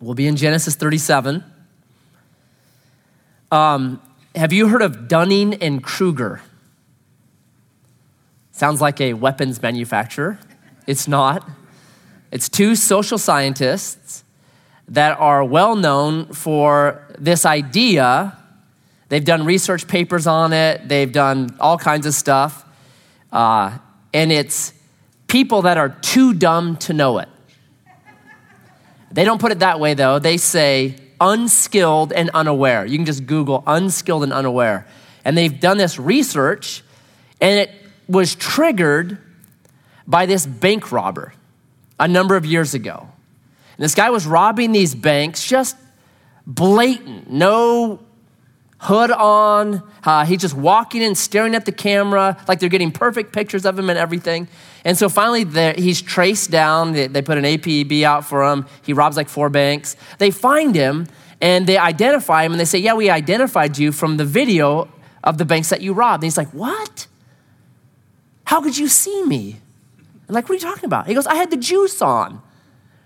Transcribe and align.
We'll 0.00 0.14
be 0.14 0.28
in 0.28 0.36
Genesis 0.36 0.76
37. 0.76 1.42
Um, 3.50 4.00
have 4.36 4.52
you 4.52 4.68
heard 4.68 4.82
of 4.82 5.08
Dunning 5.08 5.54
and 5.54 5.82
Kruger? 5.82 6.40
Sounds 8.52 8.80
like 8.80 9.00
a 9.00 9.14
weapons 9.14 9.60
manufacturer. 9.60 10.38
It's 10.86 11.08
not. 11.08 11.48
It's 12.30 12.48
two 12.48 12.76
social 12.76 13.18
scientists 13.18 14.22
that 14.86 15.18
are 15.18 15.42
well 15.42 15.74
known 15.74 16.26
for 16.26 17.04
this 17.18 17.44
idea. 17.44 18.38
They've 19.08 19.24
done 19.24 19.44
research 19.44 19.88
papers 19.88 20.28
on 20.28 20.52
it, 20.52 20.88
they've 20.88 21.10
done 21.10 21.56
all 21.58 21.76
kinds 21.76 22.06
of 22.06 22.14
stuff. 22.14 22.64
Uh, 23.32 23.78
and 24.14 24.30
it's 24.30 24.72
people 25.26 25.62
that 25.62 25.76
are 25.76 25.88
too 25.88 26.34
dumb 26.34 26.76
to 26.76 26.92
know 26.92 27.18
it. 27.18 27.28
They 29.10 29.24
don't 29.24 29.40
put 29.40 29.52
it 29.52 29.60
that 29.60 29.80
way, 29.80 29.94
though. 29.94 30.18
They 30.18 30.36
say 30.36 30.96
unskilled 31.20 32.12
and 32.12 32.30
unaware. 32.30 32.86
You 32.86 32.96
can 32.98 33.06
just 33.06 33.26
Google 33.26 33.62
unskilled 33.66 34.22
and 34.22 34.32
unaware. 34.32 34.86
And 35.24 35.36
they've 35.36 35.58
done 35.58 35.78
this 35.78 35.98
research, 35.98 36.82
and 37.40 37.58
it 37.58 37.70
was 38.08 38.34
triggered 38.34 39.18
by 40.06 40.26
this 40.26 40.46
bank 40.46 40.90
robber 40.92 41.34
a 41.98 42.08
number 42.08 42.36
of 42.36 42.46
years 42.46 42.74
ago. 42.74 43.00
And 43.00 43.84
this 43.84 43.94
guy 43.94 44.10
was 44.10 44.26
robbing 44.26 44.72
these 44.72 44.94
banks 44.94 45.44
just 45.44 45.76
blatant, 46.46 47.30
no 47.30 48.00
hood 48.78 49.10
on. 49.10 49.82
Uh, 50.04 50.24
he's 50.24 50.40
just 50.40 50.54
walking 50.54 51.02
in, 51.02 51.14
staring 51.14 51.54
at 51.54 51.64
the 51.64 51.72
camera, 51.72 52.36
like 52.48 52.60
they're 52.60 52.68
getting 52.68 52.92
perfect 52.92 53.32
pictures 53.32 53.66
of 53.66 53.78
him 53.78 53.90
and 53.90 53.98
everything. 53.98 54.48
And 54.84 54.96
so 54.96 55.08
finally, 55.08 55.44
he's 55.74 56.00
traced 56.00 56.50
down. 56.50 56.92
They, 56.92 57.06
they 57.06 57.22
put 57.22 57.38
an 57.38 57.44
APB 57.44 58.02
out 58.02 58.24
for 58.24 58.44
him. 58.44 58.66
He 58.82 58.92
robs 58.92 59.16
like 59.16 59.28
four 59.28 59.50
banks. 59.50 59.96
They 60.18 60.30
find 60.30 60.74
him 60.74 61.06
and 61.40 61.66
they 61.66 61.76
identify 61.76 62.44
him 62.44 62.52
and 62.52 62.60
they 62.60 62.64
say, 62.64 62.78
Yeah, 62.78 62.94
we 62.94 63.10
identified 63.10 63.78
you 63.78 63.92
from 63.92 64.16
the 64.16 64.24
video 64.24 64.88
of 65.24 65.38
the 65.38 65.44
banks 65.44 65.70
that 65.70 65.80
you 65.80 65.92
robbed. 65.92 66.22
And 66.22 66.26
he's 66.28 66.36
like, 66.36 66.52
What? 66.52 67.06
How 68.44 68.60
could 68.62 68.78
you 68.78 68.88
see 68.88 69.24
me? 69.24 69.56
Like, 70.28 70.48
What 70.48 70.52
are 70.52 70.54
you 70.54 70.60
talking 70.60 70.84
about? 70.84 71.06
He 71.06 71.14
goes, 71.14 71.26
I 71.26 71.34
had 71.34 71.50
the 71.50 71.56
juice 71.56 72.00
on. 72.00 72.42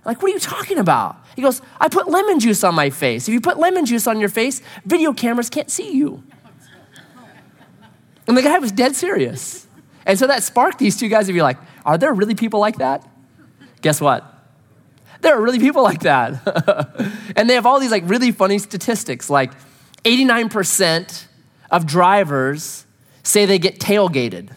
Like, 0.04 0.20
what 0.20 0.30
are 0.30 0.34
you 0.34 0.40
talking 0.40 0.78
about? 0.78 1.16
He 1.36 1.42
goes, 1.42 1.62
I 1.80 1.88
put 1.88 2.08
lemon 2.08 2.40
juice 2.40 2.64
on 2.64 2.74
my 2.74 2.90
face. 2.90 3.28
If 3.28 3.34
you 3.34 3.40
put 3.40 3.58
lemon 3.58 3.86
juice 3.86 4.06
on 4.06 4.18
your 4.18 4.28
face, 4.28 4.60
video 4.84 5.12
cameras 5.12 5.48
can't 5.48 5.70
see 5.70 5.92
you. 5.92 6.22
And 8.26 8.36
the 8.36 8.42
guy 8.42 8.58
was 8.58 8.72
dead 8.72 8.96
serious. 8.96 9.66
And 10.04 10.18
so 10.18 10.26
that 10.26 10.42
sparked 10.42 10.78
these 10.78 10.98
two 10.98 11.08
guys 11.08 11.26
to 11.26 11.32
be 11.32 11.42
like, 11.42 11.58
are 11.84 11.98
there 11.98 12.12
really 12.12 12.34
people 12.34 12.60
like 12.60 12.78
that? 12.78 13.08
Guess 13.80 14.00
what? 14.00 14.24
There 15.20 15.36
are 15.36 15.40
really 15.40 15.58
people 15.58 15.82
like 15.82 16.00
that. 16.00 17.12
and 17.36 17.48
they 17.48 17.54
have 17.54 17.66
all 17.66 17.80
these 17.80 17.90
like 17.90 18.04
really 18.06 18.32
funny 18.32 18.58
statistics 18.58 19.30
like 19.30 19.52
89% 20.04 21.26
of 21.70 21.86
drivers 21.86 22.86
say 23.22 23.46
they 23.46 23.58
get 23.58 23.78
tailgated. 23.78 24.50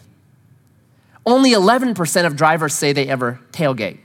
Only 1.24 1.52
11% 1.52 2.26
of 2.26 2.36
drivers 2.36 2.74
say 2.74 2.92
they 2.92 3.08
ever 3.08 3.40
tailgate. 3.52 3.98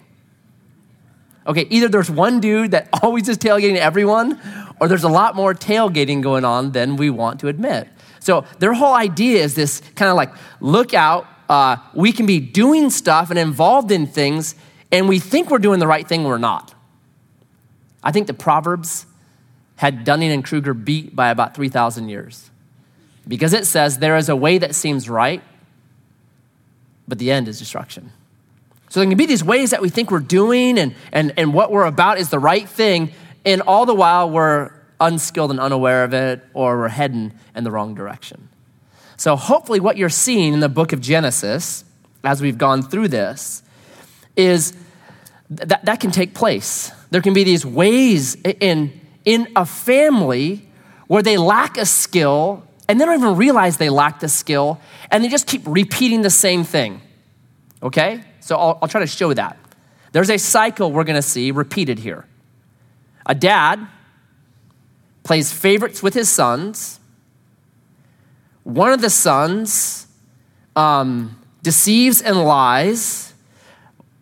Okay, 1.46 1.68
either 1.70 1.88
there's 1.88 2.10
one 2.10 2.40
dude 2.40 2.72
that 2.72 2.90
always 3.04 3.28
is 3.28 3.38
tailgating 3.38 3.78
everyone, 3.78 4.40
or 4.80 4.88
there's 4.88 5.04
a 5.04 5.10
lot 5.10 5.36
more 5.36 5.54
tailgating 5.54 6.22
going 6.22 6.46
on 6.46 6.72
than 6.72 6.96
we 6.96 7.10
want 7.10 7.40
to 7.42 7.48
admit. 7.48 7.88
So 8.20 8.46
their 8.60 8.74
whole 8.74 8.94
idea 8.94 9.44
is 9.44 9.56
this 9.56 9.82
kind 9.96 10.10
of 10.10 10.16
like 10.16 10.32
look 10.60 10.94
out, 10.94 11.28
uh, 11.52 11.76
we 11.94 12.14
can 12.14 12.26
be 12.26 12.40
doing 12.40 12.90
stuff 12.90 13.30
and 13.30 13.38
involved 13.38 13.92
in 13.92 14.08
things, 14.08 14.56
and 14.90 15.10
we 15.10 15.20
think 15.20 15.50
we're 15.50 15.60
doing 15.60 15.82
the 15.82 15.88
right 15.88 16.08
thing, 16.08 16.24
we're 16.24 16.38
not. 16.38 16.74
I 18.02 18.14
think 18.14 18.28
the 18.28 18.34
Proverbs 18.34 19.06
had 19.76 20.06
Dunning 20.06 20.32
and 20.32 20.46
Kruger 20.46 20.74
beat 20.74 21.14
by 21.14 21.30
about 21.30 21.54
3,000 21.54 22.08
years 22.08 22.50
because 23.28 23.52
it 23.52 23.66
says 23.66 24.00
there 24.00 24.16
is 24.16 24.30
a 24.30 24.36
way 24.36 24.60
that 24.60 24.76
seems 24.76 25.10
right, 25.10 25.44
but 27.06 27.20
the 27.20 27.30
end 27.32 27.50
is 27.50 27.60
destruction. 27.60 28.14
So 28.88 29.02
there 29.02 29.10
can 29.10 29.18
be 29.18 29.26
these 29.26 29.44
ways 29.44 29.72
that 29.72 29.82
we 29.82 29.90
think 29.90 30.10
we're 30.10 30.22
doing 30.22 30.80
and, 30.80 30.96
and, 31.12 31.34
and 31.36 31.54
what 31.54 31.70
we're 31.70 31.86
about 31.86 32.18
is 32.18 32.30
the 32.30 32.40
right 32.40 32.68
thing, 32.68 33.12
and 33.44 33.62
all 33.64 33.86
the 33.86 33.94
while 33.94 34.30
we're 34.30 34.72
unskilled 35.02 35.52
and 35.52 35.60
unaware 35.60 36.06
of 36.06 36.14
it, 36.14 36.42
or 36.54 36.78
we're 36.78 36.88
heading 36.88 37.34
in 37.54 37.66
the 37.66 37.72
wrong 37.72 37.94
direction. 37.94 38.48
So, 39.22 39.36
hopefully, 39.36 39.80
what 39.80 39.98
you're 39.98 40.10
seeing 40.10 40.52
in 40.52 40.62
the 40.62 40.68
book 40.68 40.94
of 40.94 41.00
Genesis 41.00 41.86
as 42.24 42.42
we've 42.42 42.58
gone 42.58 42.82
through 42.82 43.10
this 43.10 43.62
is 44.36 44.74
that 45.52 45.86
that 45.86 46.00
can 46.00 46.10
take 46.10 46.34
place. 46.34 46.92
There 47.12 47.22
can 47.22 47.36
be 47.36 47.44
these 47.44 47.64
ways 47.64 48.34
in, 48.34 49.00
in 49.24 49.48
a 49.56 49.64
family 49.64 50.68
where 51.06 51.22
they 51.22 51.38
lack 51.38 51.78
a 51.78 51.86
skill 51.86 52.64
and 52.90 53.00
they 53.00 53.06
don't 53.06 53.20
even 53.20 53.36
realize 53.36 53.78
they 53.78 53.92
lack 53.92 54.22
the 54.22 54.28
skill 54.28 54.82
and 55.12 55.24
they 55.24 55.28
just 55.28 55.46
keep 55.46 55.62
repeating 55.68 56.24
the 56.24 56.32
same 56.32 56.64
thing. 56.64 57.00
Okay? 57.84 58.24
So 58.40 58.56
I'll, 58.56 58.80
I'll 58.82 58.88
try 58.88 59.02
to 59.02 59.08
show 59.08 59.36
that. 59.36 59.56
There's 60.14 60.32
a 60.32 60.40
cycle 60.40 60.92
we're 60.92 61.04
gonna 61.04 61.22
see 61.22 61.52
repeated 61.52 62.00
here. 62.00 62.26
A 63.28 63.36
dad 63.36 63.88
plays 65.22 65.54
favorites 65.54 66.02
with 66.02 66.16
his 66.16 66.28
sons 66.28 67.01
one 68.64 68.92
of 68.92 69.02
the 69.02 69.10
sons 69.10 70.08
um, 70.76 71.40
deceives 71.64 72.22
and 72.22 72.44
lies. 72.44 73.34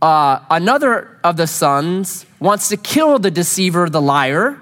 Uh, 0.01 0.39
another 0.49 1.19
of 1.23 1.37
the 1.37 1.47
sons 1.47 2.25
wants 2.39 2.69
to 2.69 2.77
kill 2.77 3.19
the 3.19 3.31
deceiver, 3.31 3.89
the 3.89 4.01
liar. 4.01 4.59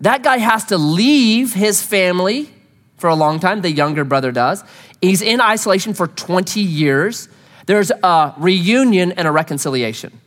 That 0.00 0.22
guy 0.22 0.38
has 0.38 0.64
to 0.66 0.78
leave 0.78 1.54
his 1.54 1.82
family 1.82 2.50
for 2.96 3.08
a 3.10 3.14
long 3.14 3.38
time, 3.38 3.60
the 3.60 3.70
younger 3.70 4.04
brother 4.04 4.32
does. 4.32 4.64
He's 5.00 5.20
in 5.20 5.40
isolation 5.40 5.92
for 5.94 6.06
20 6.06 6.60
years. 6.60 7.28
There's 7.66 7.90
a 7.90 8.34
reunion 8.38 9.12
and 9.12 9.28
a 9.28 9.30
reconciliation. 9.30 10.20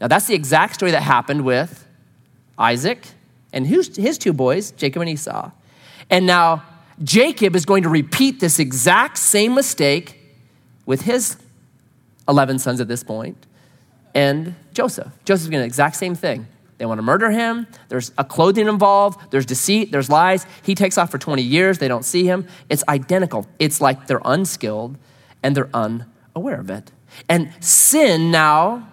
Now, 0.00 0.08
that's 0.08 0.26
the 0.26 0.34
exact 0.34 0.74
story 0.74 0.90
that 0.90 1.02
happened 1.02 1.44
with 1.44 1.86
Isaac 2.58 3.06
and 3.52 3.66
his, 3.66 3.94
his 3.94 4.18
two 4.18 4.32
boys, 4.32 4.72
Jacob 4.72 5.02
and 5.02 5.10
Esau. 5.10 5.52
And 6.10 6.26
now 6.26 6.64
Jacob 7.02 7.56
is 7.56 7.64
going 7.64 7.82
to 7.82 7.88
repeat 7.88 8.40
this 8.40 8.58
exact 8.58 9.18
same 9.18 9.54
mistake 9.54 10.18
with 10.86 11.02
his 11.02 11.36
11 12.28 12.58
sons 12.58 12.80
at 12.80 12.88
this 12.88 13.02
point 13.02 13.46
and 14.14 14.54
Joseph. 14.72 15.12
Joseph's 15.24 15.48
going 15.48 15.52
to 15.52 15.58
do 15.58 15.62
the 15.62 15.66
exact 15.66 15.96
same 15.96 16.14
thing. 16.14 16.46
They 16.78 16.86
want 16.86 16.98
to 16.98 17.02
murder 17.02 17.30
him. 17.30 17.66
There's 17.88 18.10
a 18.18 18.24
clothing 18.24 18.66
involved. 18.66 19.30
There's 19.30 19.46
deceit. 19.46 19.92
There's 19.92 20.10
lies. 20.10 20.46
He 20.62 20.74
takes 20.74 20.98
off 20.98 21.10
for 21.10 21.18
20 21.18 21.42
years. 21.42 21.78
They 21.78 21.88
don't 21.88 22.04
see 22.04 22.24
him. 22.24 22.46
It's 22.68 22.82
identical. 22.88 23.46
It's 23.58 23.80
like 23.80 24.06
they're 24.06 24.22
unskilled 24.24 24.96
and 25.42 25.56
they're 25.56 25.70
unaware 25.74 26.60
of 26.60 26.70
it. 26.70 26.90
And 27.28 27.52
sin 27.60 28.30
now, 28.30 28.88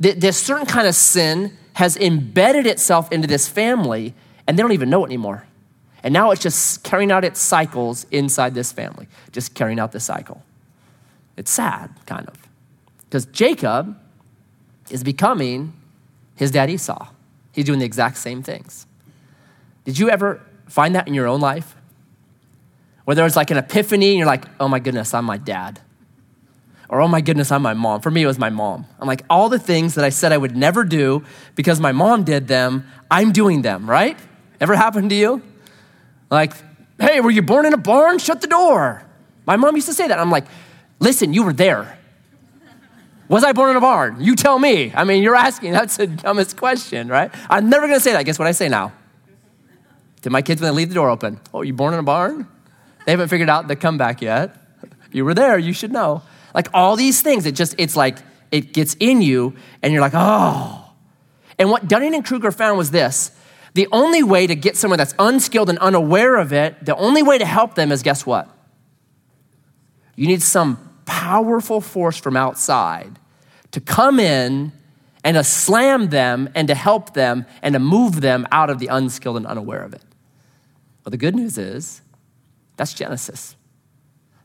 this 0.00 0.38
certain 0.38 0.66
kind 0.66 0.88
of 0.88 0.94
sin 0.94 1.56
has 1.74 1.96
embedded 1.96 2.66
itself 2.66 3.12
into 3.12 3.28
this 3.28 3.48
family 3.48 4.14
and 4.46 4.58
they 4.58 4.62
don't 4.62 4.72
even 4.72 4.90
know 4.90 5.04
it 5.04 5.08
anymore. 5.08 5.46
And 6.02 6.12
now 6.14 6.30
it's 6.30 6.42
just 6.42 6.82
carrying 6.82 7.12
out 7.12 7.24
its 7.24 7.40
cycles 7.40 8.06
inside 8.10 8.54
this 8.54 8.72
family, 8.72 9.08
just 9.32 9.54
carrying 9.54 9.78
out 9.78 9.92
the 9.92 10.00
cycle. 10.00 10.42
It's 11.36 11.50
sad, 11.50 11.90
kind 12.06 12.26
of. 12.28 12.34
Because 13.08 13.26
Jacob 13.26 13.98
is 14.90 15.02
becoming 15.02 15.72
his 16.36 16.50
dad 16.50 16.70
Esau. 16.70 17.08
He's 17.52 17.64
doing 17.64 17.78
the 17.78 17.84
exact 17.84 18.16
same 18.16 18.42
things. 18.42 18.86
Did 19.84 19.98
you 19.98 20.10
ever 20.10 20.40
find 20.68 20.94
that 20.94 21.08
in 21.08 21.14
your 21.14 21.26
own 21.26 21.40
life? 21.40 21.74
Where 23.04 23.14
there 23.14 23.24
was 23.24 23.36
like 23.36 23.50
an 23.50 23.56
epiphany 23.56 24.10
and 24.10 24.18
you're 24.18 24.26
like, 24.26 24.44
oh 24.58 24.68
my 24.68 24.78
goodness, 24.78 25.12
I'm 25.14 25.24
my 25.24 25.36
dad. 25.36 25.80
Or 26.88 27.00
oh 27.00 27.08
my 27.08 27.20
goodness, 27.20 27.52
I'm 27.52 27.62
my 27.62 27.74
mom. 27.74 28.00
For 28.00 28.10
me, 28.10 28.22
it 28.22 28.26
was 28.26 28.38
my 28.38 28.50
mom. 28.50 28.86
I'm 28.98 29.06
like, 29.06 29.24
all 29.30 29.48
the 29.48 29.58
things 29.58 29.94
that 29.94 30.04
I 30.04 30.08
said 30.10 30.32
I 30.32 30.38
would 30.38 30.56
never 30.56 30.84
do 30.84 31.24
because 31.54 31.80
my 31.80 31.92
mom 31.92 32.24
did 32.24 32.48
them, 32.48 32.86
I'm 33.10 33.32
doing 33.32 33.62
them, 33.62 33.88
right? 33.88 34.18
Ever 34.60 34.74
happened 34.74 35.10
to 35.10 35.16
you? 35.16 35.42
Like, 36.30 36.52
hey, 36.98 37.20
were 37.20 37.30
you 37.30 37.42
born 37.42 37.66
in 37.66 37.74
a 37.74 37.78
barn? 37.78 38.18
Shut 38.18 38.40
the 38.40 38.46
door. 38.46 39.02
My 39.46 39.56
mom 39.56 39.74
used 39.74 39.88
to 39.88 39.94
say 39.94 40.08
that. 40.08 40.18
I'm 40.18 40.30
like, 40.30 40.46
listen, 41.00 41.34
you 41.34 41.42
were 41.42 41.52
there. 41.52 41.98
Was 43.28 43.44
I 43.44 43.52
born 43.52 43.70
in 43.70 43.76
a 43.76 43.80
barn? 43.80 44.20
You 44.20 44.34
tell 44.34 44.58
me. 44.58 44.92
I 44.94 45.04
mean, 45.04 45.22
you're 45.22 45.36
asking. 45.36 45.72
That's 45.80 45.96
the 45.96 46.06
dumbest 46.06 46.56
question, 46.56 47.08
right? 47.08 47.30
I'm 47.48 47.68
never 47.68 47.86
going 47.86 47.98
to 47.98 48.02
say 48.02 48.12
that. 48.12 48.24
Guess 48.24 48.38
what 48.38 48.48
I 48.48 48.52
say 48.52 48.68
now? 48.68 48.92
To 50.22 50.30
my 50.30 50.42
kids 50.42 50.60
when 50.60 50.72
they 50.72 50.76
leave 50.76 50.88
the 50.88 50.94
door 50.94 51.08
open. 51.08 51.40
Oh, 51.54 51.62
you 51.62 51.72
born 51.72 51.94
in 51.94 52.00
a 52.00 52.02
barn? 52.02 52.46
They 53.06 53.12
haven't 53.12 53.28
figured 53.28 53.48
out 53.48 53.68
the 53.68 53.76
comeback 53.76 54.20
yet. 54.20 54.56
You 55.12 55.24
were 55.24 55.34
there. 55.34 55.58
You 55.58 55.72
should 55.72 55.92
know. 55.92 56.22
Like 56.54 56.68
all 56.74 56.96
these 56.96 57.22
things, 57.22 57.46
it 57.46 57.54
just, 57.54 57.74
it's 57.78 57.96
like, 57.96 58.18
it 58.50 58.72
gets 58.72 58.96
in 58.98 59.22
you 59.22 59.54
and 59.82 59.92
you're 59.92 60.02
like, 60.02 60.12
oh. 60.14 60.84
And 61.58 61.70
what 61.70 61.88
Dunning 61.88 62.14
and 62.14 62.24
Kruger 62.24 62.50
found 62.50 62.78
was 62.78 62.90
this 62.90 63.30
the 63.74 63.88
only 63.92 64.22
way 64.22 64.46
to 64.46 64.54
get 64.54 64.76
someone 64.76 64.98
that's 64.98 65.14
unskilled 65.18 65.68
and 65.68 65.78
unaware 65.78 66.36
of 66.36 66.52
it, 66.52 66.84
the 66.84 66.96
only 66.96 67.22
way 67.22 67.38
to 67.38 67.46
help 67.46 67.74
them 67.74 67.92
is 67.92 68.02
guess 68.02 68.26
what? 68.26 68.48
You 70.16 70.26
need 70.26 70.42
some 70.42 71.00
powerful 71.06 71.80
force 71.80 72.16
from 72.16 72.36
outside 72.36 73.18
to 73.70 73.80
come 73.80 74.18
in 74.18 74.72
and 75.22 75.36
to 75.36 75.44
slam 75.44 76.08
them 76.08 76.48
and 76.54 76.68
to 76.68 76.74
help 76.74 77.14
them 77.14 77.46
and 77.62 77.74
to 77.74 77.78
move 77.78 78.20
them 78.20 78.46
out 78.50 78.70
of 78.70 78.78
the 78.78 78.88
unskilled 78.88 79.36
and 79.36 79.46
unaware 79.46 79.82
of 79.82 79.94
it. 79.94 80.02
Well, 81.04 81.10
the 81.10 81.16
good 81.16 81.34
news 81.34 81.58
is 81.58 82.02
that's 82.76 82.94
Genesis. 82.94 83.56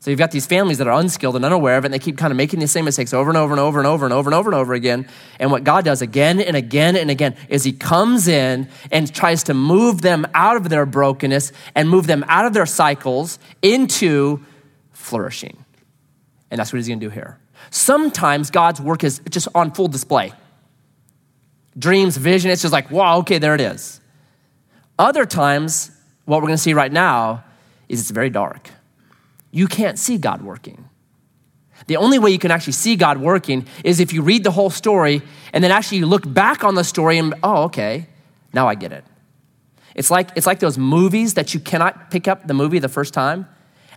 So 0.05 0.11
you've 0.11 0.19
got 0.19 0.29
these 0.29 0.45
families 0.45 0.77
that 0.77 0.85
are 0.85 0.99
unskilled 0.99 1.35
and 1.35 1.43
unaware 1.43 1.79
of 1.79 1.83
it, 1.83 1.87
and 1.87 1.93
they 1.95 1.97
keep 1.97 2.15
kind 2.15 2.29
of 2.29 2.37
making 2.37 2.59
the 2.59 2.67
same 2.67 2.85
mistakes 2.85 3.11
over 3.11 3.31
and 3.31 3.37
over 3.39 3.53
and 3.53 3.59
over 3.59 3.79
and 3.79 3.87
over 3.87 4.05
and 4.05 4.13
over 4.13 4.29
and 4.29 4.35
over 4.35 4.51
and 4.51 4.55
over 4.55 4.75
again. 4.75 5.07
And 5.39 5.49
what 5.49 5.63
God 5.63 5.83
does 5.83 6.03
again 6.03 6.39
and 6.39 6.55
again 6.55 6.95
and 6.95 7.09
again 7.09 7.35
is 7.49 7.63
He 7.63 7.71
comes 7.73 8.27
in 8.27 8.69
and 8.91 9.11
tries 9.11 9.45
to 9.45 9.55
move 9.55 10.01
them 10.03 10.27
out 10.35 10.57
of 10.57 10.69
their 10.69 10.85
brokenness 10.85 11.51
and 11.73 11.89
move 11.89 12.05
them 12.05 12.23
out 12.27 12.45
of 12.45 12.53
their 12.53 12.67
cycles 12.67 13.39
into 13.63 14.45
flourishing. 14.91 15.65
And 16.51 16.59
that's 16.59 16.71
what 16.71 16.77
He's 16.77 16.87
going 16.87 16.99
to 16.99 17.05
do 17.07 17.09
here. 17.09 17.39
Sometimes 17.71 18.51
God's 18.51 18.79
work 18.79 19.03
is 19.03 19.21
just 19.31 19.47
on 19.55 19.71
full 19.71 19.87
display. 19.87 20.33
Dreams, 21.79 22.15
vision, 22.15 22.51
it's 22.51 22.61
just 22.61 22.71
like, 22.71 22.91
wow, 22.91 23.17
okay, 23.21 23.39
there 23.39 23.55
it 23.55 23.61
is. 23.61 23.99
Other 24.99 25.25
times, 25.25 25.89
what 26.25 26.43
we're 26.43 26.49
going 26.49 26.57
to 26.57 26.61
see 26.61 26.75
right 26.75 26.91
now 26.91 27.43
is 27.89 28.01
it's 28.01 28.11
very 28.11 28.29
dark 28.29 28.69
you 29.55 29.69
can't 29.69 29.97
see 29.97 30.17
God 30.17 30.41
working. 30.41 30.89
The 31.87 31.95
only 31.95 32.19
way 32.19 32.29
you 32.29 32.39
can 32.39 32.51
actually 32.51 32.73
see 32.73 32.97
God 32.97 33.19
working 33.19 33.65
is 33.85 34.01
if 34.01 34.11
you 34.11 34.21
read 34.21 34.43
the 34.43 34.51
whole 34.51 34.69
story 34.69 35.21
and 35.53 35.63
then 35.63 35.71
actually 35.71 35.99
you 35.99 36.07
look 36.07 36.31
back 36.31 36.65
on 36.65 36.75
the 36.75 36.83
story 36.83 37.17
and, 37.17 37.33
oh, 37.41 37.63
okay, 37.63 38.07
now 38.51 38.67
I 38.67 38.75
get 38.75 38.91
it. 38.91 39.05
It's 39.95 40.11
like, 40.11 40.31
it's 40.35 40.45
like 40.45 40.59
those 40.59 40.77
movies 40.77 41.35
that 41.35 41.53
you 41.53 41.61
cannot 41.61 42.11
pick 42.11 42.27
up 42.27 42.47
the 42.47 42.53
movie 42.53 42.79
the 42.79 42.89
first 42.89 43.13
time 43.13 43.47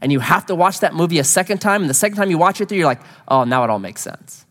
and 0.01 0.13
you 0.13 0.21
have 0.21 0.47
to 0.47 0.55
watch 0.55 0.79
that 0.79 0.95
movie 0.95 1.19
a 1.19 1.25
second 1.25 1.59
time. 1.59 1.81
And 1.81 1.91
the 1.91 1.95
second 1.95 2.17
time 2.17 2.31
you 2.31 2.39
watch 2.39 2.61
it 2.61 2.69
through, 2.69 2.79
you're 2.79 2.87
like, 2.87 3.03
oh, 3.27 3.43
now 3.43 3.65
it 3.65 3.71
all 3.71 3.81
makes 3.81 4.01
sense. 4.01 4.47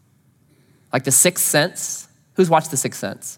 Like 0.92 1.06
The 1.06 1.12
Sixth 1.12 1.46
Sense. 1.46 2.10
Who's 2.34 2.50
watched 2.50 2.72
The 2.72 2.78
Sixth 2.78 3.00
Sense? 3.00 3.38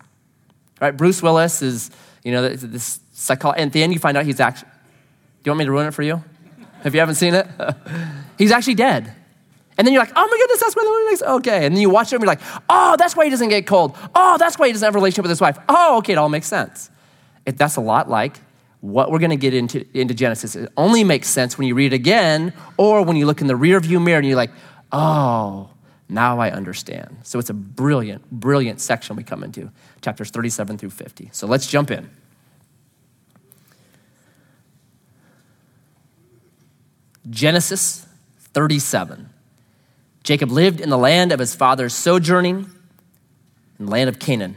Right? 0.82 0.98
Bruce 0.98 1.22
Willis 1.22 1.62
is, 1.62 1.92
you 2.24 2.32
know, 2.32 2.50
this 2.50 3.00
psychologist. 3.14 3.62
And 3.62 3.70
at 3.70 3.74
the 3.74 3.84
end, 3.84 3.94
you 3.94 4.00
find 4.00 4.18
out 4.18 4.26
he's 4.26 4.40
actually. 4.40 4.70
Do 4.70 5.50
you 5.50 5.52
want 5.52 5.60
me 5.60 5.66
to 5.66 5.72
ruin 5.72 5.86
it 5.86 5.94
for 5.94 6.02
you? 6.02 6.24
If 6.84 6.94
you 6.94 7.00
haven't 7.00 7.16
seen 7.16 7.34
it. 7.34 7.48
He's 8.38 8.52
actually 8.52 8.76
dead. 8.76 9.14
And 9.78 9.88
then 9.88 9.94
you're 9.94 10.04
like, 10.04 10.12
oh 10.14 10.28
my 10.30 10.38
goodness, 10.38 10.60
that's 10.60 10.76
why 10.76 10.84
the 10.84 10.90
movie 10.90 11.06
makes 11.06 11.22
okay. 11.22 11.66
And 11.66 11.74
then 11.74 11.82
you 11.82 11.90
watch 11.90 12.12
it 12.12 12.18
and 12.18 12.24
you're 12.24 12.28
like, 12.28 12.42
oh, 12.70 12.98
that's 12.98 13.16
why 13.16 13.24
he 13.24 13.32
doesn't 13.32 13.48
get 13.48 13.66
cold. 13.66 13.96
Oh, 14.14 14.38
that's 14.38 14.60
why 14.60 14.68
he 14.68 14.74
doesn't 14.74 14.86
have 14.86 14.94
a 14.94 14.98
relationship 14.98 15.24
with 15.24 15.30
his 15.30 15.40
wife. 15.40 15.58
Oh, 15.70 16.00
okay, 16.00 16.14
it 16.14 16.18
all 16.18 16.28
makes 16.28 16.48
sense. 16.48 16.92
It, 17.46 17.58
that's 17.58 17.78
a 17.78 17.82
lot 17.82 18.10
like 18.10 18.40
what 18.82 19.12
we're 19.12 19.20
going 19.20 19.30
to 19.30 19.38
get 19.38 19.54
into, 19.54 19.86
into 19.94 20.14
Genesis. 20.14 20.56
It 20.56 20.70
only 20.76 21.06
makes 21.06 21.30
sense 21.30 21.58
when 21.58 21.68
you 21.68 21.76
read 21.76 21.94
it 21.94 21.96
again 21.96 22.54
or 22.76 23.04
when 23.04 23.16
you 23.16 23.26
look 23.26 23.40
in 23.40 23.48
the 23.48 23.56
rear 23.56 23.80
view 23.80 24.02
mirror 24.02 24.20
and 24.20 24.28
you're 24.28 24.36
like, 24.36 24.52
oh, 24.92 25.70
now 26.10 26.40
I 26.40 26.52
understand. 26.52 27.18
So 27.24 27.40
it's 27.40 27.50
a 27.50 27.54
brilliant, 27.54 28.30
brilliant 28.32 28.82
section 28.82 29.16
we 29.16 29.24
come 29.24 29.44
into, 29.44 29.72
chapters 30.02 30.30
37 30.30 30.78
through 30.78 30.90
50. 30.90 31.30
So 31.32 31.48
let's 31.48 31.68
jump 31.68 31.92
in. 31.92 32.10
Genesis 37.30 38.08
37. 38.54 39.30
Jacob 40.24 40.52
lived 40.52 40.82
in 40.82 40.90
the 40.90 40.98
land 40.98 41.32
of 41.32 41.40
his 41.40 41.56
father's 41.56 41.94
sojourning, 41.94 42.70
in 43.78 43.86
the 43.86 43.92
land 43.92 44.10
of 44.10 44.20
Canaan. 44.20 44.56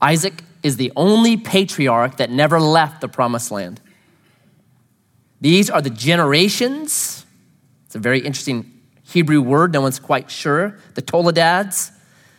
Isaac 0.00 0.42
is 0.62 0.76
the 0.76 0.92
only 0.96 1.36
patriarch 1.36 2.16
that 2.18 2.30
never 2.30 2.60
left 2.60 3.00
the 3.00 3.08
promised 3.08 3.50
land. 3.50 3.80
These 5.40 5.70
are 5.70 5.80
the 5.80 5.90
generations. 5.90 7.24
It's 7.86 7.94
a 7.94 7.98
very 7.98 8.20
interesting 8.20 8.80
Hebrew 9.04 9.40
word, 9.40 9.72
no 9.72 9.80
one's 9.80 9.98
quite 9.98 10.30
sure. 10.30 10.78
The 10.94 11.02
Toledot. 11.02 11.90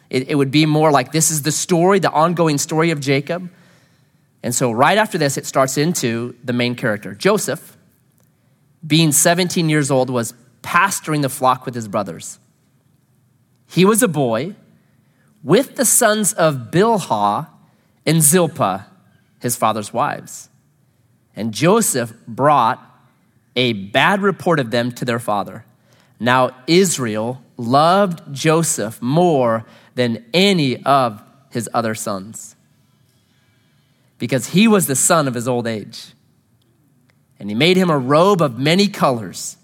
It, 0.10 0.30
it 0.30 0.36
would 0.36 0.52
be 0.52 0.66
more 0.66 0.92
like 0.92 1.12
this 1.12 1.32
is 1.32 1.42
the 1.42 1.52
story, 1.52 2.00
the 2.00 2.12
ongoing 2.12 2.58
story 2.58 2.92
of 2.92 3.00
Jacob. 3.00 3.50
And 4.44 4.54
so, 4.54 4.72
right 4.72 4.98
after 4.98 5.18
this, 5.18 5.38
it 5.38 5.46
starts 5.46 5.78
into 5.78 6.36
the 6.44 6.54
main 6.54 6.76
character, 6.76 7.14
Joseph 7.14 7.78
being 8.86 9.12
17 9.12 9.70
years 9.70 9.92
old, 9.92 10.10
was 10.10 10.34
pasturing 10.62 11.22
the 11.22 11.30
flock 11.30 11.66
with 11.66 11.76
his 11.76 11.88
brothers. 11.88 12.40
He 13.68 13.86
was 13.86 14.04
a 14.04 14.08
boy 14.08 14.56
with 15.44 15.76
the 15.76 15.86
sons 15.86 16.34
of 16.34 16.72
Bilhah 16.72 17.48
and 18.06 18.22
Zilpah, 18.22 18.86
his 19.40 19.56
father's 19.56 19.94
wives. 19.94 20.50
And 21.36 21.54
Joseph 21.54 22.14
brought 22.28 22.80
a 23.56 23.74
bad 23.74 24.22
report 24.22 24.60
of 24.60 24.72
them 24.72 24.92
to 24.94 25.06
their 25.06 25.20
father. 25.20 25.66
Now 26.20 26.52
Israel 26.68 27.42
loved 27.58 28.34
Joseph 28.34 29.02
more 29.02 29.66
than 29.96 30.26
any 30.34 30.84
of 30.84 31.22
his 31.50 31.70
other 31.74 31.96
sons 31.96 32.56
because 34.18 34.48
he 34.48 34.68
was 34.68 34.88
the 34.88 34.96
son 34.96 35.28
of 35.28 35.34
his 35.34 35.48
old 35.48 35.68
age 35.68 36.14
and 37.42 37.50
he 37.50 37.56
made 37.56 37.76
him 37.76 37.90
a 37.90 37.98
robe 37.98 38.40
of 38.40 38.60
many 38.60 38.88
colors. 38.88 39.58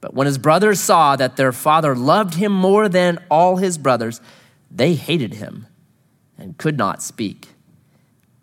But 0.00 0.14
when 0.14 0.26
his 0.26 0.38
brothers 0.38 0.80
saw 0.80 1.14
that 1.14 1.36
their 1.36 1.52
father 1.52 1.94
loved 1.94 2.32
him 2.32 2.52
more 2.52 2.88
than 2.88 3.22
all 3.30 3.58
his 3.58 3.76
brothers, 3.76 4.22
they 4.70 4.94
hated 4.94 5.34
him 5.34 5.66
and 6.38 6.56
could 6.56 6.78
not 6.78 7.02
speak 7.02 7.48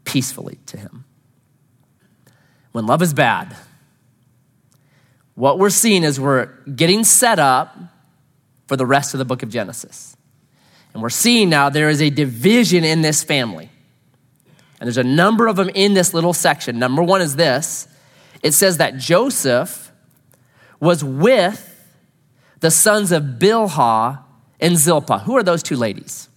peacefully 0.03 0.59
to 0.67 0.77
him. 0.77 1.03
When 2.73 2.85
love 2.85 3.01
is 3.01 3.15
bad, 3.15 3.55
what 5.33 5.57
we're 5.57 5.71
seeing 5.71 6.03
is 6.03 6.19
we're 6.19 6.45
getting 6.75 7.03
set 7.03 7.39
up 7.39 7.75
for 8.67 8.77
the 8.77 8.85
rest 8.85 9.15
of 9.15 9.17
the 9.17 9.25
book 9.25 9.41
of 9.41 9.50
Genesis. 9.50 10.15
And 10.94 11.01
we're 11.01 11.09
seeing 11.09 11.50
now 11.50 11.69
there 11.69 11.89
is 11.89 12.03
a 12.03 12.11
division 12.11 12.83
in 12.83 13.01
this 13.01 13.23
family. 13.23 13.71
And 14.79 14.88
there's 14.88 14.97
a 14.97 15.03
number 15.03 15.47
of 15.47 15.55
them 15.55 15.71
in 15.73 15.95
this 15.95 16.13
little 16.13 16.33
section. 16.33 16.77
Number 16.77 17.01
one 17.01 17.23
is 17.23 17.35
this 17.35 17.88
it 18.43 18.53
says 18.53 18.77
that 18.77 18.97
Joseph 18.97 19.91
was 20.79 21.03
with 21.03 21.69
the 22.59 22.69
sons 22.69 23.11
of 23.11 23.23
Bilhah 23.23 24.19
and 24.59 24.77
Zilpah. 24.77 25.19
Who 25.19 25.35
are 25.37 25.43
those 25.43 25.63
two 25.63 25.77
ladies? 25.77 26.29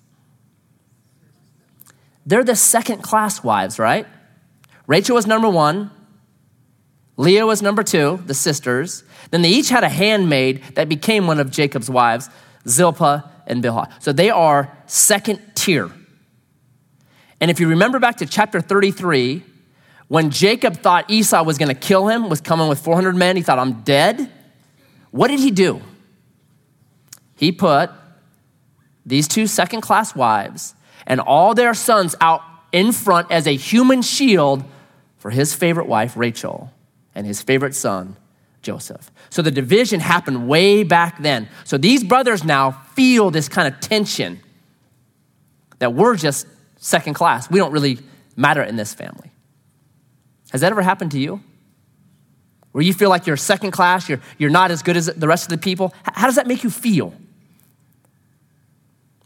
They're 2.25 2.45
the 2.45 2.57
second 2.57 3.03
class 3.03 3.45
wives, 3.45 3.79
right? 3.79 4.07
Rachel 4.87 5.17
was 5.17 5.27
number 5.27 5.49
one, 5.49 5.91
Leah 7.17 7.47
was 7.47 7.63
number 7.63 7.83
two, 7.83 8.23
the 8.27 8.35
sisters. 8.35 9.03
Then 9.31 9.43
they 9.43 9.49
each 9.49 9.69
had 9.69 9.85
a 9.85 9.89
handmaid 9.89 10.63
that 10.75 10.89
became 10.89 11.27
one 11.27 11.41
of 11.41 11.51
Jacob's 11.51 11.91
wives, 11.91 12.29
Zilpah 12.69 13.31
and 13.47 13.63
Bilhah. 13.63 13.91
So 14.03 14.13
they 14.13 14.31
are 14.31 14.77
second 14.87 15.41
tier. 15.55 15.91
And 17.41 17.51
if 17.51 17.59
you 17.59 17.69
remember 17.69 17.99
back 17.99 18.17
to 18.19 18.27
chapter 18.27 18.61
33, 18.61 19.43
when 20.09 20.31
Jacob 20.31 20.77
thought 20.77 21.11
Esau 21.11 21.43
was 21.43 21.59
going 21.59 21.69
to 21.69 21.81
kill 21.81 22.09
him, 22.09 22.29
was 22.29 22.41
coming 22.41 22.69
with 22.69 22.81
400 22.81 23.17
men, 23.17 23.37
he 23.37 23.43
thought, 23.43 23.59
I'm 23.59 23.83
dead. 23.83 24.31
What 25.11 25.29
did 25.29 25.41
he 25.41 25.51
do? 25.51 25.81
He 27.35 27.53
put 27.53 27.91
these 29.05 29.29
two 29.29 29.47
second 29.47 29.81
class 29.81 30.15
wives 30.15 30.75
and 31.07 31.21
all 31.21 31.55
their 31.55 31.75
sons 31.75 32.15
out 32.21 32.43
in 32.73 32.93
front 32.93 33.31
as 33.31 33.47
a 33.47 33.55
human 33.55 34.03
shield 34.03 34.65
for 35.19 35.31
his 35.31 35.55
favorite 35.55 35.87
wife, 35.87 36.17
Rachel, 36.17 36.73
and 37.15 37.27
his 37.27 37.43
favorite 37.43 37.75
son, 37.75 38.17
Joseph. 38.63 39.11
So 39.31 39.43
the 39.43 39.51
division 39.51 40.01
happened 40.01 40.49
way 40.49 40.83
back 40.83 41.21
then. 41.23 41.49
So 41.65 41.79
these 41.79 42.05
brothers 42.05 42.45
now 42.45 42.73
feel 42.95 43.31
this 43.31 43.49
kind 43.49 43.73
of 43.73 43.81
tension 43.81 44.41
that 45.79 45.95
we're 45.95 46.17
just 46.17 46.47
second 46.77 47.15
class. 47.15 47.51
We 47.51 47.59
don't 47.59 47.73
really 47.73 47.99
matter 48.37 48.63
in 48.63 48.77
this 48.77 48.95
family. 48.95 49.31
Has 50.57 50.63
that 50.63 50.73
ever 50.73 50.81
happened 50.81 51.11
to 51.11 51.19
you? 51.19 51.43
Where 52.73 52.83
you 52.83 52.95
feel 52.95 53.11
like 53.11 53.27
you're 53.27 53.37
second 53.37 53.73
class, 53.73 54.09
you're, 54.09 54.23
you're 54.39 54.49
not 54.49 54.71
as 54.71 54.81
good 54.83 54.97
as 54.97 55.05
the 55.05 55.29
rest 55.29 55.45
of 55.45 55.51
the 55.51 55.59
people? 55.59 55.93
How 56.03 56.27
does 56.27 56.37
that 56.37 56.47
make 56.47 56.65
you 56.65 56.71
feel? 56.71 57.13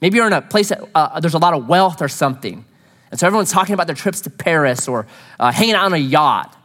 Maybe 0.00 0.16
you're 0.16 0.26
in 0.26 0.32
a 0.32 0.42
place 0.42 0.70
that 0.70 0.82
uh, 0.92 1.20
there's 1.20 1.34
a 1.34 1.38
lot 1.38 1.54
of 1.54 1.68
wealth 1.68 2.02
or 2.02 2.08
something. 2.08 2.64
And 3.12 3.20
so 3.20 3.28
everyone's 3.28 3.52
talking 3.52 3.74
about 3.74 3.86
their 3.86 3.94
trips 3.94 4.22
to 4.22 4.30
Paris 4.30 4.88
or 4.88 5.06
uh, 5.38 5.52
hanging 5.52 5.76
out 5.76 5.84
on 5.84 5.92
a 5.92 5.98
yacht. 5.98 6.56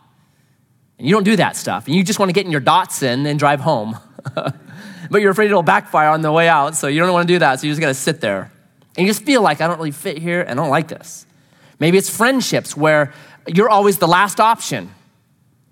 And 0.98 1.08
you 1.08 1.14
don't 1.14 1.26
do 1.26 1.36
that 1.36 1.56
stuff. 1.56 1.86
And 1.86 1.96
you 1.96 2.04
just 2.04 2.18
want 2.18 2.30
to 2.30 2.34
get 2.34 2.48
in 2.48 2.52
your 2.52 2.60
Datsun 2.62 3.28
and 3.28 3.38
drive 3.38 3.60
home. 3.60 4.00
but 4.34 5.22
you're 5.22 5.30
afraid 5.30 5.46
it'll 5.46 5.62
backfire 5.62 6.10
on 6.10 6.24
the 6.24 6.32
way 6.32 6.48
out, 6.48 6.76
so 6.76 6.88
you 6.88 7.02
don't 7.02 7.14
want 7.14 7.28
to 7.28 7.32
do 7.36 7.38
that. 7.38 7.60
So 7.60 7.68
you 7.68 7.72
just 7.72 7.82
got 7.82 7.90
to 7.90 7.94
sit 7.94 8.20
there. 8.20 8.52
And 8.98 9.06
you 9.06 9.14
just 9.14 9.28
feel 9.28 9.44
like, 9.44 9.62
I 9.62 9.68
don't 9.68 9.78
really 9.78 9.92
fit 9.92 10.18
here 10.18 10.42
and 10.42 10.60
I 10.60 10.64
don't 10.64 10.72
like 10.72 10.88
this. 10.88 11.28
Maybe 11.80 12.00
it's 12.00 12.10
friendships 12.10 12.76
where 12.76 13.14
you're 13.48 13.70
always 13.70 13.98
the 13.98 14.08
last 14.08 14.40
option. 14.40 14.94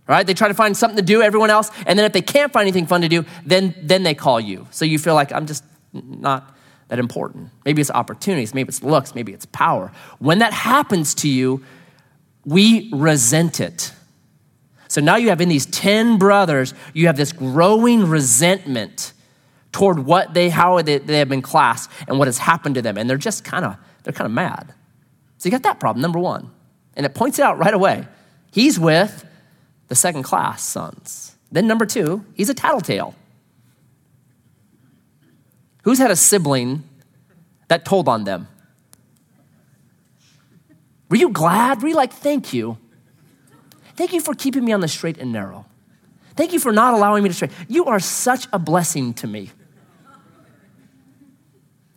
Right? 0.05 0.27
They 0.27 0.33
try 0.33 0.49
to 0.49 0.53
find 0.53 0.75
something 0.75 0.97
to 0.97 1.03
do, 1.03 1.21
everyone 1.21 1.49
else, 1.49 1.71
and 1.85 1.97
then 1.97 2.05
if 2.05 2.11
they 2.11 2.21
can't 2.21 2.51
find 2.51 2.63
anything 2.63 2.87
fun 2.87 3.01
to 3.01 3.09
do, 3.09 3.23
then 3.45 3.73
then 3.81 4.03
they 4.03 4.13
call 4.13 4.39
you. 4.39 4.67
So 4.71 4.83
you 4.83 4.99
feel 4.99 5.13
like 5.13 5.31
I'm 5.31 5.45
just 5.45 5.63
not 5.93 6.53
that 6.89 6.99
important. 6.99 7.49
Maybe 7.63 7.81
it's 7.81 7.89
opportunities, 7.89 8.53
maybe 8.53 8.67
it's 8.67 8.83
looks, 8.83 9.15
maybe 9.15 9.31
it's 9.33 9.45
power. 9.45 9.91
When 10.19 10.39
that 10.39 10.51
happens 10.51 11.13
to 11.15 11.29
you, 11.29 11.63
we 12.45 12.89
resent 12.93 13.61
it. 13.61 13.93
So 14.89 15.01
now 15.01 15.15
you 15.15 15.29
have 15.29 15.41
in 15.41 15.49
these 15.49 15.65
10 15.65 16.17
brothers, 16.19 16.73
you 16.93 17.07
have 17.07 17.17
this 17.17 17.31
growing 17.31 18.07
resentment 18.07 19.13
toward 19.71 19.99
what 19.99 20.33
they, 20.35 20.49
how 20.49 20.81
they, 20.81 20.99
they 20.99 21.17
have 21.17 21.29
been 21.29 21.41
classed 21.41 21.89
and 22.07 22.19
what 22.19 22.27
has 22.27 22.37
happened 22.37 22.75
to 22.75 22.81
them. 22.81 22.97
And 22.97 23.09
they're 23.09 23.17
just 23.17 23.43
kind 23.43 23.65
of 23.65 23.75
they're 24.03 24.13
kind 24.13 24.25
of 24.25 24.31
mad. 24.31 24.73
So 25.37 25.47
you 25.47 25.51
got 25.51 25.63
that 25.63 25.79
problem, 25.79 26.01
number 26.01 26.19
one. 26.19 26.51
And 26.95 27.05
it 27.05 27.13
points 27.13 27.39
it 27.39 27.43
out 27.43 27.57
right 27.57 27.73
away. 27.73 28.07
He's 28.51 28.79
with 28.79 29.25
the 29.87 29.95
second 29.95 30.23
class 30.23 30.63
sons. 30.63 31.35
Then, 31.51 31.67
number 31.67 31.85
two, 31.85 32.25
he's 32.33 32.49
a 32.49 32.53
tattletale. 32.53 33.15
Who's 35.83 35.99
had 35.99 36.11
a 36.11 36.15
sibling 36.15 36.83
that 37.67 37.85
told 37.85 38.07
on 38.07 38.23
them? 38.23 38.47
Were 41.09 41.17
you 41.17 41.29
glad? 41.29 41.81
Were 41.81 41.89
you 41.89 41.95
like, 41.95 42.13
thank 42.13 42.53
you? 42.53 42.77
Thank 43.95 44.13
you 44.13 44.21
for 44.21 44.33
keeping 44.33 44.65
me 44.65 44.71
on 44.71 44.79
the 44.79 44.87
straight 44.87 45.17
and 45.17 45.31
narrow. 45.31 45.65
Thank 46.35 46.53
you 46.53 46.59
for 46.59 46.71
not 46.71 46.95
allowing 46.95 47.21
me 47.21 47.29
to 47.29 47.35
stray. 47.35 47.49
You 47.67 47.85
are 47.85 47.99
such 47.99 48.47
a 48.51 48.57
blessing 48.57 49.13
to 49.15 49.27
me. 49.27 49.51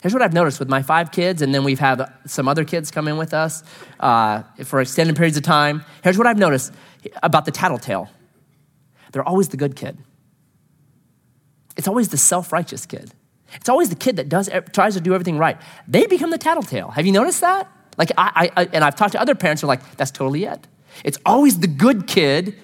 Here's 0.07 0.15
what 0.15 0.23
I've 0.23 0.33
noticed 0.33 0.61
with 0.61 0.69
my 0.69 0.83
five 0.83 1.11
kids, 1.11 1.43
and 1.43 1.53
then 1.53 1.65
we've 1.65 1.81
had 1.81 2.09
some 2.27 2.47
other 2.47 2.65
kids 2.65 2.93
come 2.93 3.09
in 3.09 3.17
with 3.17 3.35
us 3.35 3.65
uh, 3.99 4.45
for 4.63 4.81
extended 4.81 5.17
periods 5.17 5.37
of 5.37 5.43
time. 5.43 5.85
Here's 6.05 6.17
what 6.17 6.29
I've 6.29 6.39
noticed 6.39 6.73
about 7.25 7.45
the 7.45 7.51
tattletale 7.51 8.09
they're 9.11 9.29
always 9.29 9.49
the 9.49 9.57
good 9.57 9.75
kid, 9.75 9.99
it's 11.77 11.89
always 11.89 12.11
the 12.11 12.17
self 12.17 12.53
righteous 12.53 12.87
kid. 12.87 13.11
It's 13.57 13.69
always 13.69 13.89
the 13.89 13.97
kid 13.97 14.15
that 14.19 14.29
does, 14.29 14.49
tries 14.73 14.95
to 14.95 15.01
do 15.01 15.13
everything 15.13 15.39
right. 15.39 15.59
They 15.89 16.07
become 16.07 16.31
the 16.31 16.39
tattletale. 16.39 16.91
Have 16.91 17.05
you 17.05 17.11
noticed 17.11 17.41
that? 17.41 17.69
Like, 17.99 18.13
I, 18.17 18.53
I, 18.57 18.69
and 18.73 18.85
I've 18.85 18.95
talked 18.95 19.15
to 19.15 19.21
other 19.21 19.35
parents 19.35 19.63
who 19.63 19.67
are 19.67 19.75
like, 19.75 19.97
that's 19.97 20.13
totally 20.13 20.45
it. 20.45 20.69
It's 21.03 21.19
always 21.27 21.59
the 21.59 21.67
good 21.67 22.07
kid 22.07 22.55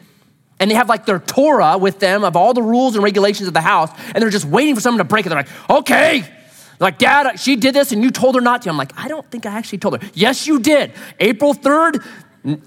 and 0.61 0.71
they 0.71 0.77
have 0.77 0.89
like 0.89 1.07
their 1.07 1.19
Torah 1.19 1.77
with 1.77 1.99
them 1.99 2.23
of 2.23 2.37
all 2.37 2.55
the 2.55 2.63
rules 2.63 2.95
and 2.95 3.03
regulations 3.03 3.49
of 3.49 3.55
the 3.55 3.61
house, 3.61 3.91
and 4.15 4.23
they're 4.23 4.31
just 4.31 4.45
waiting 4.45 4.77
for 4.77 4.81
someone 4.81 4.99
to 4.99 5.05
break 5.05 5.27
it. 5.27 5.31
They're 5.31 5.39
like, 5.39 5.71
okay. 5.71 6.25
Like, 6.83 6.99
Dad, 6.99 7.39
she 7.39 7.55
did 7.55 7.77
this 7.77 7.93
and 7.93 8.03
you 8.03 8.11
told 8.11 8.35
her 8.35 8.41
not 8.41 8.63
to. 8.63 8.69
I'm 8.69 8.77
like, 8.77 8.93
I 8.99 9.07
don't 9.07 9.31
think 9.31 9.47
I 9.47 9.53
actually 9.53 9.79
told 9.79 10.03
her. 10.03 10.11
Yes, 10.15 10.49
you 10.49 10.59
did. 10.59 10.93
April 11.21 11.55
3rd 11.55 12.05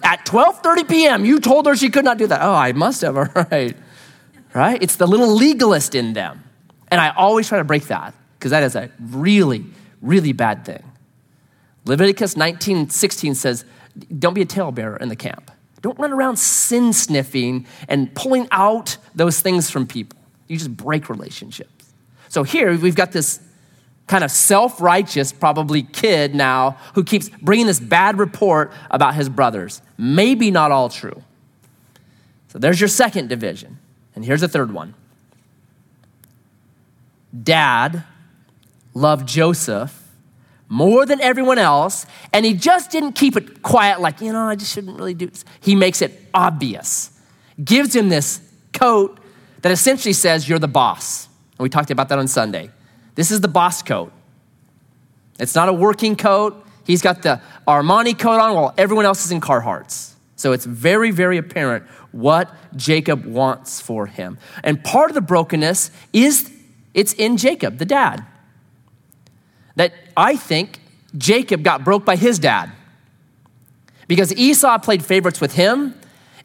at 0.04 0.26
12:30 0.26 0.90
p.m., 0.90 1.26
you 1.26 1.42
told 1.42 1.66
her 1.66 1.76
she 1.76 1.90
could 1.90 2.06
not 2.06 2.18
do 2.18 2.26
that. 2.28 2.42
Oh, 2.42 2.54
I 2.54 2.72
must 2.72 3.02
have, 3.02 3.18
all 3.18 3.28
right. 3.52 3.76
Right? 4.54 4.82
It's 4.82 4.96
the 4.96 5.06
little 5.06 5.36
legalist 5.36 5.96
in 5.96 6.14
them. 6.14 6.42
And 6.88 7.02
I 7.02 7.10
always 7.10 7.50
try 7.50 7.58
to 7.58 7.66
break 7.66 7.88
that 7.88 8.14
because 8.40 8.52
that 8.52 8.64
is 8.64 8.78
a 8.78 8.90
really, 9.02 9.66
really 10.02 10.32
bad 10.32 10.64
thing. 10.64 10.84
Leviticus 11.84 12.36
19:16 12.36 13.36
says, 13.36 13.66
don't 14.18 14.34
be 14.34 14.42
a 14.42 14.46
talebearer 14.46 14.98
in 14.98 15.10
the 15.10 15.16
camp. 15.16 15.52
Don't 15.82 16.00
run 16.00 16.14
around 16.14 16.38
sin 16.38 16.94
sniffing 16.94 17.68
and 17.90 18.14
pulling 18.16 18.48
out 18.52 18.96
those 19.14 19.42
things 19.42 19.70
from 19.70 19.86
people. 19.86 20.18
You 20.48 20.58
just 20.58 20.76
break 20.76 21.10
relationships. 21.10 21.94
So 22.30 22.44
here 22.44 22.78
we've 22.78 22.96
got 22.96 23.12
this 23.12 23.40
kind 24.08 24.24
of 24.24 24.32
self 24.32 24.82
righteous, 24.82 25.32
probably 25.32 25.84
kid 25.84 26.36
now, 26.36 26.78
who 26.94 27.04
keeps 27.04 27.30
bringing 27.30 27.66
this 27.66 27.80
bad 27.80 28.20
report 28.20 28.72
about 28.92 29.16
his 29.16 29.30
brothers. 29.30 29.82
Maybe 29.98 30.52
not 30.52 30.72
all 30.72 30.90
true. 30.90 31.24
So 32.50 32.60
there's 32.60 32.80
your 32.80 32.88
second 32.88 33.30
division. 33.30 33.80
And 34.16 34.24
here's 34.24 34.44
a 34.44 34.48
third 34.48 34.74
one 34.74 34.94
Dad 37.44 38.04
loved 38.94 39.28
Joseph 39.28 40.02
more 40.68 41.06
than 41.06 41.22
everyone 41.22 41.60
else, 41.60 42.06
and 42.34 42.46
he 42.46 42.54
just 42.54 42.90
didn't 42.90 43.14
keep 43.14 43.38
it 43.38 43.62
quiet, 43.62 44.02
like, 44.02 44.20
you 44.20 44.34
know, 44.34 44.48
I 44.48 44.56
just 44.56 44.74
shouldn't 44.74 44.98
really 44.98 45.14
do 45.14 45.28
this. 45.28 45.46
He 45.62 45.76
makes 45.76 46.02
it 46.02 46.20
obvious, 46.34 47.12
gives 47.64 47.96
him 47.96 48.10
this 48.10 48.42
coat 48.74 49.20
that 49.62 49.72
essentially 49.72 50.14
says, 50.14 50.50
You're 50.50 50.60
the 50.60 50.68
boss. 50.68 51.28
And 51.58 51.64
we 51.64 51.70
talked 51.70 51.92
about 51.92 52.10
that 52.10 52.20
on 52.20 52.28
Sunday. 52.28 52.72
This 53.16 53.32
is 53.32 53.42
the 53.42 53.48
boss 53.48 53.82
coat. 53.82 54.12
It's 55.40 55.56
not 55.56 55.70
a 55.70 55.74
working 55.74 56.16
coat. 56.16 56.66
He's 56.86 57.02
got 57.02 57.24
the 57.24 57.42
Armani 57.68 58.18
coat 58.18 58.40
on 58.40 58.54
while 58.54 58.74
everyone 58.78 59.06
else 59.06 59.26
is 59.26 59.32
in 59.32 59.42
Carhartts. 59.42 60.14
So 60.36 60.52
it's 60.52 60.66
very, 60.66 61.12
very 61.12 61.38
apparent 61.38 61.86
what 62.12 62.54
Jacob 62.76 63.26
wants 63.26 63.82
for 63.82 64.06
him. 64.06 64.38
And 64.64 64.84
part 64.84 65.10
of 65.10 65.16
the 65.16 65.22
brokenness 65.22 65.92
is 66.14 66.52
it's 66.94 67.14
in 67.14 67.38
Jacob, 67.38 67.78
the 67.78 67.86
dad 67.86 68.26
that 69.76 69.94
I 70.16 70.36
think 70.36 70.80
Jacob 71.18 71.64
got 71.64 71.84
broke 71.84 72.06
by 72.06 72.16
his 72.16 72.40
dad 72.40 72.72
because 74.08 74.34
Esau 74.34 74.78
played 74.80 75.04
favorites 75.04 75.42
with 75.42 75.54
him. 75.54 75.96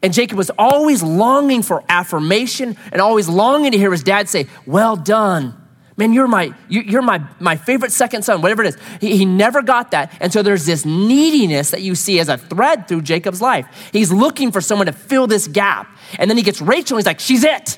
And 0.03 0.13
Jacob 0.13 0.35
was 0.35 0.49
always 0.57 1.03
longing 1.03 1.61
for 1.61 1.83
affirmation 1.87 2.75
and 2.91 3.01
always 3.01 3.29
longing 3.29 3.71
to 3.71 3.77
hear 3.77 3.91
his 3.91 4.03
dad 4.03 4.29
say, 4.29 4.47
Well 4.65 4.95
done. 4.95 5.60
Man, 6.01 6.13
you're 6.13 6.27
my, 6.27 6.51
you're 6.67 7.03
my, 7.03 7.23
my 7.39 7.55
favorite 7.55 7.91
second 7.91 8.23
son, 8.23 8.41
whatever 8.41 8.63
it 8.63 8.69
is. 8.69 8.77
He, 8.99 9.17
he 9.17 9.23
never 9.23 9.61
got 9.61 9.91
that. 9.91 10.11
And 10.19 10.33
so 10.33 10.41
there's 10.41 10.65
this 10.65 10.83
neediness 10.83 11.69
that 11.69 11.83
you 11.83 11.93
see 11.93 12.19
as 12.19 12.27
a 12.27 12.39
thread 12.39 12.87
through 12.87 13.03
Jacob's 13.03 13.39
life. 13.39 13.67
He's 13.93 14.11
looking 14.11 14.51
for 14.51 14.61
someone 14.61 14.87
to 14.87 14.93
fill 14.93 15.27
this 15.27 15.47
gap. 15.47 15.95
And 16.17 16.27
then 16.27 16.37
he 16.37 16.43
gets 16.43 16.59
Rachel 16.59 16.97
and 16.97 17.03
he's 17.03 17.05
like, 17.05 17.19
She's 17.19 17.43
it. 17.43 17.77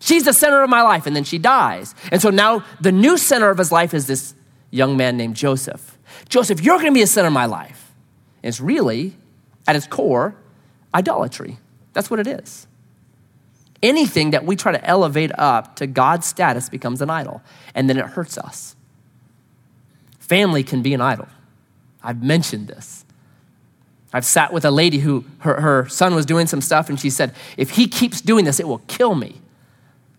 She's 0.00 0.24
the 0.24 0.34
center 0.34 0.62
of 0.62 0.68
my 0.68 0.82
life. 0.82 1.06
And 1.06 1.16
then 1.16 1.24
she 1.24 1.38
dies. 1.38 1.94
And 2.12 2.20
so 2.20 2.28
now 2.28 2.62
the 2.78 2.92
new 2.92 3.16
center 3.16 3.48
of 3.48 3.56
his 3.56 3.72
life 3.72 3.94
is 3.94 4.06
this 4.06 4.34
young 4.70 4.98
man 4.98 5.16
named 5.16 5.36
Joseph. 5.36 5.96
Joseph, 6.28 6.60
you're 6.60 6.76
going 6.76 6.88
to 6.88 6.92
be 6.92 7.00
the 7.00 7.06
center 7.06 7.28
of 7.28 7.32
my 7.32 7.46
life. 7.46 7.90
And 8.42 8.50
it's 8.50 8.60
really, 8.60 9.16
at 9.66 9.76
its 9.76 9.86
core, 9.86 10.36
idolatry. 10.94 11.56
That's 11.94 12.10
what 12.10 12.20
it 12.20 12.26
is. 12.26 12.66
Anything 13.84 14.30
that 14.30 14.46
we 14.46 14.56
try 14.56 14.72
to 14.72 14.82
elevate 14.82 15.30
up 15.38 15.76
to 15.76 15.86
God's 15.86 16.26
status 16.26 16.70
becomes 16.70 17.02
an 17.02 17.10
idol, 17.10 17.42
and 17.74 17.88
then 17.88 17.98
it 17.98 18.06
hurts 18.06 18.38
us. 18.38 18.74
Family 20.18 20.62
can 20.62 20.80
be 20.80 20.94
an 20.94 21.02
idol. 21.02 21.28
I've 22.02 22.22
mentioned 22.22 22.66
this. 22.66 23.04
I've 24.10 24.24
sat 24.24 24.54
with 24.54 24.64
a 24.64 24.70
lady 24.70 25.00
who 25.00 25.26
her, 25.40 25.60
her 25.60 25.88
son 25.90 26.14
was 26.14 26.24
doing 26.24 26.46
some 26.46 26.62
stuff, 26.62 26.88
and 26.88 26.98
she 26.98 27.10
said, 27.10 27.34
If 27.58 27.70
he 27.70 27.86
keeps 27.86 28.22
doing 28.22 28.46
this, 28.46 28.58
it 28.58 28.66
will 28.66 28.78
kill 28.88 29.14
me. 29.14 29.42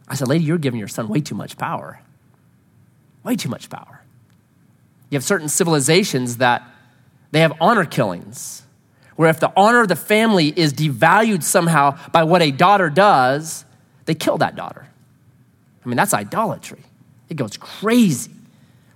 I 0.07 0.13
said, 0.13 0.27
Lady, 0.27 0.43
you're 0.43 0.59
giving 0.59 0.77
your 0.77 0.87
son 0.87 1.07
way 1.07 1.19
too 1.19 1.33
much 1.33 1.57
power. 1.57 2.01
Way 3.23 3.35
too 3.35 3.49
much 3.49 3.71
power. 3.71 4.03
You 5.09 5.15
have 5.15 5.23
certain 5.23 5.49
civilizations 5.49 6.37
that 6.37 6.61
they 7.31 7.39
have 7.39 7.53
honor 7.59 7.85
killings, 7.85 8.61
where 9.15 9.29
if 9.29 9.39
the 9.39 9.51
honor 9.55 9.81
of 9.81 9.87
the 9.87 9.95
family 9.95 10.53
is 10.55 10.73
devalued 10.73 11.43
somehow 11.43 11.97
by 12.11 12.23
what 12.23 12.41
a 12.41 12.51
daughter 12.51 12.89
does, 12.89 13.65
they 14.05 14.15
kill 14.15 14.37
that 14.39 14.55
daughter. 14.55 14.87
I 15.83 15.87
mean, 15.87 15.97
that's 15.97 16.13
idolatry. 16.13 16.81
It 17.29 17.35
goes 17.35 17.57
crazy. 17.57 18.31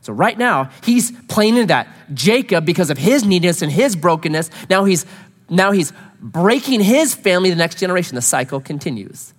So 0.02 0.14
right 0.14 0.38
now, 0.38 0.72
he's 0.84 1.12
playing 1.28 1.56
into 1.56 1.68
that. 1.68 1.88
Jacob, 2.14 2.66
because 2.66 2.90
of 2.90 2.98
his 2.98 3.26
neediness 3.26 3.62
and 3.62 3.72
his 3.72 3.96
brokenness, 3.96 4.50
now 4.70 4.86
he's 4.86 5.06
now 5.50 5.72
he's 5.72 5.94
breaking 6.22 6.82
his 6.82 7.16
family, 7.16 7.50
the 7.50 7.56
next 7.56 7.80
generation. 7.80 8.16
The 8.16 8.22
cycle 8.22 8.60
continues. 8.60 9.34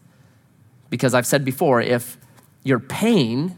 Because 0.88 1.14
I've 1.14 1.26
said 1.26 1.44
before, 1.44 1.80
if 1.80 2.18
your 2.64 2.80
pain 2.80 3.56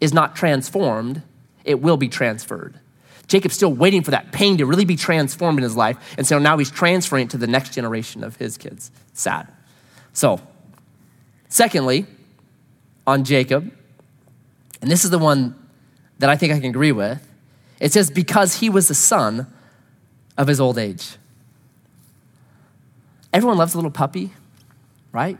is 0.00 0.12
not 0.12 0.36
transformed, 0.36 1.22
it 1.64 1.80
will 1.80 1.96
be 1.96 2.08
transferred. 2.08 2.78
Jacob's 3.28 3.54
still 3.54 3.72
waiting 3.72 4.02
for 4.02 4.12
that 4.12 4.32
pain 4.32 4.58
to 4.58 4.66
really 4.66 4.84
be 4.84 4.96
transformed 4.96 5.58
in 5.58 5.64
his 5.64 5.76
life. 5.76 6.14
And 6.16 6.26
so 6.26 6.38
now 6.38 6.58
he's 6.58 6.70
transferring 6.70 7.24
it 7.24 7.30
to 7.30 7.38
the 7.38 7.46
next 7.46 7.72
generation 7.72 8.22
of 8.22 8.36
his 8.36 8.56
kids. 8.56 8.90
Sad. 9.14 9.48
So, 10.12 10.40
secondly, 11.48 12.06
on 13.06 13.24
Jacob, 13.24 13.70
and 14.80 14.90
this 14.90 15.04
is 15.04 15.10
the 15.10 15.18
one 15.18 15.54
that 16.18 16.30
I 16.30 16.36
think 16.36 16.52
I 16.52 16.60
can 16.60 16.70
agree 16.70 16.92
with, 16.92 17.26
it 17.80 17.92
says, 17.92 18.10
because 18.10 18.60
he 18.60 18.70
was 18.70 18.88
the 18.88 18.94
son 18.94 19.52
of 20.38 20.46
his 20.46 20.60
old 20.60 20.78
age. 20.78 21.16
Everyone 23.32 23.58
loves 23.58 23.74
a 23.74 23.78
little 23.78 23.90
puppy, 23.90 24.32
right? 25.12 25.36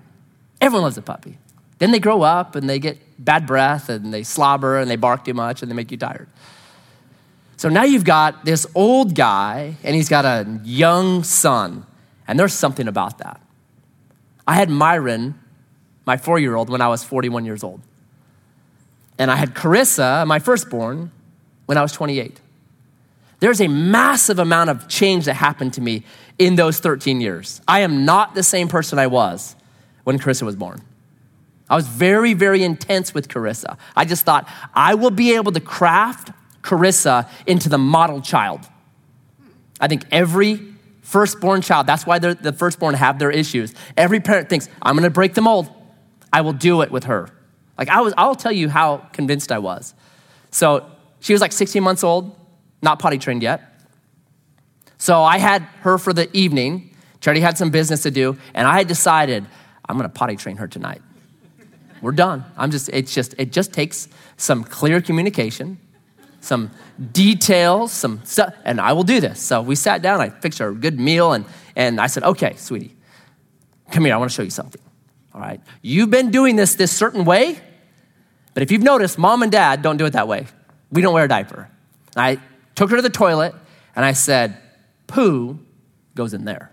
Everyone 0.60 0.82
loves 0.82 0.98
a 0.98 1.02
puppy. 1.02 1.38
Then 1.78 1.92
they 1.92 1.98
grow 1.98 2.22
up 2.22 2.54
and 2.54 2.68
they 2.68 2.78
get 2.78 2.98
bad 3.18 3.46
breath 3.46 3.88
and 3.88 4.12
they 4.12 4.22
slobber 4.22 4.78
and 4.78 4.90
they 4.90 4.96
bark 4.96 5.24
too 5.24 5.34
much 5.34 5.62
and 5.62 5.70
they 5.70 5.74
make 5.74 5.90
you 5.90 5.96
tired. 5.96 6.28
So 7.56 7.68
now 7.68 7.84
you've 7.84 8.04
got 8.04 8.44
this 8.44 8.66
old 8.74 9.14
guy 9.14 9.76
and 9.82 9.94
he's 9.94 10.08
got 10.08 10.24
a 10.24 10.60
young 10.64 11.24
son, 11.24 11.86
and 12.28 12.38
there's 12.38 12.52
something 12.52 12.86
about 12.86 13.18
that. 13.18 13.40
I 14.46 14.54
had 14.54 14.70
Myron, 14.70 15.38
my 16.04 16.16
four 16.16 16.38
year 16.38 16.54
old, 16.54 16.70
when 16.70 16.80
I 16.80 16.88
was 16.88 17.02
41 17.02 17.44
years 17.44 17.64
old. 17.64 17.80
And 19.18 19.30
I 19.30 19.36
had 19.36 19.54
Carissa, 19.54 20.26
my 20.26 20.38
firstborn, 20.38 21.10
when 21.64 21.78
I 21.78 21.82
was 21.82 21.92
28. 21.92 22.40
There's 23.40 23.60
a 23.60 23.68
massive 23.68 24.38
amount 24.38 24.70
of 24.70 24.88
change 24.88 25.24
that 25.24 25.34
happened 25.34 25.74
to 25.74 25.80
me 25.80 26.04
in 26.38 26.56
those 26.56 26.78
13 26.78 27.20
years. 27.20 27.60
I 27.66 27.80
am 27.80 28.04
not 28.04 28.34
the 28.34 28.42
same 28.42 28.68
person 28.68 28.98
I 28.98 29.06
was 29.06 29.56
when 30.04 30.18
Carissa 30.18 30.42
was 30.42 30.56
born. 30.56 30.82
I 31.68 31.74
was 31.74 31.88
very, 31.88 32.32
very 32.34 32.62
intense 32.62 33.12
with 33.12 33.28
Carissa. 33.28 33.76
I 33.96 34.04
just 34.04 34.24
thought, 34.24 34.48
I 34.74 34.94
will 34.94 35.10
be 35.10 35.34
able 35.34 35.52
to 35.52 35.60
craft 35.60 36.30
Carissa 36.66 37.28
into 37.46 37.68
the 37.68 37.78
model 37.78 38.20
child. 38.20 38.60
I 39.80 39.88
think 39.88 40.04
every 40.10 40.60
firstborn 41.02 41.62
child, 41.62 41.86
that's 41.86 42.04
why 42.04 42.18
the 42.18 42.52
firstborn 42.52 42.94
have 42.94 43.18
their 43.18 43.30
issues. 43.30 43.72
Every 43.96 44.18
parent 44.18 44.48
thinks, 44.48 44.68
I'm 44.82 44.96
gonna 44.96 45.10
break 45.10 45.34
the 45.34 45.42
mold. 45.42 45.70
I 46.32 46.40
will 46.40 46.52
do 46.52 46.82
it 46.82 46.90
with 46.90 47.04
her. 47.04 47.28
Like 47.78 47.88
I 47.88 48.00
was, 48.00 48.12
I'll 48.16 48.34
tell 48.34 48.52
you 48.52 48.68
how 48.68 48.98
convinced 49.12 49.52
I 49.52 49.58
was. 49.58 49.94
So 50.50 50.90
she 51.20 51.32
was 51.32 51.40
like 51.40 51.52
16 51.52 51.82
months 51.82 52.02
old, 52.02 52.34
not 52.82 52.98
potty 52.98 53.18
trained 53.18 53.42
yet. 53.42 53.62
So 54.98 55.22
I 55.22 55.38
had 55.38 55.62
her 55.82 55.98
for 55.98 56.12
the 56.12 56.34
evening. 56.36 56.90
Charity 57.20 57.40
had 57.40 57.56
some 57.56 57.70
business 57.70 58.02
to 58.02 58.10
do, 58.10 58.36
and 58.54 58.66
I 58.66 58.78
had 58.78 58.88
decided 58.88 59.46
I'm 59.88 59.96
gonna 59.96 60.08
potty 60.08 60.36
train 60.36 60.56
her 60.56 60.66
tonight. 60.66 61.02
We're 62.02 62.12
done. 62.12 62.44
I'm 62.56 62.70
just, 62.70 62.88
it's 62.92 63.14
just, 63.14 63.34
it 63.38 63.52
just 63.52 63.72
takes 63.72 64.08
some 64.36 64.64
clear 64.64 65.00
communication, 65.00 65.78
some 66.46 66.70
details, 67.12 67.92
some 67.92 68.24
stuff, 68.24 68.54
and 68.64 68.80
I 68.80 68.92
will 68.92 69.02
do 69.02 69.20
this. 69.20 69.40
So 69.40 69.60
we 69.62 69.74
sat 69.74 70.02
down, 70.02 70.20
I 70.20 70.30
fixed 70.30 70.58
her 70.60 70.68
a 70.68 70.74
good 70.74 70.98
meal, 70.98 71.32
and, 71.32 71.44
and 71.74 72.00
I 72.00 72.06
said, 72.06 72.22
okay, 72.22 72.54
sweetie, 72.56 72.96
come 73.90 74.04
here, 74.04 74.14
I 74.14 74.16
wanna 74.16 74.30
show 74.30 74.42
you 74.42 74.50
something. 74.50 74.82
All 75.34 75.40
right, 75.40 75.60
you've 75.82 76.10
been 76.10 76.30
doing 76.30 76.56
this 76.56 76.76
this 76.76 76.92
certain 76.92 77.24
way, 77.24 77.60
but 78.54 78.62
if 78.62 78.70
you've 78.70 78.82
noticed, 78.82 79.18
mom 79.18 79.42
and 79.42 79.52
dad 79.52 79.82
don't 79.82 79.98
do 79.98 80.06
it 80.06 80.14
that 80.14 80.28
way. 80.28 80.46
We 80.90 81.02
don't 81.02 81.12
wear 81.12 81.24
a 81.24 81.28
diaper. 81.28 81.68
And 82.16 82.22
I 82.24 82.40
took 82.74 82.90
her 82.90 82.96
to 82.96 83.02
the 83.02 83.10
toilet 83.10 83.54
and 83.94 84.04
I 84.04 84.12
said, 84.12 84.56
poo 85.06 85.58
goes 86.14 86.32
in 86.32 86.44
there. 86.44 86.72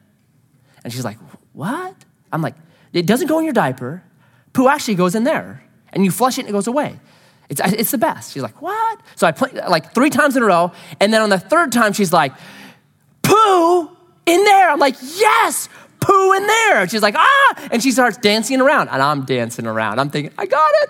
And 0.83 0.93
she's 0.93 1.03
like, 1.03 1.17
what? 1.51 1.95
I'm 2.31 2.41
like, 2.41 2.55
it 2.93 3.05
doesn't 3.05 3.27
go 3.27 3.39
in 3.39 3.43
your 3.43 3.53
diaper. 3.53 4.03
Poo 4.53 4.69
actually 4.69 4.95
goes 4.95 5.15
in 5.15 5.23
there. 5.23 5.63
And 5.91 6.05
you 6.05 6.11
flush 6.11 6.37
it 6.37 6.41
and 6.41 6.49
it 6.49 6.53
goes 6.53 6.67
away. 6.67 6.99
It's, 7.59 7.73
it's 7.73 7.91
the 7.91 7.97
best. 7.97 8.33
She's 8.33 8.43
like, 8.43 8.61
what? 8.61 8.99
So 9.15 9.27
I 9.27 9.31
play 9.31 9.51
like 9.51 9.93
three 9.93 10.09
times 10.09 10.35
in 10.35 10.43
a 10.43 10.45
row. 10.45 10.71
And 10.99 11.13
then 11.13 11.21
on 11.21 11.29
the 11.29 11.39
third 11.39 11.71
time, 11.71 11.93
she's 11.93 12.11
like, 12.11 12.33
poo 13.21 13.81
in 14.25 14.43
there. 14.43 14.69
I'm 14.69 14.79
like, 14.79 14.95
yes, 15.01 15.69
poo 15.99 16.33
in 16.33 16.47
there. 16.47 16.81
And 16.81 16.91
she's 16.91 17.01
like, 17.01 17.15
ah. 17.15 17.67
And 17.71 17.81
she 17.81 17.91
starts 17.91 18.17
dancing 18.17 18.59
around. 18.59 18.89
And 18.89 19.01
I'm 19.01 19.25
dancing 19.25 19.67
around. 19.67 19.99
I'm 19.99 20.09
thinking, 20.09 20.33
I 20.37 20.45
got 20.45 20.71
it. 20.81 20.89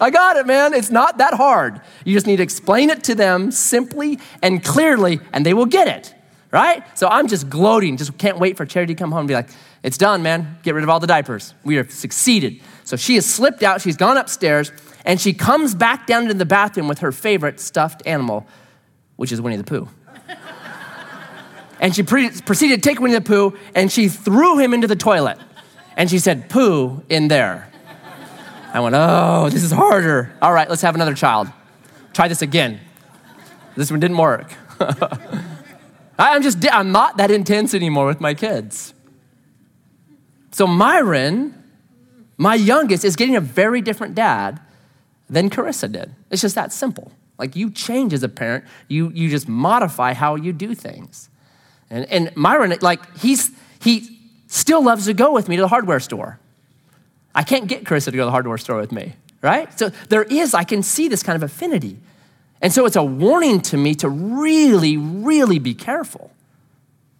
I 0.00 0.10
got 0.10 0.36
it, 0.36 0.46
man. 0.46 0.72
It's 0.72 0.90
not 0.90 1.18
that 1.18 1.34
hard. 1.34 1.80
You 2.04 2.14
just 2.14 2.26
need 2.26 2.36
to 2.36 2.42
explain 2.42 2.88
it 2.88 3.04
to 3.04 3.14
them 3.14 3.50
simply 3.50 4.18
and 4.42 4.64
clearly, 4.64 5.20
and 5.32 5.44
they 5.44 5.52
will 5.52 5.66
get 5.66 5.88
it, 5.88 6.14
right? 6.50 6.82
So 6.96 7.06
I'm 7.06 7.28
just 7.28 7.50
gloating, 7.50 7.98
just 7.98 8.16
can't 8.16 8.38
wait 8.38 8.56
for 8.56 8.64
Charity 8.64 8.94
to 8.94 8.98
come 8.98 9.10
home 9.10 9.20
and 9.20 9.28
be 9.28 9.34
like, 9.34 9.50
it's 9.82 9.98
done, 9.98 10.22
man. 10.22 10.58
Get 10.62 10.74
rid 10.74 10.84
of 10.84 10.90
all 10.90 11.00
the 11.00 11.06
diapers. 11.06 11.52
We 11.64 11.74
have 11.74 11.90
succeeded. 11.90 12.60
So 12.84 12.96
she 12.96 13.14
has 13.16 13.26
slipped 13.26 13.62
out, 13.62 13.82
she's 13.82 13.98
gone 13.98 14.16
upstairs, 14.16 14.72
and 15.04 15.20
she 15.20 15.32
comes 15.32 15.74
back 15.74 16.06
down 16.06 16.26
to 16.26 16.34
the 16.34 16.44
bathroom 16.44 16.88
with 16.88 17.00
her 17.00 17.12
favorite 17.12 17.60
stuffed 17.60 18.02
animal, 18.06 18.46
which 19.16 19.32
is 19.32 19.40
Winnie 19.40 19.56
the 19.56 19.64
Pooh. 19.64 19.88
and 21.80 21.94
she 21.94 22.02
pre- 22.02 22.30
proceeded 22.30 22.82
to 22.82 22.88
take 22.88 23.00
Winnie 23.00 23.14
the 23.14 23.20
Pooh 23.20 23.56
and 23.74 23.90
she 23.90 24.08
threw 24.08 24.58
him 24.58 24.74
into 24.74 24.86
the 24.86 24.96
toilet. 24.96 25.38
And 25.96 26.10
she 26.10 26.18
said, 26.18 26.48
Pooh 26.48 27.02
in 27.08 27.28
there. 27.28 27.70
I 28.72 28.80
went, 28.80 28.94
oh, 28.94 29.48
this 29.50 29.64
is 29.64 29.72
harder. 29.72 30.32
All 30.40 30.52
right, 30.52 30.68
let's 30.68 30.82
have 30.82 30.94
another 30.94 31.14
child. 31.14 31.48
Try 32.12 32.28
this 32.28 32.40
again. 32.40 32.78
This 33.76 33.90
one 33.90 33.98
didn't 33.98 34.16
work. 34.16 34.52
I'm 36.18 36.42
just, 36.42 36.64
I'm 36.72 36.92
not 36.92 37.16
that 37.16 37.30
intense 37.30 37.74
anymore 37.74 38.06
with 38.06 38.20
my 38.20 38.34
kids. 38.34 38.94
So 40.52 40.66
Myron, 40.66 41.54
my 42.36 42.54
youngest, 42.54 43.04
is 43.04 43.16
getting 43.16 43.36
a 43.36 43.40
very 43.40 43.80
different 43.80 44.14
dad 44.14 44.60
than 45.30 45.48
Carissa 45.48 45.90
did. 45.90 46.14
It's 46.30 46.42
just 46.42 46.56
that 46.56 46.72
simple. 46.72 47.12
Like 47.38 47.56
you 47.56 47.70
change 47.70 48.12
as 48.12 48.22
a 48.22 48.28
parent, 48.28 48.64
you, 48.88 49.10
you 49.10 49.30
just 49.30 49.48
modify 49.48 50.12
how 50.12 50.34
you 50.34 50.52
do 50.52 50.74
things. 50.74 51.30
And, 51.88 52.04
and 52.06 52.36
Myron, 52.36 52.76
like, 52.82 53.00
he's, 53.18 53.50
he 53.80 54.18
still 54.46 54.84
loves 54.84 55.06
to 55.06 55.14
go 55.14 55.32
with 55.32 55.48
me 55.48 55.56
to 55.56 55.62
the 55.62 55.68
hardware 55.68 56.00
store. 56.00 56.38
I 57.34 57.42
can't 57.42 57.66
get 57.66 57.84
Carissa 57.84 58.06
to 58.06 58.10
go 58.12 58.18
to 58.18 58.24
the 58.26 58.30
hardware 58.30 58.58
store 58.58 58.78
with 58.78 58.92
me, 58.92 59.14
right? 59.40 59.76
So 59.78 59.88
there 60.08 60.24
is, 60.24 60.52
I 60.52 60.64
can 60.64 60.82
see 60.82 61.08
this 61.08 61.22
kind 61.22 61.36
of 61.36 61.42
affinity. 61.42 61.98
And 62.60 62.72
so 62.72 62.84
it's 62.84 62.96
a 62.96 63.02
warning 63.02 63.60
to 63.62 63.76
me 63.76 63.94
to 63.96 64.08
really, 64.08 64.96
really 64.96 65.58
be 65.58 65.74
careful 65.74 66.30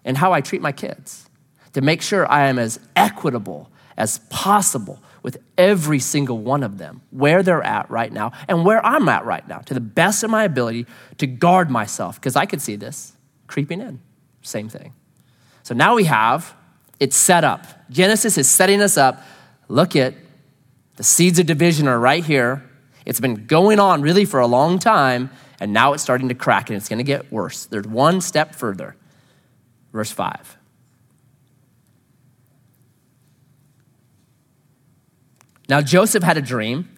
in 0.04 0.16
how 0.16 0.32
I 0.32 0.40
treat 0.40 0.60
my 0.60 0.72
kids, 0.72 1.28
to 1.72 1.80
make 1.80 2.02
sure 2.02 2.30
I 2.30 2.48
am 2.48 2.58
as 2.58 2.78
equitable 2.94 3.70
as 3.96 4.18
possible 4.30 5.00
with 5.22 5.38
every 5.58 5.98
single 5.98 6.38
one 6.38 6.62
of 6.62 6.78
them, 6.78 7.02
where 7.10 7.42
they're 7.42 7.62
at 7.62 7.90
right 7.90 8.12
now 8.12 8.32
and 8.48 8.64
where 8.64 8.84
I'm 8.84 9.08
at 9.08 9.24
right 9.24 9.46
now, 9.46 9.58
to 9.58 9.74
the 9.74 9.80
best 9.80 10.22
of 10.22 10.30
my 10.30 10.44
ability 10.44 10.86
to 11.18 11.26
guard 11.26 11.70
myself, 11.70 12.16
because 12.16 12.36
I 12.36 12.46
could 12.46 12.60
see 12.60 12.76
this 12.76 13.12
creeping 13.46 13.80
in. 13.80 14.00
Same 14.42 14.68
thing. 14.68 14.94
So 15.62 15.74
now 15.74 15.94
we 15.94 16.04
have 16.04 16.54
it 16.98 17.12
set 17.12 17.44
up. 17.44 17.66
Genesis 17.90 18.38
is 18.38 18.50
setting 18.50 18.80
us 18.80 18.96
up 18.96 19.22
look 19.70 19.96
at 19.96 20.14
the 20.96 21.04
seeds 21.04 21.38
of 21.38 21.46
division 21.46 21.88
are 21.88 21.98
right 21.98 22.24
here. 22.24 22.62
It's 23.06 23.20
been 23.20 23.46
going 23.46 23.80
on 23.80 24.02
really 24.02 24.26
for 24.26 24.40
a 24.40 24.46
long 24.46 24.78
time, 24.78 25.30
and 25.58 25.72
now 25.72 25.94
it's 25.94 26.02
starting 26.02 26.28
to 26.28 26.34
crack 26.34 26.68
and 26.68 26.76
it's 26.76 26.88
going 26.88 26.98
to 26.98 27.04
get 27.04 27.32
worse. 27.32 27.64
There's 27.66 27.86
one 27.86 28.20
step 28.20 28.54
further. 28.54 28.96
Verse 29.92 30.10
5. 30.10 30.58
Now, 35.70 35.80
Joseph 35.80 36.24
had 36.24 36.36
a 36.36 36.42
dream, 36.42 36.88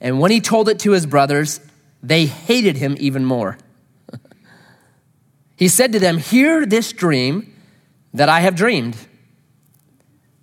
and 0.00 0.20
when 0.20 0.30
he 0.30 0.40
told 0.40 0.68
it 0.68 0.78
to 0.80 0.92
his 0.92 1.04
brothers, 1.04 1.58
they 2.04 2.26
hated 2.26 2.76
him 2.76 2.96
even 3.00 3.24
more. 3.24 3.58
he 5.56 5.66
said 5.66 5.90
to 5.92 5.98
them, 5.98 6.18
Hear 6.18 6.64
this 6.64 6.92
dream 6.92 7.52
that 8.14 8.28
I 8.28 8.40
have 8.40 8.54
dreamed. 8.54 8.96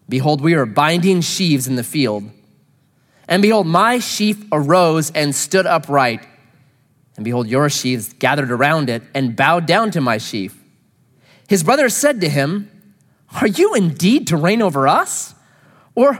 Behold, 0.10 0.42
we 0.42 0.56
are 0.56 0.66
binding 0.66 1.22
sheaves 1.22 1.68
in 1.68 1.78
the 1.78 1.86
field. 1.86 2.30
And 3.30 3.42
behold, 3.42 3.66
my 3.66 4.00
sheaf 4.00 4.44
arose 4.52 5.10
and 5.12 5.34
stood 5.34 5.66
upright. 5.66 6.28
And 7.16 7.24
behold, 7.24 7.48
your 7.48 7.70
sheaves 7.70 8.12
gathered 8.12 8.52
around 8.52 8.90
it 8.90 9.04
and 9.16 9.38
bowed 9.38 9.68
down 9.68 9.90
to 9.92 10.02
my 10.02 10.18
sheaf. 10.18 10.62
His 11.48 11.64
brothers 11.64 11.96
said 11.96 12.20
to 12.20 12.28
him, 12.28 12.70
Are 13.40 13.48
you 13.48 13.74
indeed 13.74 14.28
to 14.28 14.36
reign 14.36 14.62
over 14.62 14.86
us? 14.86 15.34
Or 15.96 16.20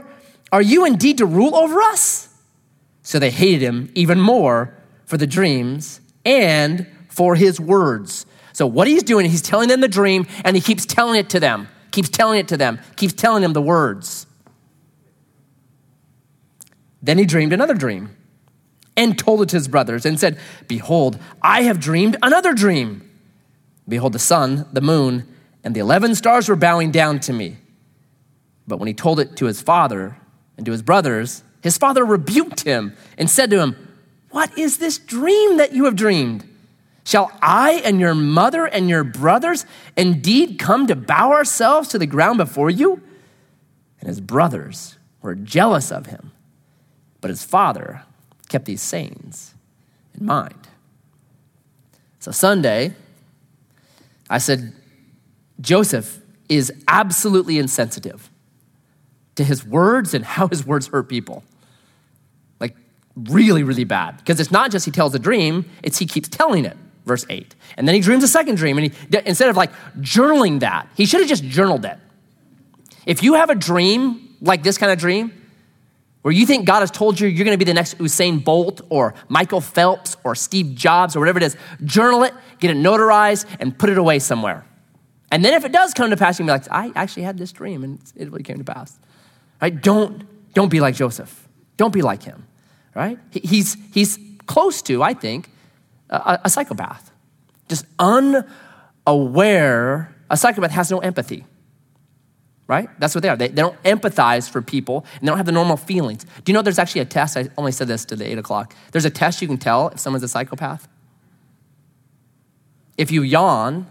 are 0.52 0.62
you 0.62 0.84
indeed 0.84 1.18
to 1.18 1.26
rule 1.26 1.54
over 1.54 1.80
us? 1.82 2.28
So 3.02 3.18
they 3.18 3.30
hated 3.30 3.62
him 3.62 3.90
even 3.94 4.20
more 4.20 4.74
for 5.04 5.16
the 5.16 5.26
dreams 5.26 6.00
and 6.24 6.86
for 7.08 7.34
his 7.34 7.60
words. 7.60 8.26
So, 8.52 8.66
what 8.66 8.86
he's 8.86 9.02
doing, 9.02 9.28
he's 9.28 9.42
telling 9.42 9.68
them 9.68 9.80
the 9.80 9.88
dream 9.88 10.26
and 10.44 10.54
he 10.54 10.62
keeps 10.62 10.86
telling 10.86 11.18
it 11.18 11.28
to 11.30 11.40
them 11.40 11.68
keeps 11.94 12.08
telling 12.08 12.40
it 12.40 12.48
to 12.48 12.56
them, 12.56 12.80
keeps 12.96 13.14
telling 13.14 13.42
them 13.42 13.52
the 13.52 13.62
words. 13.62 14.26
Then 17.02 17.18
he 17.18 17.24
dreamed 17.24 17.52
another 17.52 17.74
dream 17.74 18.14
and 18.96 19.18
told 19.18 19.42
it 19.42 19.48
to 19.50 19.56
his 19.56 19.68
brothers 19.68 20.04
and 20.04 20.18
said, 20.18 20.38
Behold, 20.66 21.18
I 21.40 21.62
have 21.62 21.80
dreamed 21.80 22.16
another 22.22 22.52
dream. 22.52 23.08
Behold, 23.88 24.12
the 24.12 24.18
sun, 24.18 24.66
the 24.72 24.80
moon, 24.80 25.26
and 25.62 25.74
the 25.74 25.80
11 25.80 26.14
stars 26.16 26.48
were 26.48 26.56
bowing 26.56 26.90
down 26.90 27.20
to 27.20 27.32
me. 27.32 27.58
But 28.66 28.78
when 28.78 28.88
he 28.88 28.94
told 28.94 29.20
it 29.20 29.36
to 29.36 29.46
his 29.46 29.60
father 29.60 30.16
and 30.56 30.64
to 30.66 30.72
his 30.72 30.82
brothers, 30.82 31.42
his 31.62 31.78
father 31.78 32.04
rebuked 32.04 32.64
him 32.64 32.96
and 33.18 33.28
said 33.28 33.50
to 33.50 33.60
him, 33.60 33.76
What 34.30 34.56
is 34.58 34.78
this 34.78 34.98
dream 34.98 35.58
that 35.58 35.72
you 35.72 35.84
have 35.84 35.96
dreamed? 35.96 36.48
Shall 37.04 37.30
I 37.42 37.82
and 37.84 38.00
your 38.00 38.14
mother 38.14 38.64
and 38.64 38.88
your 38.88 39.04
brothers 39.04 39.66
indeed 39.96 40.58
come 40.58 40.86
to 40.86 40.96
bow 40.96 41.32
ourselves 41.32 41.88
to 41.88 41.98
the 41.98 42.06
ground 42.06 42.38
before 42.38 42.70
you? 42.70 43.02
And 44.00 44.08
his 44.08 44.20
brothers 44.20 44.96
were 45.20 45.34
jealous 45.34 45.92
of 45.92 46.06
him, 46.06 46.32
but 47.20 47.30
his 47.30 47.44
father 47.44 48.02
kept 48.48 48.64
these 48.64 48.82
sayings 48.82 49.54
in 50.18 50.24
mind. 50.24 50.68
So 52.20 52.30
Sunday, 52.30 52.94
I 54.30 54.38
said, 54.38 54.72
Joseph 55.60 56.20
is 56.48 56.72
absolutely 56.88 57.58
insensitive 57.58 58.30
to 59.36 59.44
his 59.44 59.64
words 59.64 60.14
and 60.14 60.24
how 60.24 60.48
his 60.48 60.66
words 60.66 60.88
hurt 60.88 61.08
people. 61.08 61.44
Like, 62.60 62.76
really, 63.16 63.62
really 63.62 63.84
bad. 63.84 64.18
Because 64.18 64.40
it's 64.40 64.50
not 64.50 64.70
just 64.70 64.84
he 64.84 64.90
tells 64.90 65.14
a 65.14 65.18
dream, 65.18 65.68
it's 65.82 65.98
he 65.98 66.06
keeps 66.06 66.28
telling 66.28 66.64
it 66.64 66.76
verse 67.04 67.26
8. 67.28 67.54
And 67.76 67.86
then 67.86 67.94
he 67.94 68.00
dreams 68.00 68.24
a 68.24 68.28
second 68.28 68.56
dream, 68.56 68.78
and 68.78 68.92
he, 68.92 69.18
instead 69.26 69.50
of 69.50 69.56
like 69.56 69.70
journaling 70.00 70.60
that, 70.60 70.88
he 70.96 71.06
should 71.06 71.20
have 71.20 71.28
just 71.28 71.44
journaled 71.44 71.84
it. 71.84 71.98
If 73.06 73.22
you 73.22 73.34
have 73.34 73.50
a 73.50 73.54
dream 73.54 74.36
like 74.40 74.62
this 74.62 74.78
kind 74.78 74.90
of 74.90 74.98
dream, 74.98 75.32
where 76.22 76.32
you 76.32 76.46
think 76.46 76.66
God 76.66 76.80
has 76.80 76.90
told 76.90 77.20
you 77.20 77.28
you're 77.28 77.44
going 77.44 77.58
to 77.58 77.62
be 77.62 77.70
the 77.70 77.74
next 77.74 77.98
Usain 77.98 78.42
Bolt 78.42 78.80
or 78.88 79.14
Michael 79.28 79.60
Phelps 79.60 80.16
or 80.24 80.34
Steve 80.34 80.74
Jobs 80.74 81.14
or 81.14 81.20
whatever 81.20 81.38
it 81.38 81.42
is, 81.42 81.56
journal 81.84 82.22
it, 82.22 82.32
get 82.60 82.70
it 82.70 82.78
notarized, 82.78 83.44
and 83.60 83.78
put 83.78 83.90
it 83.90 83.98
away 83.98 84.18
somewhere. 84.18 84.64
And 85.30 85.44
then 85.44 85.52
if 85.52 85.66
it 85.66 85.72
does 85.72 85.92
come 85.92 86.08
to 86.08 86.16
pass, 86.16 86.38
you 86.38 86.46
can 86.46 86.46
be 86.46 86.52
like, 86.52 86.70
I 86.70 86.98
actually 86.98 87.24
had 87.24 87.36
this 87.36 87.52
dream 87.52 87.84
and 87.84 88.00
it 88.16 88.30
really 88.30 88.42
came 88.42 88.56
to 88.56 88.64
pass. 88.64 88.98
Right? 89.64 89.80
Don't, 89.82 90.24
don't 90.52 90.68
be 90.68 90.80
like 90.80 90.94
Joseph. 90.94 91.48
Don't 91.78 91.94
be 91.94 92.02
like 92.02 92.22
him. 92.22 92.46
Right? 92.94 93.18
He's, 93.30 93.78
he's 93.94 94.18
close 94.44 94.82
to, 94.82 95.02
I 95.02 95.14
think, 95.14 95.48
a, 96.10 96.38
a 96.44 96.50
psychopath, 96.50 97.10
just 97.70 97.86
unaware. 97.98 98.44
A 100.28 100.36
psychopath 100.36 100.70
has 100.72 100.90
no 100.90 100.98
empathy. 100.98 101.46
right? 102.66 102.88
That's 102.98 103.14
what 103.14 103.22
they 103.22 103.28
are. 103.28 103.36
They, 103.36 103.48
they 103.48 103.62
don't 103.62 103.80
empathize 103.82 104.48
for 104.48 104.62
people 104.62 105.04
and 105.14 105.22
they 105.22 105.26
don't 105.26 105.36
have 105.36 105.46
the 105.46 105.52
normal 105.52 105.76
feelings. 105.76 106.24
Do 106.24 106.52
you 106.52 106.54
know 106.54 106.62
there's 106.62 106.78
actually 106.78 107.02
a 107.02 107.06
test? 107.06 107.36
I 107.36 107.48
only 107.58 107.72
said 107.72 107.88
this 107.88 108.04
to 108.06 108.16
the 108.16 108.26
eight 108.30 108.38
o'clock. 108.38 108.74
There's 108.92 109.04
a 109.04 109.10
test 109.10 109.42
you 109.42 109.48
can 109.48 109.58
tell 109.58 109.88
if 109.88 109.98
someone's 109.98 110.22
a 110.22 110.28
psychopath. 110.28 110.88
If 112.96 113.10
you 113.10 113.22
yawn, 113.22 113.90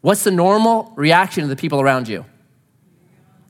what's 0.00 0.24
the 0.24 0.30
normal 0.30 0.92
reaction 0.96 1.42
of 1.42 1.50
the 1.50 1.56
people 1.56 1.80
around 1.80 2.08
you? 2.08 2.24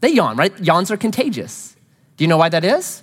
They 0.00 0.10
yawn, 0.10 0.36
right? 0.36 0.58
Yawns 0.60 0.90
are 0.90 0.96
contagious. 0.96 1.76
Do 2.16 2.24
you 2.24 2.28
know 2.28 2.36
why 2.36 2.48
that 2.48 2.64
is? 2.64 3.02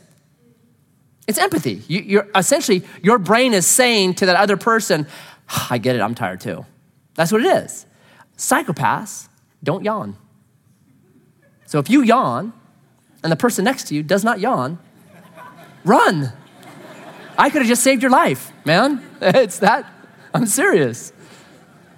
It's 1.27 1.37
empathy. 1.37 1.81
You, 1.87 2.19
are 2.21 2.27
essentially 2.35 2.83
your 3.01 3.17
brain 3.17 3.53
is 3.53 3.67
saying 3.67 4.15
to 4.15 4.25
that 4.27 4.35
other 4.35 4.57
person, 4.57 5.07
ah, 5.49 5.67
"I 5.71 5.77
get 5.77 5.95
it. 5.95 6.01
I'm 6.01 6.15
tired 6.15 6.39
too." 6.41 6.65
That's 7.15 7.31
what 7.31 7.41
it 7.41 7.63
is. 7.63 7.85
Psychopaths 8.37 9.27
don't 9.63 9.83
yawn. 9.83 10.15
So 11.65 11.79
if 11.79 11.89
you 11.89 12.01
yawn 12.01 12.53
and 13.23 13.31
the 13.31 13.35
person 13.35 13.65
next 13.65 13.87
to 13.87 13.95
you 13.95 14.03
does 14.03 14.23
not 14.23 14.39
yawn, 14.39 14.79
run. 15.83 16.31
I 17.37 17.49
could 17.49 17.61
have 17.61 17.67
just 17.67 17.83
saved 17.83 18.01
your 18.01 18.11
life, 18.11 18.51
man. 18.65 19.03
It's 19.21 19.59
that. 19.59 19.91
I'm 20.33 20.45
serious. 20.45 21.11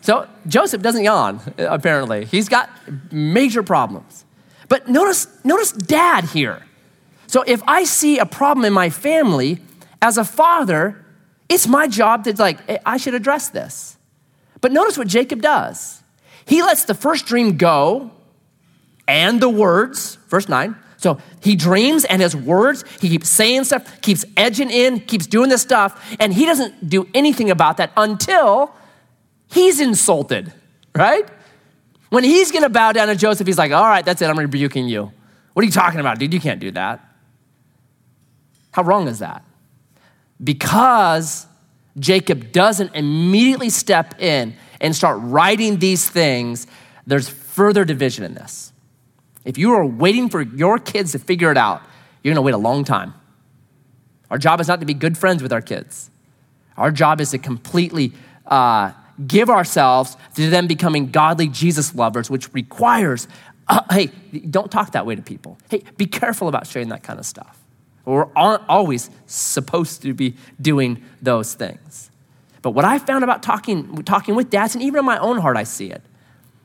So 0.01 0.27
Joseph 0.47 0.81
doesn't 0.81 1.03
yawn, 1.03 1.41
apparently. 1.57 2.25
He's 2.25 2.47
got 2.47 2.69
major 3.11 3.61
problems. 3.61 4.25
But 4.69 4.87
notice, 4.87 5.27
notice 5.43 5.73
dad 5.73 6.25
here. 6.25 6.63
So 7.27 7.43
if 7.45 7.61
I 7.67 7.83
see 7.83 8.19
a 8.19 8.25
problem 8.25 8.65
in 8.65 8.71
my 8.71 8.89
family, 8.89 9.59
as 10.01 10.17
a 10.17 10.23
father, 10.23 11.03
it's 11.49 11.67
my 11.67 11.87
job 11.87 12.23
to 12.23 12.33
like, 12.37 12.59
I 12.85 12.97
should 12.97 13.15
address 13.15 13.49
this. 13.49 13.97
But 14.61 14.71
notice 14.71 14.97
what 14.97 15.07
Jacob 15.07 15.41
does. 15.41 16.01
He 16.45 16.61
lets 16.63 16.85
the 16.85 16.93
first 16.93 17.25
dream 17.25 17.57
go 17.57 18.11
and 19.07 19.41
the 19.41 19.49
words, 19.49 20.15
verse 20.27 20.47
9. 20.47 20.75
So 20.97 21.17
he 21.41 21.55
dreams 21.55 22.03
and 22.05 22.21
his 22.21 22.35
words, 22.35 22.83
he 22.99 23.09
keeps 23.09 23.29
saying 23.29 23.63
stuff, 23.65 24.01
keeps 24.01 24.25
edging 24.35 24.69
in, 24.69 24.99
keeps 24.99 25.27
doing 25.27 25.49
this 25.49 25.61
stuff, 25.61 26.15
and 26.19 26.33
he 26.33 26.45
doesn't 26.45 26.89
do 26.89 27.07
anything 27.13 27.49
about 27.49 27.77
that 27.77 27.91
until 27.95 28.75
he's 29.49 29.79
insulted, 29.79 30.51
right? 30.93 31.27
When 32.09 32.23
he's 32.23 32.51
gonna 32.51 32.69
bow 32.69 32.91
down 32.91 33.07
to 33.07 33.15
Joseph, 33.15 33.45
he's 33.47 33.57
like, 33.57 33.71
all 33.71 33.85
right, 33.85 34.03
that's 34.03 34.21
it, 34.21 34.27
I'm 34.27 34.37
rebuking 34.37 34.87
you. 34.87 35.11
What 35.53 35.63
are 35.63 35.65
you 35.65 35.71
talking 35.71 35.99
about, 35.99 36.19
dude? 36.19 36.33
You 36.33 36.39
can't 36.39 36.59
do 36.59 36.71
that. 36.71 36.99
How 38.71 38.83
wrong 38.83 39.07
is 39.07 39.19
that? 39.19 39.43
Because 40.43 41.45
Jacob 41.97 42.51
doesn't 42.51 42.95
immediately 42.95 43.69
step 43.69 44.19
in 44.21 44.55
and 44.79 44.95
start 44.95 45.17
righting 45.21 45.79
these 45.79 46.09
things, 46.09 46.65
there's 47.05 47.27
further 47.27 47.83
division 47.83 48.23
in 48.23 48.33
this. 48.33 48.71
If 49.43 49.57
you 49.57 49.73
are 49.73 49.85
waiting 49.85 50.29
for 50.29 50.41
your 50.41 50.79
kids 50.79 51.11
to 51.11 51.19
figure 51.19 51.51
it 51.51 51.57
out, 51.57 51.81
you're 52.23 52.33
gonna 52.33 52.41
wait 52.41 52.53
a 52.53 52.57
long 52.57 52.83
time. 52.83 53.13
Our 54.29 54.37
job 54.37 54.61
is 54.61 54.67
not 54.67 54.79
to 54.79 54.85
be 54.85 54.93
good 54.93 55.17
friends 55.17 55.41
with 55.41 55.51
our 55.51 55.61
kids. 55.61 56.09
Our 56.77 56.91
job 56.91 57.19
is 57.19 57.31
to 57.31 57.37
completely 57.37 58.13
uh, 58.45 58.91
give 59.27 59.49
ourselves 59.49 60.17
to 60.35 60.49
them 60.49 60.67
becoming 60.67 61.11
godly 61.11 61.47
Jesus 61.47 61.93
lovers, 61.95 62.29
which 62.29 62.53
requires, 62.53 63.27
uh, 63.67 63.81
hey, 63.91 64.07
don't 64.49 64.71
talk 64.71 64.93
that 64.93 65.05
way 65.05 65.15
to 65.15 65.21
people. 65.21 65.57
Hey, 65.69 65.83
be 65.97 66.05
careful 66.05 66.47
about 66.47 66.67
sharing 66.67 66.89
that 66.89 67.03
kind 67.03 67.19
of 67.19 67.25
stuff. 67.25 67.57
we 68.05 68.21
aren't 68.35 68.63
always 68.67 69.09
supposed 69.25 70.01
to 70.03 70.13
be 70.13 70.35
doing 70.61 71.03
those 71.21 71.53
things. 71.53 72.09
But 72.61 72.71
what 72.71 72.85
I 72.85 72.99
found 72.99 73.23
about 73.23 73.41
talking, 73.43 74.03
talking 74.03 74.35
with 74.35 74.49
dads, 74.49 74.75
and 74.75 74.83
even 74.83 74.99
in 74.99 75.05
my 75.05 75.17
own 75.19 75.37
heart, 75.37 75.57
I 75.57 75.63
see 75.63 75.91
it. 75.91 76.01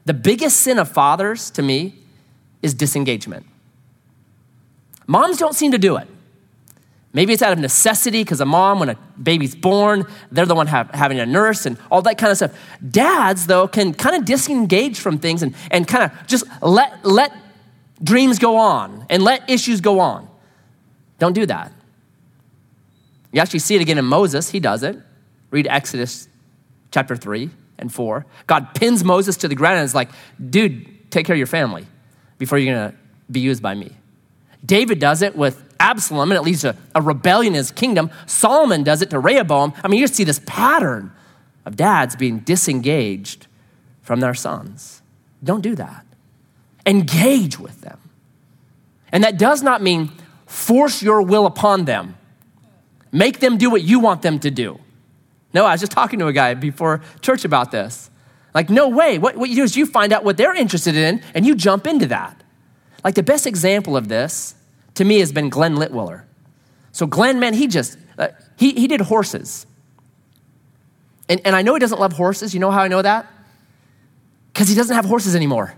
The 0.06 0.14
biggest 0.14 0.60
sin 0.60 0.78
of 0.78 0.90
fathers 0.90 1.50
to 1.52 1.62
me 1.62 1.94
is 2.62 2.74
disengagement. 2.74 3.46
Moms 5.06 5.36
don't 5.36 5.54
seem 5.54 5.72
to 5.72 5.78
do 5.78 5.96
it. 5.96 6.08
Maybe 7.14 7.32
it's 7.32 7.42
out 7.42 7.52
of 7.52 7.60
necessity 7.60 8.24
because 8.24 8.40
a 8.40 8.44
mom, 8.44 8.80
when 8.80 8.88
a 8.88 8.96
baby's 9.22 9.54
born, 9.54 10.04
they're 10.32 10.46
the 10.46 10.54
one 10.56 10.66
have, 10.66 10.90
having 10.90 11.20
a 11.20 11.24
nurse 11.24 11.64
and 11.64 11.78
all 11.88 12.02
that 12.02 12.18
kind 12.18 12.32
of 12.32 12.36
stuff. 12.36 12.58
Dads, 12.90 13.46
though, 13.46 13.68
can 13.68 13.94
kind 13.94 14.16
of 14.16 14.24
disengage 14.24 14.98
from 14.98 15.18
things 15.18 15.44
and, 15.44 15.54
and 15.70 15.86
kind 15.86 16.10
of 16.10 16.26
just 16.26 16.44
let, 16.60 17.04
let 17.04 17.32
dreams 18.02 18.40
go 18.40 18.56
on 18.56 19.06
and 19.08 19.22
let 19.22 19.48
issues 19.48 19.80
go 19.80 20.00
on. 20.00 20.28
Don't 21.20 21.34
do 21.34 21.46
that. 21.46 21.72
You 23.30 23.40
actually 23.40 23.60
see 23.60 23.76
it 23.76 23.80
again 23.80 23.96
in 23.96 24.04
Moses. 24.04 24.50
He 24.50 24.58
does 24.58 24.82
it. 24.82 24.98
Read 25.52 25.68
Exodus 25.68 26.28
chapter 26.90 27.14
3 27.14 27.48
and 27.78 27.94
4. 27.94 28.26
God 28.48 28.74
pins 28.74 29.04
Moses 29.04 29.36
to 29.38 29.48
the 29.48 29.54
ground 29.54 29.78
and 29.78 29.84
is 29.84 29.94
like, 29.94 30.10
dude, 30.50 31.12
take 31.12 31.26
care 31.26 31.34
of 31.34 31.38
your 31.38 31.46
family 31.46 31.86
before 32.38 32.58
you're 32.58 32.74
going 32.74 32.90
to 32.90 32.96
be 33.30 33.38
used 33.38 33.62
by 33.62 33.74
me. 33.74 33.92
David 34.64 34.98
does 34.98 35.22
it 35.22 35.36
with 35.36 35.62
Absalom, 35.78 36.30
and 36.30 36.38
it 36.38 36.42
leads 36.42 36.62
to 36.62 36.76
a 36.94 37.02
rebellion 37.02 37.52
in 37.54 37.58
his 37.58 37.70
kingdom. 37.70 38.10
Solomon 38.26 38.82
does 38.82 39.02
it 39.02 39.10
to 39.10 39.18
Rehoboam. 39.18 39.74
I 39.82 39.88
mean, 39.88 40.00
you 40.00 40.04
just 40.04 40.14
see 40.14 40.24
this 40.24 40.40
pattern 40.46 41.12
of 41.66 41.76
dads 41.76 42.16
being 42.16 42.40
disengaged 42.40 43.46
from 44.02 44.20
their 44.20 44.34
sons. 44.34 45.02
Don't 45.42 45.60
do 45.60 45.74
that. 45.74 46.06
Engage 46.86 47.58
with 47.58 47.80
them. 47.80 47.98
And 49.12 49.24
that 49.24 49.38
does 49.38 49.62
not 49.62 49.82
mean 49.82 50.10
force 50.46 51.02
your 51.02 51.22
will 51.22 51.46
upon 51.46 51.84
them, 51.84 52.16
make 53.12 53.40
them 53.40 53.58
do 53.58 53.70
what 53.70 53.82
you 53.82 54.00
want 54.00 54.22
them 54.22 54.38
to 54.40 54.50
do. 54.50 54.78
No, 55.52 55.64
I 55.64 55.72
was 55.72 55.80
just 55.80 55.92
talking 55.92 56.18
to 56.18 56.26
a 56.26 56.32
guy 56.32 56.54
before 56.54 57.00
church 57.20 57.44
about 57.44 57.70
this. 57.70 58.10
Like, 58.54 58.70
no 58.70 58.88
way. 58.88 59.18
What, 59.18 59.36
what 59.36 59.50
you 59.50 59.56
do 59.56 59.62
is 59.62 59.76
you 59.76 59.86
find 59.86 60.12
out 60.12 60.24
what 60.24 60.36
they're 60.36 60.54
interested 60.54 60.96
in 60.96 61.22
and 61.34 61.46
you 61.46 61.54
jump 61.54 61.86
into 61.86 62.06
that. 62.06 62.42
Like, 63.04 63.14
the 63.14 63.22
best 63.22 63.46
example 63.46 63.96
of 63.96 64.08
this 64.08 64.54
to 64.94 65.04
me 65.04 65.20
has 65.20 65.30
been 65.30 65.50
Glenn 65.50 65.76
Litwiller. 65.76 66.24
So, 66.92 67.06
Glenn, 67.06 67.38
man, 67.38 67.54
he 67.54 67.66
just, 67.66 67.98
uh, 68.18 68.28
he, 68.56 68.72
he 68.72 68.88
did 68.88 69.02
horses. 69.02 69.66
And, 71.28 71.40
and 71.44 71.54
I 71.54 71.62
know 71.62 71.74
he 71.74 71.80
doesn't 71.80 72.00
love 72.00 72.14
horses. 72.14 72.54
You 72.54 72.60
know 72.60 72.70
how 72.70 72.80
I 72.82 72.88
know 72.88 73.02
that? 73.02 73.26
Because 74.52 74.68
he 74.68 74.74
doesn't 74.74 74.94
have 74.94 75.04
horses 75.04 75.34
anymore. 75.34 75.74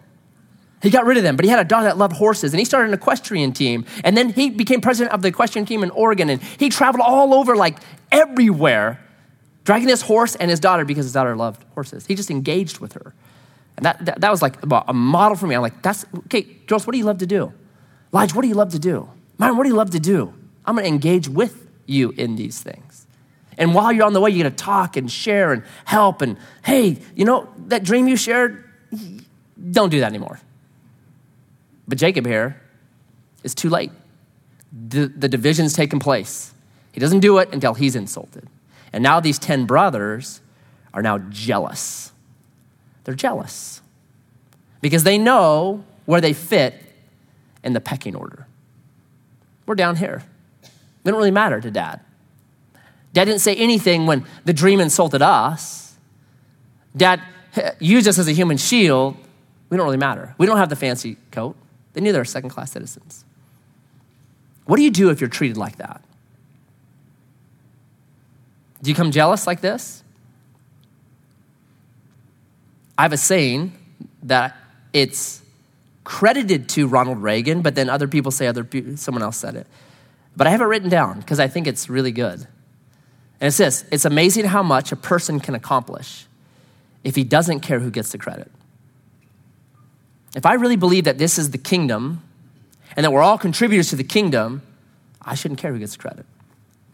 He 0.82 0.90
got 0.90 1.06
rid 1.06 1.16
of 1.16 1.22
them, 1.22 1.36
but 1.36 1.44
he 1.44 1.50
had 1.50 1.58
a 1.58 1.64
daughter 1.64 1.84
that 1.84 1.96
loved 1.96 2.14
horses, 2.14 2.52
and 2.52 2.58
he 2.58 2.64
started 2.64 2.88
an 2.88 2.94
equestrian 2.94 3.52
team. 3.52 3.86
And 4.04 4.16
then 4.16 4.32
he 4.32 4.50
became 4.50 4.80
president 4.80 5.14
of 5.14 5.22
the 5.22 5.28
equestrian 5.28 5.64
team 5.66 5.82
in 5.82 5.90
Oregon, 5.90 6.28
and 6.28 6.42
he 6.42 6.68
traveled 6.68 7.02
all 7.04 7.32
over, 7.34 7.56
like 7.56 7.78
everywhere, 8.12 9.00
dragging 9.64 9.88
his 9.88 10.02
horse 10.02 10.36
and 10.36 10.50
his 10.50 10.60
daughter 10.60 10.84
because 10.84 11.06
his 11.06 11.12
daughter 11.12 11.34
loved 11.34 11.64
horses. 11.74 12.06
He 12.06 12.14
just 12.14 12.30
engaged 12.30 12.78
with 12.78 12.92
her. 12.92 13.14
And 13.76 13.84
that, 13.84 14.04
that, 14.04 14.20
that 14.20 14.30
was 14.30 14.42
like 14.42 14.56
a 14.62 14.92
model 14.92 15.36
for 15.36 15.46
me. 15.46 15.54
I'm 15.54 15.62
like, 15.62 15.82
that's, 15.82 16.06
okay, 16.26 16.46
Joyce, 16.66 16.86
what 16.86 16.92
do 16.92 16.98
you 16.98 17.04
love 17.04 17.18
to 17.18 17.26
do? 17.26 17.52
Lige, 18.12 18.34
what 18.34 18.42
do 18.42 18.48
you 18.48 18.54
love 18.54 18.72
to 18.72 18.78
do? 18.78 19.08
Myron, 19.38 19.56
what 19.56 19.64
do 19.64 19.68
you 19.68 19.76
love 19.76 19.90
to 19.90 20.00
do? 20.00 20.32
I'm 20.64 20.76
gonna 20.76 20.88
engage 20.88 21.28
with 21.28 21.68
you 21.86 22.10
in 22.16 22.36
these 22.36 22.60
things. 22.60 23.06
And 23.58 23.74
while 23.74 23.92
you're 23.92 24.04
on 24.04 24.12
the 24.12 24.20
way, 24.20 24.30
you're 24.30 24.44
gonna 24.44 24.54
talk 24.54 24.96
and 24.96 25.10
share 25.10 25.52
and 25.52 25.62
help. 25.84 26.22
And 26.22 26.38
hey, 26.64 26.98
you 27.14 27.24
know, 27.24 27.48
that 27.66 27.84
dream 27.84 28.08
you 28.08 28.16
shared, 28.16 28.64
don't 29.70 29.90
do 29.90 30.00
that 30.00 30.06
anymore. 30.06 30.40
But 31.86 31.98
Jacob 31.98 32.26
here 32.26 32.60
is 33.44 33.54
too 33.54 33.70
late. 33.70 33.92
The, 34.72 35.06
the 35.06 35.28
division's 35.28 35.74
taken 35.74 35.98
place. 35.98 36.52
He 36.92 37.00
doesn't 37.00 37.20
do 37.20 37.38
it 37.38 37.52
until 37.52 37.74
he's 37.74 37.94
insulted. 37.94 38.48
And 38.92 39.02
now 39.02 39.20
these 39.20 39.38
10 39.38 39.66
brothers 39.66 40.40
are 40.94 41.02
now 41.02 41.18
jealous. 41.18 42.12
They're 43.06 43.14
jealous 43.14 43.80
because 44.80 45.04
they 45.04 45.16
know 45.16 45.84
where 46.06 46.20
they 46.20 46.32
fit 46.32 46.74
in 47.62 47.72
the 47.72 47.80
pecking 47.80 48.16
order. 48.16 48.48
We're 49.64 49.76
down 49.76 49.94
here. 49.94 50.24
It 50.64 50.70
didn't 51.04 51.16
really 51.16 51.30
matter 51.30 51.60
to 51.60 51.70
dad. 51.70 52.00
Dad 53.12 53.26
didn't 53.26 53.42
say 53.42 53.54
anything 53.54 54.06
when 54.06 54.26
the 54.44 54.52
dream 54.52 54.80
insulted 54.80 55.22
us. 55.22 55.96
Dad 56.96 57.22
used 57.78 58.08
us 58.08 58.18
as 58.18 58.26
a 58.26 58.32
human 58.32 58.56
shield. 58.56 59.16
We 59.70 59.76
don't 59.76 59.86
really 59.86 59.98
matter. 59.98 60.34
We 60.36 60.46
don't 60.46 60.56
have 60.56 60.68
the 60.68 60.74
fancy 60.74 61.16
coat. 61.30 61.54
They 61.92 62.00
knew 62.00 62.10
they 62.10 62.18
were 62.18 62.24
second 62.24 62.50
class 62.50 62.72
citizens. 62.72 63.24
What 64.64 64.78
do 64.78 64.82
you 64.82 64.90
do 64.90 65.10
if 65.10 65.20
you're 65.20 65.30
treated 65.30 65.56
like 65.56 65.76
that? 65.76 66.02
Do 68.82 68.90
you 68.90 68.96
come 68.96 69.12
jealous 69.12 69.46
like 69.46 69.60
this? 69.60 70.02
I 72.98 73.02
have 73.02 73.12
a 73.12 73.16
saying 73.16 73.72
that 74.22 74.56
it's 74.92 75.42
credited 76.04 76.68
to 76.70 76.86
Ronald 76.86 77.22
Reagan, 77.22 77.62
but 77.62 77.74
then 77.74 77.90
other 77.90 78.08
people 78.08 78.30
say 78.30 78.46
other 78.46 78.66
someone 78.96 79.22
else 79.22 79.36
said 79.36 79.56
it. 79.56 79.66
But 80.36 80.46
I 80.46 80.50
have 80.50 80.60
it 80.60 80.64
written 80.64 80.88
down 80.88 81.20
because 81.20 81.40
I 81.40 81.48
think 81.48 81.66
it's 81.66 81.88
really 81.88 82.12
good. 82.12 82.46
And 83.40 83.48
it's 83.48 83.56
this 83.56 83.84
it's 83.90 84.04
amazing 84.04 84.46
how 84.46 84.62
much 84.62 84.92
a 84.92 84.96
person 84.96 85.40
can 85.40 85.54
accomplish 85.54 86.26
if 87.04 87.16
he 87.16 87.24
doesn't 87.24 87.60
care 87.60 87.80
who 87.80 87.90
gets 87.90 88.12
the 88.12 88.18
credit. 88.18 88.50
If 90.34 90.46
I 90.46 90.54
really 90.54 90.76
believe 90.76 91.04
that 91.04 91.18
this 91.18 91.38
is 91.38 91.50
the 91.50 91.58
kingdom 91.58 92.22
and 92.96 93.04
that 93.04 93.10
we're 93.10 93.22
all 93.22 93.38
contributors 93.38 93.90
to 93.90 93.96
the 93.96 94.04
kingdom, 94.04 94.62
I 95.22 95.34
shouldn't 95.34 95.60
care 95.60 95.72
who 95.72 95.78
gets 95.78 95.96
the 95.96 96.02
credit. 96.02 96.26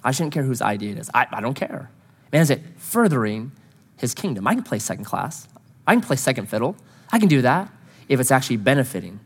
I 0.05 0.11
shouldn't 0.11 0.33
care 0.33 0.43
whose 0.43 0.63
idea 0.63 0.93
it 0.93 0.99
is. 0.99 1.11
I, 1.15 1.27
I 1.31 1.41
don't 1.41 1.55
care. 1.55 1.91
Man, 2.33 2.43
is 2.43 2.51
it 2.51 2.61
furthering 2.77 3.53
his 3.97 4.15
kingdom? 4.15 4.47
I 4.47 4.55
can 4.55 4.65
play 4.65 4.79
second 4.79 5.05
class. 5.05 5.47
I 5.87 5.95
can 5.95 6.03
play 6.03 6.17
second 6.17 6.49
fiddle. 6.49 6.77
I 7.11 7.19
can 7.19 7.29
do 7.29 7.43
that 7.43 7.71
if 8.09 8.21
it's 8.21 8.31
actually 8.31 8.59
benefiting 8.59 9.21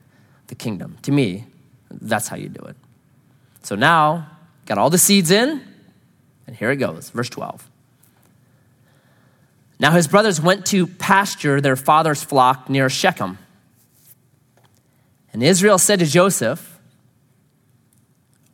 the 0.46 0.54
kingdom. 0.54 0.96
To 1.02 1.12
me, 1.12 1.46
that's 1.90 2.28
how 2.28 2.36
you 2.36 2.48
do 2.48 2.64
it. 2.66 2.76
So 3.62 3.74
now, 3.74 4.28
got 4.64 4.78
all 4.78 4.90
the 4.90 4.98
seeds 4.98 5.30
in, 5.30 5.62
and 6.46 6.56
here 6.56 6.70
it 6.70 6.76
goes, 6.76 7.10
verse 7.10 7.28
12. 7.28 7.68
Now 9.78 9.90
his 9.90 10.08
brothers 10.08 10.40
went 10.40 10.66
to 10.66 10.86
pasture 10.86 11.60
their 11.60 11.76
father's 11.76 12.22
flock 12.22 12.70
near 12.70 12.88
Shechem. 12.88 13.38
And 15.32 15.42
Israel 15.42 15.78
said 15.78 15.98
to 15.98 16.06
Joseph, 16.06 16.78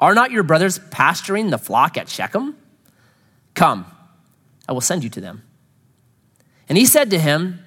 Are 0.01 0.15
not 0.15 0.33
your 0.33 0.43
brothers 0.43 0.81
pasturing 0.91 1.51
the 1.51 1.59
flock 1.59 1.97
at 1.97 2.09
Shechem? 2.09 2.57
Come, 3.55 3.87
I 4.69 4.73
will 4.73 4.81
send 4.81 5.05
you 5.05 5.11
to 5.11 5.21
them. 5.21 5.43
And 6.69 6.77
he 6.77 6.87
said 6.87 7.11
to 7.11 7.19
him, 7.19 7.62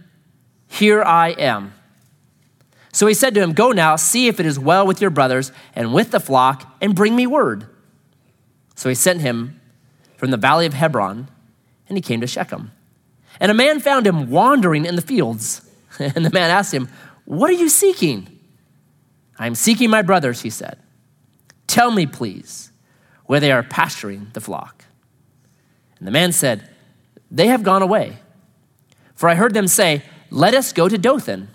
Here 0.76 1.02
I 1.02 1.30
am. 1.30 1.74
So 2.92 3.08
he 3.08 3.14
said 3.14 3.34
to 3.36 3.42
him, 3.42 3.54
Go 3.54 3.72
now, 3.72 3.96
see 3.96 4.28
if 4.28 4.42
it 4.42 4.46
is 4.46 4.60
well 4.60 4.86
with 4.86 5.00
your 5.00 5.10
brothers 5.10 5.54
and 5.74 5.94
with 5.94 6.12
the 6.12 6.20
flock, 6.20 6.76
and 6.82 6.94
bring 6.94 7.16
me 7.16 7.26
word. 7.26 7.66
So 8.76 8.90
he 8.90 8.96
sent 8.96 9.22
him 9.22 9.62
from 10.18 10.32
the 10.32 10.38
valley 10.38 10.66
of 10.66 10.74
Hebron, 10.74 11.30
and 11.88 11.98
he 11.98 12.02
came 12.02 12.20
to 12.20 12.28
Shechem. 12.28 12.74
And 13.40 13.52
a 13.52 13.54
man 13.54 13.80
found 13.80 14.06
him 14.06 14.30
wandering 14.30 14.86
in 14.86 14.96
the 14.96 15.02
fields. 15.02 15.62
And 15.98 16.26
the 16.26 16.30
man 16.30 16.50
asked 16.50 16.74
him, 16.74 16.90
What 17.24 17.50
are 17.50 17.54
you 17.54 17.70
seeking? 17.70 18.28
I 19.40 19.48
am 19.48 19.56
seeking 19.56 19.90
my 19.90 20.02
brothers, 20.02 20.42
he 20.42 20.50
said. 20.50 20.78
Tell 21.68 21.90
me, 21.90 22.06
please, 22.06 22.70
where 23.28 23.40
they 23.40 23.54
are 23.54 23.64
pasturing 23.64 24.28
the 24.34 24.42
flock. 24.42 24.84
And 26.00 26.06
the 26.06 26.12
man 26.12 26.34
said, 26.34 26.70
They 27.32 27.48
have 27.48 27.64
gone 27.64 27.82
away. 27.82 28.18
For 29.16 29.30
I 29.30 29.36
heard 29.36 29.54
them 29.54 29.70
say, 29.70 30.04
Let 30.36 30.54
us 30.54 30.74
go 30.74 30.90
to 30.90 30.98
Dothan. 30.98 31.48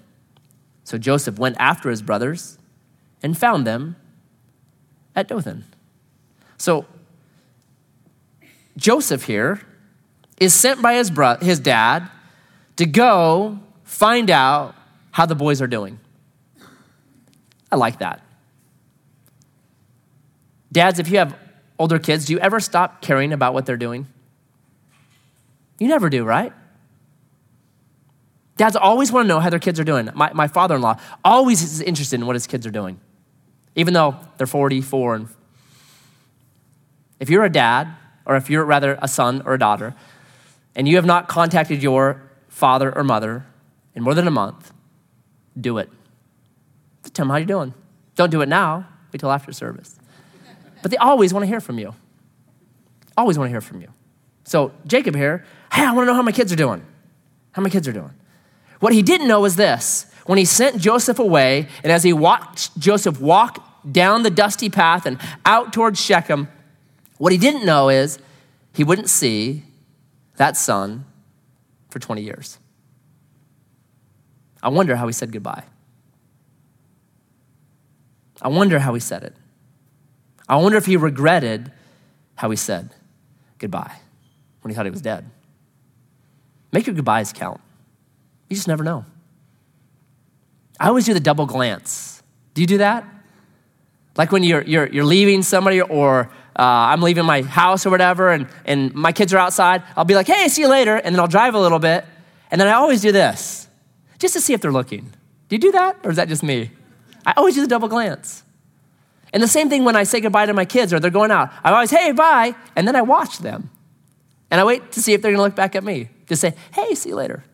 So 0.85 0.97
Joseph 0.97 1.39
went 1.39 1.57
after 1.59 1.91
his 1.91 2.01
brothers 2.01 2.57
and 3.23 3.37
found 3.37 3.67
them 3.67 3.95
at 5.15 5.29
Dothan. 5.29 5.67
So 6.57 6.87
Joseph 8.79 9.25
here 9.25 9.61
is 10.41 10.55
sent 10.55 10.81
by 10.81 10.95
his, 10.95 11.11
bro- 11.11 11.37
his 11.37 11.61
dad 11.61 12.09
to 12.77 12.87
go 12.87 13.59
find 13.85 14.31
out 14.31 14.75
how 15.11 15.27
the 15.27 15.35
boys 15.35 15.61
are 15.61 15.67
doing. 15.67 16.01
I 17.71 17.77
like 17.77 17.99
that. 17.99 18.23
Dads, 20.73 20.99
if 20.99 21.11
you 21.11 21.19
have 21.19 21.37
older 21.79 21.99
kids, 21.99 22.25
do 22.25 22.33
you 22.33 22.39
ever 22.39 22.59
stop 22.61 23.03
caring 23.03 23.35
about 23.35 23.53
what 23.53 23.67
they're 23.67 23.77
doing? 23.77 24.07
You 25.79 25.89
never 25.89 26.09
do, 26.09 26.25
right? 26.25 26.55
Dads 28.61 28.77
always 28.77 29.11
want 29.11 29.25
to 29.25 29.29
know 29.29 29.41
how 29.41 29.49
their 29.49 29.59
kids 29.59 29.81
are 29.81 29.85
doing. 29.85 30.11
My, 30.15 30.31
my 30.35 30.47
father 30.47 30.75
in 30.75 30.83
law 30.83 31.01
always 31.25 31.63
is 31.63 31.81
interested 31.81 32.21
in 32.21 32.27
what 32.27 32.37
his 32.37 32.47
kids 32.47 32.67
are 32.67 32.71
doing, 32.71 33.01
even 33.75 33.95
though 33.95 34.17
they're 34.37 34.47
44. 34.47 35.15
And 35.15 35.29
if 37.21 37.31
you're 37.31 37.43
a 37.43 37.49
dad, 37.51 37.89
or 38.27 38.37
if 38.37 38.51
you're 38.51 38.63
rather 38.67 38.99
a 39.01 39.09
son 39.09 39.41
or 39.47 39.55
a 39.55 39.59
daughter, 39.59 39.95
and 40.77 40.87
you 40.87 40.97
have 40.97 41.07
not 41.07 41.27
contacted 41.27 41.83
your 41.83 42.21
father 42.49 42.95
or 42.95 43.03
mother 43.03 43.47
in 43.95 44.03
more 44.03 44.13
than 44.13 44.29
a 44.29 44.31
month, 44.31 44.75
do 45.59 45.79
it. 45.79 45.89
Tell 47.15 47.25
them 47.25 47.31
how 47.31 47.37
you're 47.37 47.47
doing. 47.47 47.73
Don't 48.15 48.31
do 48.31 48.43
it 48.43 48.49
now, 48.51 48.87
wait 49.11 49.21
till 49.21 49.33
after 49.33 49.55
service. 49.55 49.99
But 50.83 50.91
they 50.91 50.99
always 50.99 51.33
want 51.33 51.45
to 51.45 51.47
hear 51.47 51.63
from 51.63 51.79
you. 51.79 51.95
Always 53.17 53.39
want 53.39 53.49
to 53.49 53.53
hear 53.53 53.63
from 53.63 53.81
you. 53.81 53.89
So 54.45 54.73
Jacob 54.87 55.17
here, 55.17 55.47
hey, 55.73 55.87
I 55.87 55.93
want 55.93 56.03
to 56.03 56.13
know 56.13 56.15
how 56.15 56.21
my 56.21 56.31
kids 56.31 56.53
are 56.53 56.57
doing. 56.57 56.85
How 57.53 57.63
my 57.63 57.71
kids 57.71 57.89
are 57.89 57.93
doing. 57.95 58.13
What 58.81 58.93
he 58.93 59.03
didn't 59.03 59.29
know 59.29 59.41
was 59.41 59.57
this. 59.57 60.07
When 60.27 60.39
he 60.39 60.45
sent 60.45 60.79
Joseph 60.81 61.19
away, 61.19 61.69
and 61.83 61.93
as 61.93 62.03
he 62.03 62.13
watched 62.13 62.79
Joseph 62.79 63.21
walk 63.21 63.67
down 63.91 64.23
the 64.23 64.31
dusty 64.31 64.69
path 64.69 65.07
and 65.07 65.19
out 65.45 65.73
towards 65.73 66.01
Shechem, 66.01 66.49
what 67.19 67.33
he 67.33 67.39
didn't 67.39 67.65
know 67.65 67.89
is 67.89 68.19
he 68.75 68.85
wouldn't 68.85 69.09
see 69.09 69.63
that 70.37 70.57
son 70.57 71.05
for 71.91 71.99
20 71.99 72.23
years. 72.23 72.59
I 74.63 74.69
wonder 74.69 74.97
how 74.97 75.07
he 75.07 75.13
said 75.13 75.33
goodbye. 75.33 75.65
I 78.43 78.49
wonder 78.49 78.79
how 78.79 78.95
he 78.95 79.01
said 79.01 79.23
it. 79.23 79.35
I 80.49 80.57
wonder 80.57 80.79
if 80.79 80.87
he 80.87 80.97
regretted 80.97 81.71
how 82.37 82.51
he 82.51 82.57
said 82.57 82.95
goodbye 83.59 83.97
when 84.63 84.71
he 84.71 84.75
thought 84.75 84.87
he 84.87 84.91
was 84.91 85.03
dead. 85.03 85.31
Make 86.73 86.87
your 86.87 86.95
goodbyes 86.95 87.33
count. 87.33 87.61
You 88.51 88.57
just 88.57 88.69
never 88.69 88.85
know. 88.85 89.07
I 90.79 90.89
always 90.89 91.07
do 91.07 91.15
the 91.15 91.21
double 91.21 91.47
glance. 91.47 92.23
Do 92.55 92.61
you 92.61 92.67
do 92.67 92.79
that? 92.79 93.07
Like 94.17 94.33
when 94.33 94.43
you're, 94.43 94.63
you're, 94.63 94.89
you're 94.89 95.05
leaving 95.05 95.43
somebody 95.43 95.81
or 95.81 96.31
uh, 96.59 96.63
I'm 96.63 97.01
leaving 97.01 97.25
my 97.25 97.43
house 97.43 97.87
or 97.87 97.91
whatever 97.91 98.31
and, 98.31 98.49
and 98.65 98.93
my 98.95 99.13
kids 99.13 99.33
are 99.33 99.39
outside, 99.39 99.83
I'll 99.97 100.05
be 100.05 100.15
like, 100.15 100.27
hey, 100.27 100.49
see 100.49 100.63
you 100.63 100.69
later. 100.69 100.97
And 100.97 101.15
then 101.15 101.21
I'll 101.21 101.29
drive 101.29 101.55
a 101.55 101.61
little 101.61 101.79
bit. 101.79 102.05
And 102.51 102.61
then 102.61 102.67
I 102.67 102.73
always 102.73 103.01
do 103.01 103.13
this 103.13 103.69
just 104.19 104.35
to 104.35 104.41
see 104.41 104.53
if 104.53 104.61
they're 104.61 104.73
looking. 104.73 105.13
Do 105.49 105.57
you 105.57 105.61
do 105.61 105.73
that? 105.73 105.99
Or 106.03 106.11
is 106.11 106.17
that 106.17 106.29
just 106.29 106.43
me? 106.43 106.71
I 107.25 107.35
always 107.37 107.55
do 107.55 107.61
the 107.61 107.69
double 107.69 107.89
glance. 107.89 108.43
And 109.33 109.43
the 109.43 109.49
same 109.49 109.69
thing 109.69 109.85
when 109.85 109.95
I 109.95 110.03
say 110.03 110.21
goodbye 110.21 110.47
to 110.47 110.55
my 110.55 110.65
kids 110.65 110.93
or 110.93 110.99
they're 110.99 111.11
going 111.11 111.31
out. 111.31 111.53
I 111.63 111.71
always, 111.71 111.91
hey, 111.91 112.11
bye. 112.11 112.55
And 112.75 112.89
then 112.89 112.97
I 112.97 113.03
watch 113.03 113.39
them. 113.39 113.71
And 114.51 114.61
I 114.61 114.65
wait 114.65 114.93
to 114.93 115.03
see 115.03 115.13
if 115.13 115.23
they're 115.23 115.31
going 115.31 115.39
to 115.39 115.45
look 115.45 115.55
back 115.55 115.77
at 115.77 115.85
me. 115.85 116.09
Just 116.27 116.41
say, 116.41 116.55
hey, 116.73 116.95
see 116.95 117.11
you 117.11 117.15
later. 117.15 117.45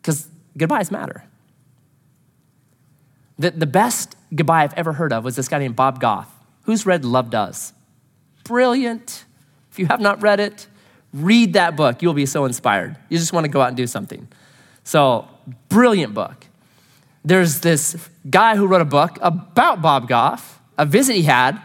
Because 0.00 0.28
goodbyes 0.56 0.90
matter. 0.90 1.24
The, 3.38 3.50
the 3.50 3.66
best 3.66 4.16
goodbye 4.34 4.64
I've 4.64 4.74
ever 4.74 4.92
heard 4.92 5.12
of 5.12 5.24
was 5.24 5.36
this 5.36 5.48
guy 5.48 5.58
named 5.58 5.76
Bob 5.76 6.00
Goff. 6.00 6.32
Who's 6.62 6.84
read 6.84 7.04
Love 7.04 7.30
Does? 7.30 7.72
Brilliant. 8.44 9.24
If 9.70 9.78
you 9.78 9.86
have 9.86 10.00
not 10.00 10.22
read 10.22 10.40
it, 10.40 10.66
read 11.12 11.52
that 11.52 11.76
book. 11.76 12.02
You'll 12.02 12.14
be 12.14 12.26
so 12.26 12.44
inspired. 12.44 12.96
You 13.08 13.18
just 13.18 13.32
want 13.32 13.44
to 13.44 13.48
go 13.48 13.60
out 13.60 13.68
and 13.68 13.76
do 13.76 13.86
something. 13.86 14.28
So, 14.84 15.28
brilliant 15.68 16.14
book. 16.14 16.46
There's 17.24 17.60
this 17.60 17.96
guy 18.28 18.56
who 18.56 18.66
wrote 18.66 18.80
a 18.80 18.86
book 18.86 19.18
about 19.20 19.82
Bob 19.82 20.08
Goff, 20.08 20.60
a 20.76 20.86
visit 20.86 21.14
he 21.14 21.22
had, 21.22 21.60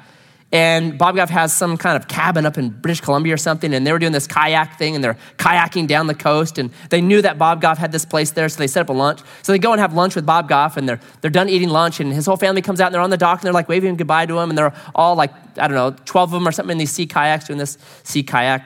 and 0.53 0.99
Bob 0.99 1.15
Goff 1.15 1.31
has 1.31 1.51
some 1.51 1.77
kind 1.77 1.97
of 1.97 2.07
cabin 2.07 2.45
up 2.45 2.59
in 2.59 2.69
British 2.69 3.01
Columbia 3.01 3.33
or 3.33 3.37
something, 3.37 3.73
and 3.73 3.87
they 3.87 3.91
were 3.91 3.97
doing 3.97 4.11
this 4.11 4.27
kayak 4.27 4.77
thing, 4.77 4.93
and 4.93 5.03
they're 5.03 5.17
kayaking 5.37 5.87
down 5.87 6.05
the 6.05 6.13
coast, 6.13 6.59
and 6.59 6.69
they 6.91 7.01
knew 7.01 7.23
that 7.23 7.39
Bob 7.39 7.59
Goff 7.59 7.79
had 7.79 7.91
this 7.91 8.05
place 8.05 8.29
there, 8.31 8.47
so 8.47 8.59
they 8.59 8.67
set 8.67 8.81
up 8.81 8.89
a 8.89 8.93
lunch. 8.93 9.21
So 9.41 9.51
they 9.51 9.57
go 9.57 9.71
and 9.71 9.81
have 9.81 9.95
lunch 9.95 10.15
with 10.15 10.27
Bob 10.27 10.47
Goff, 10.47 10.77
and 10.77 10.87
they're, 10.87 10.99
they're 11.21 11.31
done 11.31 11.49
eating 11.49 11.69
lunch, 11.69 11.99
and 11.99 12.13
his 12.13 12.27
whole 12.27 12.37
family 12.37 12.61
comes 12.61 12.79
out, 12.79 12.85
and 12.85 12.93
they're 12.93 13.01
on 13.01 13.09
the 13.09 13.17
dock, 13.17 13.39
and 13.39 13.47
they're 13.47 13.53
like 13.53 13.67
waving 13.67 13.95
goodbye 13.95 14.27
to 14.27 14.37
him, 14.37 14.49
and 14.49 14.57
they're 14.57 14.75
all 14.93 15.15
like, 15.15 15.31
I 15.57 15.67
don't 15.67 15.75
know, 15.75 15.95
12 16.05 16.29
of 16.29 16.39
them 16.39 16.47
or 16.47 16.51
something 16.51 16.73
in 16.73 16.77
these 16.77 16.91
sea 16.91 17.07
kayaks 17.07 17.45
doing 17.45 17.57
this 17.57 17.79
sea 18.03 18.21
kayak 18.21 18.63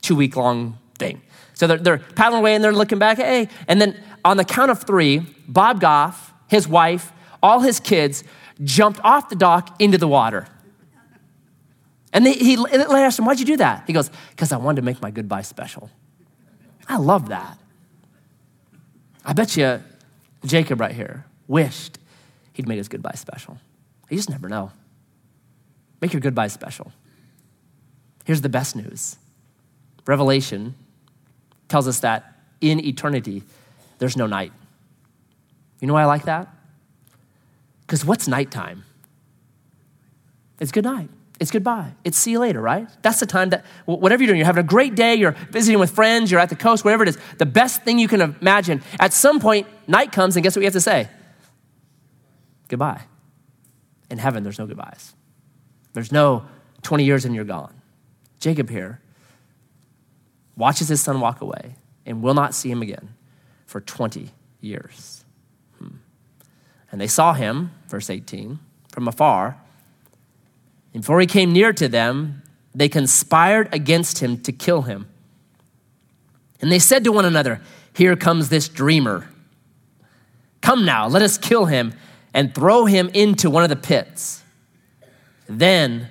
two 0.00 0.16
week 0.16 0.34
long 0.34 0.78
thing. 0.98 1.20
So 1.52 1.66
they're, 1.66 1.76
they're 1.76 1.98
paddling 1.98 2.40
away, 2.40 2.54
and 2.54 2.64
they're 2.64 2.72
looking 2.72 2.98
back, 2.98 3.18
hey, 3.18 3.50
and 3.68 3.82
then 3.82 4.02
on 4.24 4.38
the 4.38 4.44
count 4.46 4.70
of 4.70 4.82
three, 4.84 5.18
Bob 5.46 5.78
Goff, 5.78 6.32
his 6.48 6.66
wife, 6.66 7.12
all 7.42 7.60
his 7.60 7.80
kids 7.80 8.24
jumped 8.64 9.00
off 9.04 9.28
the 9.28 9.36
dock 9.36 9.76
into 9.78 9.98
the 9.98 10.08
water. 10.08 10.46
And 12.12 12.26
they, 12.26 12.34
he 12.34 12.56
they 12.56 13.04
asked 13.04 13.18
him, 13.18 13.24
Why'd 13.24 13.38
you 13.38 13.46
do 13.46 13.56
that? 13.56 13.84
He 13.86 13.92
goes, 13.92 14.10
Because 14.30 14.52
I 14.52 14.56
wanted 14.56 14.76
to 14.76 14.84
make 14.84 15.00
my 15.00 15.10
goodbye 15.10 15.42
special. 15.42 15.90
I 16.88 16.98
love 16.98 17.28
that. 17.28 17.58
I 19.24 19.32
bet 19.32 19.56
you 19.56 19.82
Jacob 20.44 20.80
right 20.80 20.92
here 20.92 21.24
wished 21.46 21.98
he'd 22.52 22.68
made 22.68 22.78
his 22.78 22.88
goodbye 22.88 23.14
special. 23.14 23.58
You 24.10 24.16
just 24.16 24.30
never 24.30 24.48
know. 24.48 24.72
Make 26.00 26.12
your 26.12 26.20
goodbye 26.20 26.48
special. 26.48 26.92
Here's 28.24 28.40
the 28.40 28.48
best 28.48 28.76
news 28.76 29.16
Revelation 30.06 30.74
tells 31.68 31.88
us 31.88 32.00
that 32.00 32.40
in 32.60 32.84
eternity, 32.84 33.42
there's 33.98 34.16
no 34.16 34.26
night. 34.26 34.52
You 35.80 35.88
know 35.88 35.94
why 35.94 36.02
I 36.02 36.06
like 36.06 36.24
that? 36.24 36.48
Because 37.80 38.04
what's 38.04 38.28
nighttime? 38.28 38.84
It's 40.60 40.70
good 40.70 40.84
night. 40.84 41.08
It's 41.40 41.50
goodbye. 41.50 41.92
It's 42.04 42.16
see 42.16 42.32
you 42.32 42.38
later, 42.38 42.60
right? 42.60 42.88
That's 43.02 43.20
the 43.20 43.26
time 43.26 43.50
that, 43.50 43.64
whatever 43.84 44.22
you're 44.22 44.28
doing, 44.28 44.38
you're 44.38 44.46
having 44.46 44.64
a 44.64 44.66
great 44.66 44.94
day, 44.94 45.14
you're 45.16 45.32
visiting 45.50 45.80
with 45.80 45.90
friends, 45.90 46.30
you're 46.30 46.40
at 46.40 46.50
the 46.50 46.56
coast, 46.56 46.84
whatever 46.84 47.02
it 47.02 47.08
is, 47.08 47.18
the 47.38 47.46
best 47.46 47.82
thing 47.82 47.98
you 47.98 48.06
can 48.06 48.20
imagine. 48.20 48.82
At 49.00 49.12
some 49.12 49.40
point, 49.40 49.66
night 49.88 50.12
comes, 50.12 50.36
and 50.36 50.44
guess 50.44 50.54
what 50.54 50.60
you 50.60 50.66
have 50.66 50.72
to 50.74 50.80
say? 50.80 51.08
Goodbye. 52.68 53.02
In 54.10 54.18
heaven, 54.18 54.44
there's 54.44 54.58
no 54.58 54.66
goodbyes. 54.66 55.14
There's 55.94 56.12
no 56.12 56.44
20 56.82 57.04
years 57.04 57.24
and 57.24 57.34
you're 57.34 57.44
gone. 57.44 57.74
Jacob 58.38 58.68
here 58.68 59.00
watches 60.56 60.88
his 60.88 61.00
son 61.00 61.20
walk 61.20 61.40
away 61.40 61.76
and 62.04 62.22
will 62.22 62.34
not 62.34 62.54
see 62.54 62.70
him 62.70 62.82
again 62.82 63.14
for 63.66 63.80
20 63.80 64.30
years. 64.60 65.24
Hmm. 65.78 65.96
And 66.90 67.00
they 67.00 67.06
saw 67.06 67.32
him, 67.32 67.72
verse 67.88 68.10
18, 68.10 68.58
from 68.88 69.08
afar 69.08 69.61
and 70.94 71.02
before 71.02 71.20
he 71.20 71.26
came 71.26 71.52
near 71.52 71.72
to 71.72 71.88
them, 71.88 72.42
they 72.74 72.88
conspired 72.88 73.72
against 73.74 74.18
him 74.18 74.38
to 74.42 74.52
kill 74.52 74.82
him. 74.82 75.08
And 76.60 76.70
they 76.70 76.78
said 76.78 77.04
to 77.04 77.12
one 77.12 77.24
another, 77.24 77.60
Here 77.94 78.16
comes 78.16 78.48
this 78.48 78.68
dreamer. 78.68 79.28
Come 80.60 80.84
now, 80.84 81.08
let 81.08 81.22
us 81.22 81.38
kill 81.38 81.66
him, 81.66 81.92
and 82.32 82.54
throw 82.54 82.86
him 82.86 83.10
into 83.12 83.50
one 83.50 83.64
of 83.64 83.68
the 83.68 83.76
pits. 83.76 84.42
Then 85.48 86.08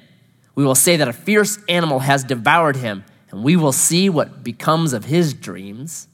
we 0.56 0.66
will 0.66 0.76
say 0.76 0.98
that 0.98 1.08
a 1.08 1.14
fierce 1.14 1.58
animal 1.70 2.00
has 2.00 2.24
devoured 2.24 2.76
him, 2.76 3.04
and 3.32 3.44
we 3.44 3.56
will 3.56 3.72
see 3.72 4.10
what 4.10 4.44
becomes 4.44 4.94
of 4.94 5.06
his 5.06 5.34
dreams. 5.34 6.08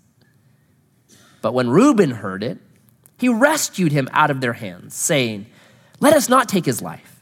But 1.41 1.53
when 1.53 1.69
Reuben 1.69 2.11
heard 2.11 2.43
it, 2.43 2.59
he 3.17 3.29
rescued 3.29 3.91
him 3.91 4.07
out 4.11 4.29
of 4.29 4.41
their 4.41 4.53
hands, 4.53 4.93
saying, 4.93 5.47
Let 5.99 6.13
us 6.13 6.29
not 6.29 6.47
take 6.47 6.65
his 6.65 6.81
life. 6.81 7.16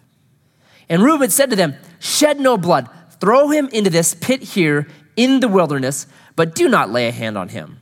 And 0.89 1.03
Reuben 1.03 1.29
said 1.29 1.49
to 1.49 1.55
them, 1.55 1.75
Shed 1.99 2.39
no 2.39 2.57
blood, 2.57 2.89
throw 3.19 3.49
him 3.49 3.67
into 3.69 3.89
this 3.89 4.13
pit 4.13 4.43
here 4.43 4.87
in 5.15 5.39
the 5.39 5.47
wilderness, 5.47 6.07
but 6.35 6.55
do 6.55 6.67
not 6.67 6.91
lay 6.91 7.07
a 7.07 7.11
hand 7.11 7.37
on 7.37 7.49
him, 7.49 7.79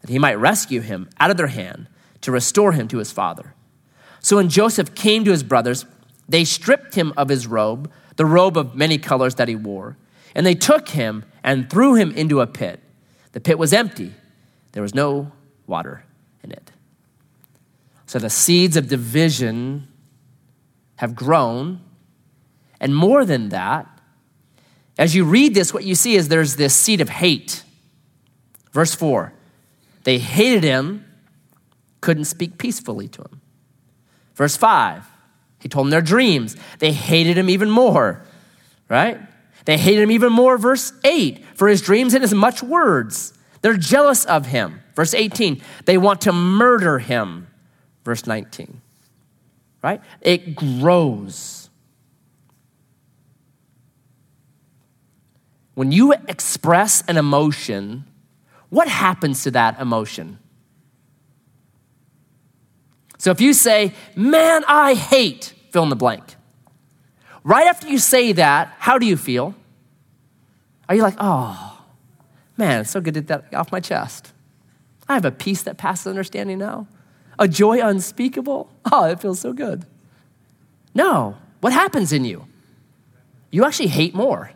that 0.00 0.10
he 0.10 0.18
might 0.18 0.34
rescue 0.34 0.80
him 0.80 1.08
out 1.18 1.30
of 1.30 1.36
their 1.36 1.46
hand 1.48 1.88
to 2.20 2.30
restore 2.30 2.72
him 2.72 2.88
to 2.88 2.98
his 2.98 3.12
father. 3.12 3.54
So 4.20 4.36
when 4.36 4.48
Joseph 4.48 4.94
came 4.94 5.24
to 5.24 5.30
his 5.30 5.42
brothers, 5.42 5.86
they 6.28 6.44
stripped 6.44 6.94
him 6.94 7.12
of 7.16 7.28
his 7.28 7.46
robe, 7.46 7.90
the 8.16 8.26
robe 8.26 8.56
of 8.56 8.74
many 8.74 8.98
colors 8.98 9.36
that 9.36 9.48
he 9.48 9.56
wore, 9.56 9.96
and 10.34 10.44
they 10.44 10.54
took 10.54 10.88
him 10.88 11.24
and 11.42 11.70
threw 11.70 11.94
him 11.94 12.10
into 12.12 12.40
a 12.40 12.46
pit. 12.46 12.80
The 13.32 13.40
pit 13.40 13.58
was 13.58 13.72
empty, 13.72 14.12
there 14.72 14.82
was 14.82 14.94
no 14.94 15.32
water 15.66 16.04
in 16.42 16.52
it. 16.52 16.70
So 18.06 18.18
the 18.18 18.30
seeds 18.30 18.76
of 18.76 18.88
division 18.88 19.88
have 20.96 21.14
grown. 21.14 21.80
And 22.80 22.94
more 22.94 23.24
than 23.24 23.50
that, 23.50 23.86
as 24.98 25.14
you 25.14 25.24
read 25.24 25.54
this, 25.54 25.74
what 25.74 25.84
you 25.84 25.94
see 25.94 26.14
is 26.14 26.28
there's 26.28 26.56
this 26.56 26.74
seed 26.74 27.00
of 27.00 27.08
hate. 27.08 27.62
Verse 28.72 28.94
4 28.94 29.32
they 30.04 30.18
hated 30.18 30.62
him, 30.62 31.04
couldn't 32.00 32.26
speak 32.26 32.58
peacefully 32.58 33.08
to 33.08 33.22
him. 33.22 33.40
Verse 34.34 34.56
5 34.56 35.04
he 35.58 35.68
told 35.68 35.86
them 35.86 35.90
their 35.90 36.02
dreams. 36.02 36.56
They 36.78 36.92
hated 36.92 37.36
him 37.36 37.50
even 37.50 37.70
more, 37.70 38.22
right? 38.88 39.18
They 39.64 39.76
hated 39.76 40.02
him 40.02 40.12
even 40.12 40.32
more. 40.32 40.58
Verse 40.58 40.92
8 41.04 41.44
for 41.54 41.66
his 41.66 41.82
dreams 41.82 42.14
and 42.14 42.22
his 42.22 42.32
much 42.32 42.62
words. 42.62 43.32
They're 43.62 43.76
jealous 43.76 44.24
of 44.26 44.46
him. 44.46 44.80
Verse 44.94 45.12
18 45.12 45.60
they 45.84 45.98
want 45.98 46.20
to 46.22 46.32
murder 46.32 46.98
him. 46.98 47.48
Verse 48.04 48.26
19, 48.26 48.80
right? 49.82 50.00
It 50.20 50.54
grows. 50.54 51.65
When 55.76 55.92
you 55.92 56.14
express 56.26 57.04
an 57.06 57.18
emotion, 57.18 58.06
what 58.70 58.88
happens 58.88 59.42
to 59.42 59.50
that 59.50 59.78
emotion? 59.78 60.38
So 63.18 63.30
if 63.30 63.42
you 63.42 63.52
say, 63.52 63.92
man, 64.14 64.64
I 64.66 64.94
hate, 64.94 65.52
fill 65.70 65.82
in 65.82 65.90
the 65.90 65.94
blank. 65.94 66.36
Right 67.44 67.66
after 67.66 67.88
you 67.88 67.98
say 67.98 68.32
that, 68.32 68.74
how 68.78 68.96
do 68.96 69.04
you 69.04 69.18
feel? 69.18 69.54
Are 70.88 70.94
you 70.94 71.02
like, 71.02 71.16
oh, 71.18 71.84
man, 72.56 72.80
it's 72.80 72.90
so 72.90 73.02
good 73.02 73.12
to 73.12 73.20
get 73.20 73.28
that 73.28 73.54
off 73.54 73.70
my 73.70 73.80
chest? 73.80 74.32
I 75.06 75.12
have 75.12 75.26
a 75.26 75.30
peace 75.30 75.62
that 75.64 75.76
passes 75.76 76.06
understanding 76.06 76.56
now, 76.56 76.88
a 77.38 77.46
joy 77.46 77.86
unspeakable. 77.86 78.70
Oh, 78.90 79.04
it 79.04 79.20
feels 79.20 79.40
so 79.40 79.52
good. 79.52 79.84
No, 80.94 81.36
what 81.60 81.74
happens 81.74 82.14
in 82.14 82.24
you? 82.24 82.46
You 83.50 83.66
actually 83.66 83.88
hate 83.88 84.14
more. 84.14 84.52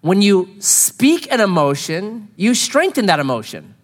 When 0.00 0.22
you 0.22 0.48
speak 0.60 1.30
an 1.30 1.40
emotion, 1.40 2.28
you 2.36 2.54
strengthen 2.54 3.06
that 3.06 3.20
emotion. 3.20 3.74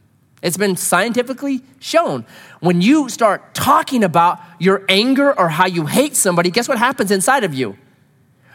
It's 0.43 0.57
been 0.57 0.77
scientifically 0.77 1.63
shown. 1.81 2.25
When 2.61 2.81
you 2.81 3.09
start 3.09 3.55
talking 3.55 4.05
about 4.05 4.41
your 4.59 4.85
anger 4.89 5.39
or 5.39 5.49
how 5.49 5.67
you 5.67 5.87
hate 5.87 6.17
somebody, 6.17 6.51
guess 6.51 6.69
what 6.69 6.79
happens 6.79 7.11
inside 7.11 7.45
of 7.45 7.53
you? 7.53 7.77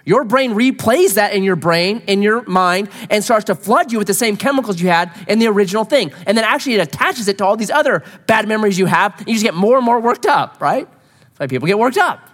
Your 0.03 0.23
brain 0.23 0.53
replays 0.53 1.13
that 1.13 1.33
in 1.33 1.43
your 1.43 1.55
brain, 1.55 2.01
in 2.07 2.23
your 2.23 2.41
mind, 2.43 2.89
and 3.11 3.23
starts 3.23 3.45
to 3.45 3.55
flood 3.55 3.91
you 3.91 3.99
with 3.99 4.07
the 4.07 4.15
same 4.15 4.35
chemicals 4.35 4.81
you 4.81 4.89
had 4.89 5.11
in 5.27 5.37
the 5.37 5.47
original 5.47 5.83
thing. 5.83 6.11
And 6.25 6.35
then 6.35 6.43
actually 6.43 6.75
it 6.75 6.81
attaches 6.81 7.27
it 7.27 7.37
to 7.37 7.45
all 7.45 7.55
these 7.55 7.69
other 7.69 8.03
bad 8.25 8.47
memories 8.47 8.79
you 8.79 8.87
have, 8.87 9.19
and 9.19 9.27
you 9.27 9.35
just 9.35 9.43
get 9.43 9.53
more 9.53 9.77
and 9.77 9.85
more 9.85 9.99
worked 9.99 10.25
up, 10.25 10.59
right? 10.59 10.87
That's 11.19 11.39
why 11.39 11.47
people 11.47 11.67
get 11.67 11.77
worked 11.77 11.97
up. 11.97 12.30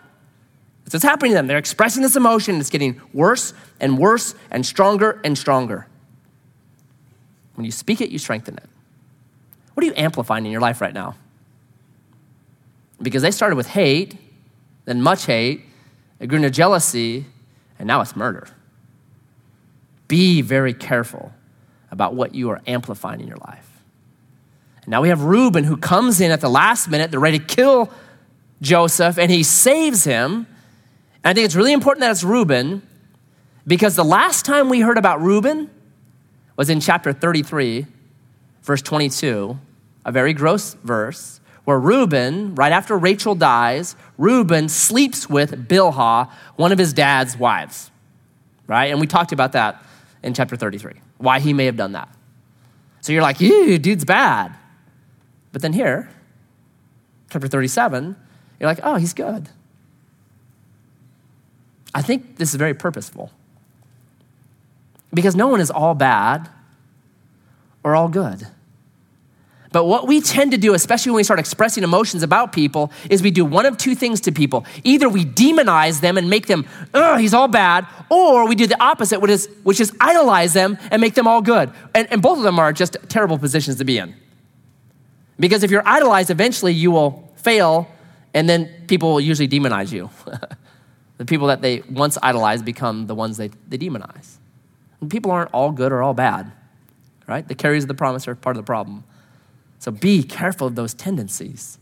That's 0.87 0.93
what's 0.93 1.03
happening 1.03 1.31
to 1.31 1.35
them. 1.35 1.47
They're 1.47 1.57
expressing 1.57 2.01
this 2.01 2.15
emotion, 2.15 2.55
and 2.55 2.61
it's 2.61 2.69
getting 2.69 3.01
worse 3.11 3.53
and 3.81 3.97
worse 3.97 4.35
and 4.49 4.65
stronger 4.65 5.19
and 5.25 5.37
stronger. 5.37 5.85
When 7.55 7.65
you 7.65 7.73
speak 7.73 7.99
it, 7.99 8.09
you 8.09 8.17
strengthen 8.17 8.55
it. 8.55 8.69
What 9.73 9.83
are 9.83 9.85
you 9.85 9.93
amplifying 9.97 10.45
in 10.45 10.51
your 10.53 10.61
life 10.61 10.79
right 10.79 10.93
now? 10.93 11.15
Because 13.01 13.21
they 13.21 13.31
started 13.31 13.57
with 13.57 13.67
hate, 13.67 14.15
then 14.85 15.01
much 15.01 15.25
hate, 15.25 15.65
it 16.21 16.27
grew 16.27 16.37
into 16.37 16.49
jealousy, 16.49 17.25
and 17.77 17.85
now 17.85 17.99
it's 17.99 18.15
murder. 18.15 18.47
Be 20.07 20.41
very 20.41 20.73
careful 20.73 21.33
about 21.91 22.15
what 22.15 22.33
you 22.33 22.49
are 22.49 22.61
amplifying 22.65 23.19
in 23.19 23.27
your 23.27 23.39
life. 23.45 23.69
And 24.83 24.87
now 24.87 25.01
we 25.01 25.09
have 25.09 25.23
Reuben 25.23 25.65
who 25.65 25.75
comes 25.75 26.21
in 26.21 26.31
at 26.31 26.39
the 26.39 26.49
last 26.49 26.87
minute, 26.87 27.11
they're 27.11 27.19
ready 27.19 27.39
to 27.39 27.45
kill 27.45 27.91
Joseph, 28.61 29.19
and 29.19 29.29
he 29.29 29.43
saves 29.43 30.05
him 30.05 30.47
I 31.27 31.33
think 31.33 31.43
it's 31.43 31.55
really 31.55 31.73
important 31.73 31.99
that 32.03 32.11
it's 32.11 32.23
Reuben 32.23 32.81
because 33.67 33.97
the 33.97 34.05
last 34.05 34.45
time 34.45 34.69
we 34.69 34.79
heard 34.79 34.97
about 34.97 35.21
Reuben 35.21 35.69
was 36.55 36.69
in 36.69 36.79
chapter 36.79 37.11
33, 37.11 37.85
verse 38.63 38.81
22, 38.81 39.59
a 40.05 40.11
very 40.13 40.31
gross 40.31 40.75
verse, 40.85 41.41
where 41.65 41.77
Reuben, 41.77 42.55
right 42.55 42.71
after 42.71 42.97
Rachel 42.97 43.35
dies, 43.35 43.97
Reuben 44.17 44.69
sleeps 44.69 45.29
with 45.29 45.67
Bilhah, 45.67 46.31
one 46.55 46.71
of 46.71 46.77
his 46.77 46.93
dad's 46.93 47.35
wives, 47.35 47.91
right? 48.65 48.85
And 48.85 49.01
we 49.01 49.05
talked 49.05 49.33
about 49.33 49.51
that 49.51 49.83
in 50.23 50.33
chapter 50.33 50.55
33, 50.55 50.93
why 51.17 51.41
he 51.41 51.51
may 51.51 51.65
have 51.65 51.75
done 51.75 51.91
that. 51.91 52.07
So 53.01 53.11
you're 53.11 53.21
like, 53.21 53.41
ew, 53.41 53.77
dude's 53.77 54.05
bad. 54.05 54.55
But 55.51 55.61
then 55.61 55.73
here, 55.73 56.09
chapter 57.29 57.49
37, 57.49 58.15
you're 58.61 58.69
like, 58.69 58.79
oh, 58.81 58.95
he's 58.95 59.13
good. 59.13 59.49
I 61.97 62.03
think 62.03 62.37
this 62.37 62.49
is 62.49 62.55
very 62.55 62.75
purposeful. 62.75 63.31
Because 65.11 65.35
no 65.35 65.47
one 65.47 65.59
is 65.59 65.71
all 65.71 65.95
bad 65.95 66.47
or 67.83 67.95
all 67.95 68.07
good. 68.07 68.45
But 69.71 69.85
what 69.85 70.05
we 70.05 70.21
tend 70.21 70.51
to 70.51 70.59
do, 70.59 70.75
especially 70.75 71.09
when 71.11 71.17
we 71.17 71.23
start 71.23 71.39
expressing 71.39 71.83
emotions 71.83 72.21
about 72.21 72.53
people, 72.53 72.91
is 73.09 73.23
we 73.23 73.31
do 73.31 73.43
one 73.43 73.65
of 73.65 73.79
two 73.79 73.95
things 73.95 74.21
to 74.21 74.31
people. 74.31 74.63
Either 74.83 75.09
we 75.09 75.25
demonize 75.25 75.99
them 75.99 76.19
and 76.19 76.29
make 76.29 76.45
them, 76.45 76.67
oh, 76.93 77.17
he's 77.17 77.33
all 77.33 77.47
bad, 77.47 77.87
or 78.11 78.47
we 78.47 78.53
do 78.53 78.67
the 78.67 78.79
opposite, 78.79 79.19
which 79.19 79.31
is, 79.31 79.49
which 79.63 79.79
is 79.79 79.91
idolize 79.99 80.53
them 80.53 80.77
and 80.91 81.01
make 81.01 81.15
them 81.15 81.25
all 81.25 81.41
good. 81.41 81.71
And, 81.95 82.07
and 82.11 82.21
both 82.21 82.37
of 82.37 82.43
them 82.43 82.59
are 82.59 82.71
just 82.73 82.95
terrible 83.09 83.39
positions 83.39 83.77
to 83.77 83.85
be 83.85 83.97
in. 83.97 84.13
Because 85.39 85.63
if 85.63 85.71
you're 85.71 85.87
idolized, 85.87 86.29
eventually 86.29 86.73
you 86.73 86.91
will 86.91 87.33
fail, 87.37 87.87
and 88.35 88.47
then 88.47 88.69
people 88.85 89.13
will 89.13 89.21
usually 89.21 89.47
demonize 89.47 89.91
you. 89.91 90.11
The 91.17 91.25
people 91.25 91.47
that 91.47 91.61
they 91.61 91.81
once 91.89 92.17
idolized 92.21 92.63
become 92.65 93.07
the 93.07 93.15
ones 93.15 93.37
they, 93.37 93.49
they 93.67 93.77
demonize. 93.77 94.37
And 95.01 95.09
people 95.09 95.31
aren't 95.31 95.51
all 95.51 95.71
good 95.71 95.91
or 95.91 96.01
all 96.01 96.13
bad, 96.13 96.51
right? 97.27 97.47
The 97.47 97.55
carriers 97.55 97.83
of 97.83 97.87
the 97.87 97.93
promise 97.93 98.27
are 98.27 98.35
part 98.35 98.55
of 98.55 98.63
the 98.63 98.67
problem. 98.67 99.03
So 99.79 99.91
be 99.91 100.23
careful 100.23 100.67
of 100.67 100.75
those 100.75 100.93
tendencies. 100.93 101.77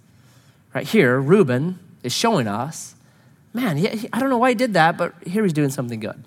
Right 0.73 0.87
here, 0.87 1.19
Reuben 1.19 1.79
is 2.03 2.13
showing 2.13 2.47
us, 2.47 2.95
man, 3.53 3.77
he, 3.77 3.87
he, 3.87 4.09
I 4.11 4.19
don't 4.19 4.29
know 4.29 4.37
why 4.37 4.49
he 4.49 4.55
did 4.55 4.73
that, 4.73 4.97
but 4.97 5.13
here 5.25 5.43
he's 5.43 5.53
doing 5.53 5.69
something 5.69 5.99
good. 5.99 6.21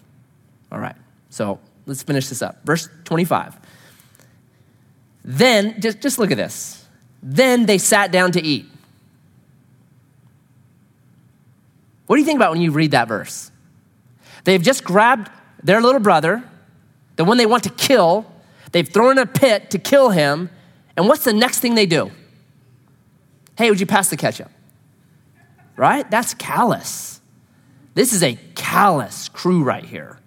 All 0.73 0.79
right, 0.79 0.97
so 1.31 1.61
let's 1.87 2.03
finish 2.03 2.29
this 2.29 2.43
up. 2.43 2.65
Verse 2.65 2.89
25. 3.05 3.57
Then, 5.25 5.81
just, 5.81 6.01
just 6.01 6.19
look 6.19 6.31
at 6.31 6.39
this. 6.39 6.87
Then 7.23 7.67
they 7.67 7.79
sat 7.79 8.13
down 8.13 8.33
to 8.33 8.43
eat. 8.43 8.67
What 12.09 12.17
do 12.17 12.21
you 12.21 12.27
think 12.27 12.39
about 12.39 12.53
when 12.53 12.63
you 12.63 12.71
read 12.71 12.93
that 12.93 13.07
verse? 13.07 13.51
They've 14.45 14.63
just 14.63 14.83
grabbed 14.83 15.31
their 15.63 15.83
little 15.83 16.01
brother, 16.01 16.43
the 17.17 17.25
one 17.25 17.37
they 17.37 17.45
want 17.45 17.65
to 17.65 17.71
kill, 17.71 18.25
they've 18.73 18.89
thrown 18.89 19.13
in 19.13 19.19
a 19.19 19.27
pit 19.27 19.71
to 19.73 19.79
kill 19.79 20.09
him, 20.09 20.49
and 20.97 21.07
what's 21.07 21.25
the 21.25 21.35
next 21.35 21.61
thing 21.61 21.75
they 21.75 21.85
do? 21.85 22.11
Hey, 23.59 23.69
would 23.69 23.79
you 23.79 23.85
pass 23.85 24.09
the 24.09 24.17
ketchup? 24.17 24.51
Right? 25.77 26.11
That's 26.11 26.33
callous. 26.33 27.21
This 27.93 28.15
is 28.15 28.23
a 28.23 28.39
callous 28.55 29.29
crew 29.29 29.63
right 29.63 29.85
here. 29.85 30.19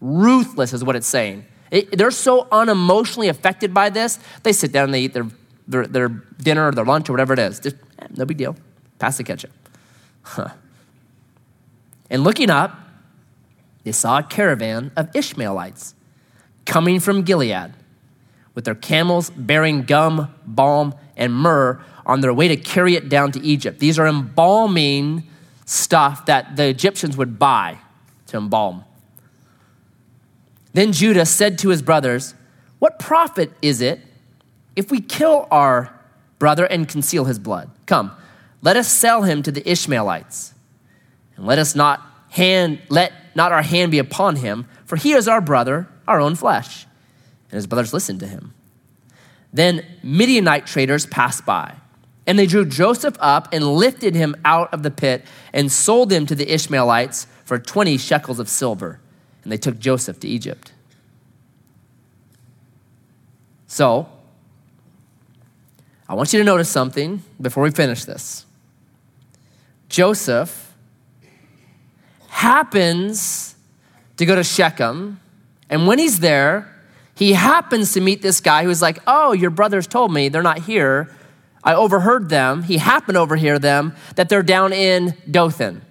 Ruthless 0.00 0.72
is 0.72 0.82
what 0.82 0.96
it's 0.96 1.06
saying. 1.06 1.44
It, 1.70 1.98
they're 1.98 2.10
so 2.10 2.44
unemotionally 2.44 3.28
affected 3.28 3.74
by 3.74 3.90
this, 3.90 4.18
they 4.42 4.54
sit 4.54 4.72
down 4.72 4.84
and 4.84 4.94
they 4.94 5.02
eat 5.02 5.12
their, 5.12 5.26
their, 5.68 5.86
their 5.86 6.08
dinner 6.08 6.68
or 6.68 6.72
their 6.72 6.86
lunch 6.86 7.10
or 7.10 7.12
whatever 7.12 7.34
it 7.34 7.40
is. 7.40 7.60
Just, 7.60 7.76
eh, 7.98 8.06
no 8.16 8.24
big 8.24 8.38
deal. 8.38 8.56
Pass 8.98 9.18
the 9.18 9.24
ketchup. 9.24 9.50
Huh. 10.22 10.48
And 12.10 12.24
looking 12.24 12.50
up, 12.50 12.78
they 13.84 13.92
saw 13.92 14.18
a 14.18 14.22
caravan 14.22 14.90
of 14.96 15.14
Ishmaelites 15.14 15.94
coming 16.64 17.00
from 17.00 17.22
Gilead 17.22 17.72
with 18.54 18.64
their 18.64 18.74
camels 18.74 19.30
bearing 19.30 19.82
gum, 19.82 20.34
balm, 20.46 20.94
and 21.16 21.32
myrrh 21.32 21.80
on 22.04 22.20
their 22.20 22.32
way 22.32 22.48
to 22.48 22.56
carry 22.56 22.94
it 22.94 23.08
down 23.08 23.32
to 23.32 23.40
Egypt. 23.40 23.78
These 23.78 23.98
are 23.98 24.06
embalming 24.06 25.24
stuff 25.64 26.26
that 26.26 26.56
the 26.56 26.66
Egyptians 26.66 27.16
would 27.16 27.38
buy 27.38 27.78
to 28.28 28.36
embalm. 28.36 28.84
Then 30.72 30.92
Judah 30.92 31.26
said 31.26 31.58
to 31.60 31.70
his 31.70 31.82
brothers, 31.82 32.34
What 32.78 32.98
profit 32.98 33.52
is 33.62 33.80
it 33.80 34.00
if 34.74 34.90
we 34.90 35.00
kill 35.00 35.48
our 35.50 35.92
brother 36.38 36.64
and 36.64 36.88
conceal 36.88 37.24
his 37.24 37.38
blood? 37.38 37.70
Come, 37.86 38.12
let 38.62 38.76
us 38.76 38.88
sell 38.88 39.22
him 39.22 39.42
to 39.42 39.50
the 39.50 39.68
Ishmaelites, 39.68 40.54
and 41.36 41.46
let 41.46 41.58
us 41.58 41.74
not 41.74 42.02
hand 42.30 42.80
let 42.88 43.12
not 43.34 43.52
our 43.52 43.62
hand 43.62 43.90
be 43.90 43.98
upon 43.98 44.36
him, 44.36 44.66
for 44.84 44.96
he 44.96 45.12
is 45.12 45.28
our 45.28 45.40
brother, 45.40 45.86
our 46.08 46.20
own 46.20 46.34
flesh. 46.34 46.86
And 47.50 47.56
his 47.56 47.66
brothers 47.66 47.92
listened 47.92 48.20
to 48.20 48.26
him. 48.26 48.54
Then 49.52 49.84
Midianite 50.02 50.66
traders 50.66 51.06
passed 51.06 51.44
by, 51.44 51.74
and 52.26 52.38
they 52.38 52.46
drew 52.46 52.64
Joseph 52.64 53.16
up 53.20 53.48
and 53.52 53.64
lifted 53.64 54.14
him 54.14 54.34
out 54.44 54.72
of 54.72 54.82
the 54.82 54.90
pit 54.90 55.24
and 55.52 55.70
sold 55.70 56.10
him 56.10 56.26
to 56.26 56.34
the 56.34 56.52
Ishmaelites 56.52 57.26
for 57.44 57.58
20 57.58 57.98
shekels 57.98 58.38
of 58.38 58.48
silver 58.48 59.00
and 59.46 59.52
they 59.52 59.56
took 59.56 59.78
Joseph 59.78 60.18
to 60.18 60.28
Egypt. 60.28 60.72
So, 63.68 64.08
I 66.08 66.14
want 66.14 66.32
you 66.32 66.40
to 66.40 66.44
notice 66.44 66.68
something 66.68 67.22
before 67.40 67.62
we 67.62 67.70
finish 67.70 68.04
this. 68.04 68.44
Joseph 69.88 70.65
happens 72.36 73.56
to 74.18 74.26
go 74.26 74.34
to 74.34 74.44
Shechem, 74.44 75.20
and 75.70 75.86
when 75.86 75.98
he's 75.98 76.20
there, 76.20 76.72
he 77.14 77.32
happens 77.32 77.94
to 77.94 78.00
meet 78.00 78.20
this 78.20 78.40
guy 78.40 78.64
who's 78.64 78.82
like, 78.82 78.98
Oh, 79.06 79.32
your 79.32 79.50
brothers 79.50 79.86
told 79.86 80.12
me 80.12 80.28
they're 80.28 80.42
not 80.42 80.58
here. 80.58 81.14
I 81.64 81.74
overheard 81.74 82.28
them. 82.28 82.62
He 82.62 82.76
happened 82.76 83.16
to 83.16 83.20
overhear 83.20 83.58
them 83.58 83.94
that 84.16 84.28
they're 84.28 84.42
down 84.42 84.72
in 84.72 85.14
Dothan, 85.28 85.82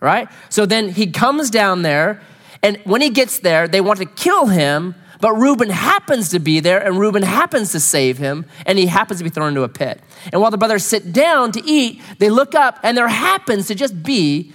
right? 0.00 0.28
So 0.48 0.66
then 0.66 0.88
he 0.88 1.10
comes 1.10 1.50
down 1.50 1.82
there 1.82 2.20
and 2.62 2.78
when 2.84 3.02
he 3.02 3.10
gets 3.10 3.40
there, 3.40 3.66
they 3.66 3.80
want 3.80 3.98
to 3.98 4.06
kill 4.06 4.46
him, 4.46 4.94
but 5.20 5.34
Reuben 5.34 5.68
happens 5.68 6.30
to 6.30 6.38
be 6.38 6.60
there, 6.60 6.84
and 6.84 6.98
Reuben 6.98 7.22
happens 7.22 7.72
to 7.72 7.80
save 7.80 8.18
him, 8.18 8.46
and 8.66 8.78
he 8.78 8.86
happens 8.86 9.18
to 9.18 9.24
be 9.24 9.30
thrown 9.30 9.48
into 9.48 9.62
a 9.62 9.68
pit. 9.68 10.00
And 10.32 10.40
while 10.40 10.50
the 10.50 10.58
brothers 10.58 10.84
sit 10.84 11.12
down 11.12 11.52
to 11.52 11.62
eat, 11.64 12.00
they 12.18 12.30
look 12.30 12.54
up, 12.54 12.78
and 12.82 12.96
there 12.96 13.08
happens 13.08 13.66
to 13.66 13.74
just 13.74 14.02
be 14.02 14.52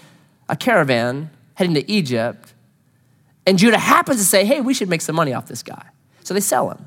a 0.49 0.55
caravan 0.55 1.29
heading 1.55 1.73
to 1.75 1.89
Egypt. 1.91 2.53
And 3.45 3.57
Judah 3.57 3.77
happens 3.77 4.17
to 4.17 4.25
say, 4.25 4.45
Hey, 4.45 4.61
we 4.61 4.73
should 4.73 4.89
make 4.89 5.01
some 5.01 5.15
money 5.15 5.33
off 5.33 5.47
this 5.47 5.63
guy. 5.63 5.87
So 6.23 6.33
they 6.33 6.39
sell 6.39 6.69
him. 6.69 6.85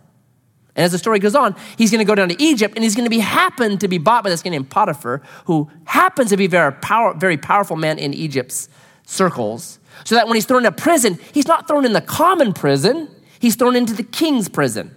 And 0.76 0.84
as 0.84 0.92
the 0.92 0.98
story 0.98 1.18
goes 1.18 1.34
on, 1.34 1.56
he's 1.76 1.90
going 1.90 1.98
to 1.98 2.04
go 2.04 2.14
down 2.14 2.28
to 2.28 2.42
Egypt 2.42 2.74
and 2.76 2.84
he's 2.84 2.94
going 2.94 3.04
to 3.04 3.10
be 3.10 3.18
happen 3.18 3.78
to 3.78 3.88
be 3.88 3.98
bought 3.98 4.22
by 4.22 4.30
this 4.30 4.42
guy 4.42 4.50
named 4.50 4.70
Potiphar, 4.70 5.22
who 5.46 5.68
happens 5.84 6.30
to 6.30 6.36
be 6.36 6.46
very, 6.46 6.72
power, 6.72 7.14
very 7.14 7.36
powerful 7.36 7.76
man 7.76 7.98
in 7.98 8.14
Egypt's 8.14 8.68
circles. 9.04 9.78
So 10.04 10.14
that 10.14 10.26
when 10.26 10.36
he's 10.36 10.46
thrown 10.46 10.64
into 10.64 10.80
prison, 10.80 11.18
he's 11.32 11.48
not 11.48 11.66
thrown 11.66 11.84
in 11.84 11.92
the 11.92 12.00
common 12.00 12.52
prison, 12.52 13.08
he's 13.40 13.56
thrown 13.56 13.76
into 13.76 13.92
the 13.92 14.02
king's 14.02 14.48
prison. 14.48 14.94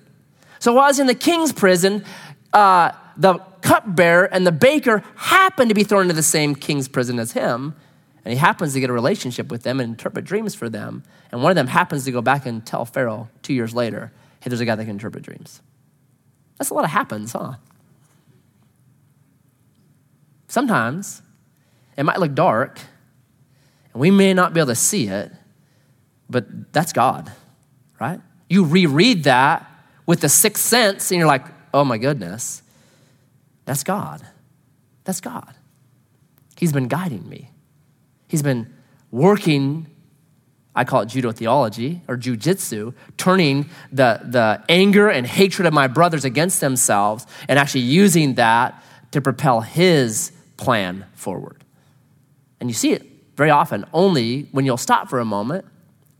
So 0.59 0.73
while 0.73 0.87
he's 0.87 0.99
in 0.99 1.07
the 1.07 1.15
king's 1.15 1.51
prison, 1.51 2.05
uh, 2.53 2.91
the 3.17 3.39
cupbearer 3.61 4.25
and 4.25 4.45
the 4.45 4.51
baker 4.51 5.03
happen 5.15 5.67
to 5.69 5.73
be 5.73 5.83
thrown 5.83 6.03
into 6.03 6.13
the 6.13 6.23
same 6.23 6.55
king's 6.55 6.87
prison 6.87 7.19
as 7.19 7.31
him. 7.31 7.75
And 8.25 8.33
he 8.33 8.39
happens 8.39 8.73
to 8.73 8.79
get 8.79 8.89
a 8.89 8.93
relationship 8.93 9.51
with 9.51 9.63
them 9.63 9.79
and 9.79 9.91
interpret 9.91 10.25
dreams 10.25 10.55
for 10.55 10.69
them. 10.69 11.03
And 11.31 11.43
one 11.43 11.51
of 11.51 11.55
them 11.55 11.67
happens 11.67 12.05
to 12.05 12.11
go 12.11 12.21
back 12.21 12.45
and 12.45 12.65
tell 12.65 12.85
Pharaoh 12.85 13.29
two 13.41 13.53
years 13.53 13.73
later, 13.73 14.13
hey, 14.39 14.49
there's 14.49 14.61
a 14.61 14.65
guy 14.65 14.75
that 14.75 14.83
can 14.83 14.91
interpret 14.91 15.23
dreams. 15.23 15.61
That's 16.57 16.69
a 16.69 16.73
lot 16.73 16.85
of 16.85 16.91
happens, 16.91 17.33
huh? 17.33 17.55
Sometimes 20.47 21.21
it 21.97 22.03
might 22.03 22.19
look 22.19 22.35
dark, 22.35 22.79
and 23.91 23.99
we 23.99 24.11
may 24.11 24.33
not 24.33 24.53
be 24.53 24.59
able 24.59 24.67
to 24.67 24.75
see 24.75 25.07
it, 25.07 25.31
but 26.29 26.71
that's 26.71 26.93
God, 26.93 27.31
right? 27.99 28.21
You 28.49 28.63
reread 28.63 29.23
that 29.23 29.69
with 30.05 30.21
the 30.21 30.29
sixth 30.29 30.63
sense, 30.63 31.11
and 31.11 31.17
you're 31.17 31.27
like, 31.27 31.45
oh 31.73 31.83
my 31.83 31.97
goodness, 31.97 32.61
that's 33.65 33.83
God. 33.83 34.25
That's 35.05 35.21
God. 35.21 35.55
He's 36.55 36.71
been 36.71 36.87
guiding 36.87 37.27
me. 37.27 37.49
He's 38.33 38.41
been 38.41 38.73
working, 39.11 39.85
I 40.75 40.85
call 40.85 41.01
it 41.01 41.05
judo 41.05 41.31
theology 41.31 42.01
or 42.07 42.17
jujitsu, 42.17 42.95
turning 43.15 43.69
the, 43.91 44.21
the 44.23 44.63
anger 44.67 45.07
and 45.07 45.27
hatred 45.27 45.67
of 45.67 45.73
my 45.73 45.85
brothers 45.85 46.25
against 46.25 46.59
themselves 46.59 47.27
and 47.47 47.59
actually 47.59 47.81
using 47.81 48.33
that 48.33 48.83
to 49.11 49.21
propel 49.21 49.61
his 49.61 50.31
plan 50.57 51.05
forward. 51.13 51.63
And 52.59 52.71
you 52.71 52.73
see 52.73 52.91
it 52.91 53.03
very 53.35 53.51
often 53.51 53.85
only 53.93 54.47
when 54.51 54.65
you'll 54.65 54.77
stop 54.77 55.11
for 55.11 55.19
a 55.19 55.25
moment 55.25 55.65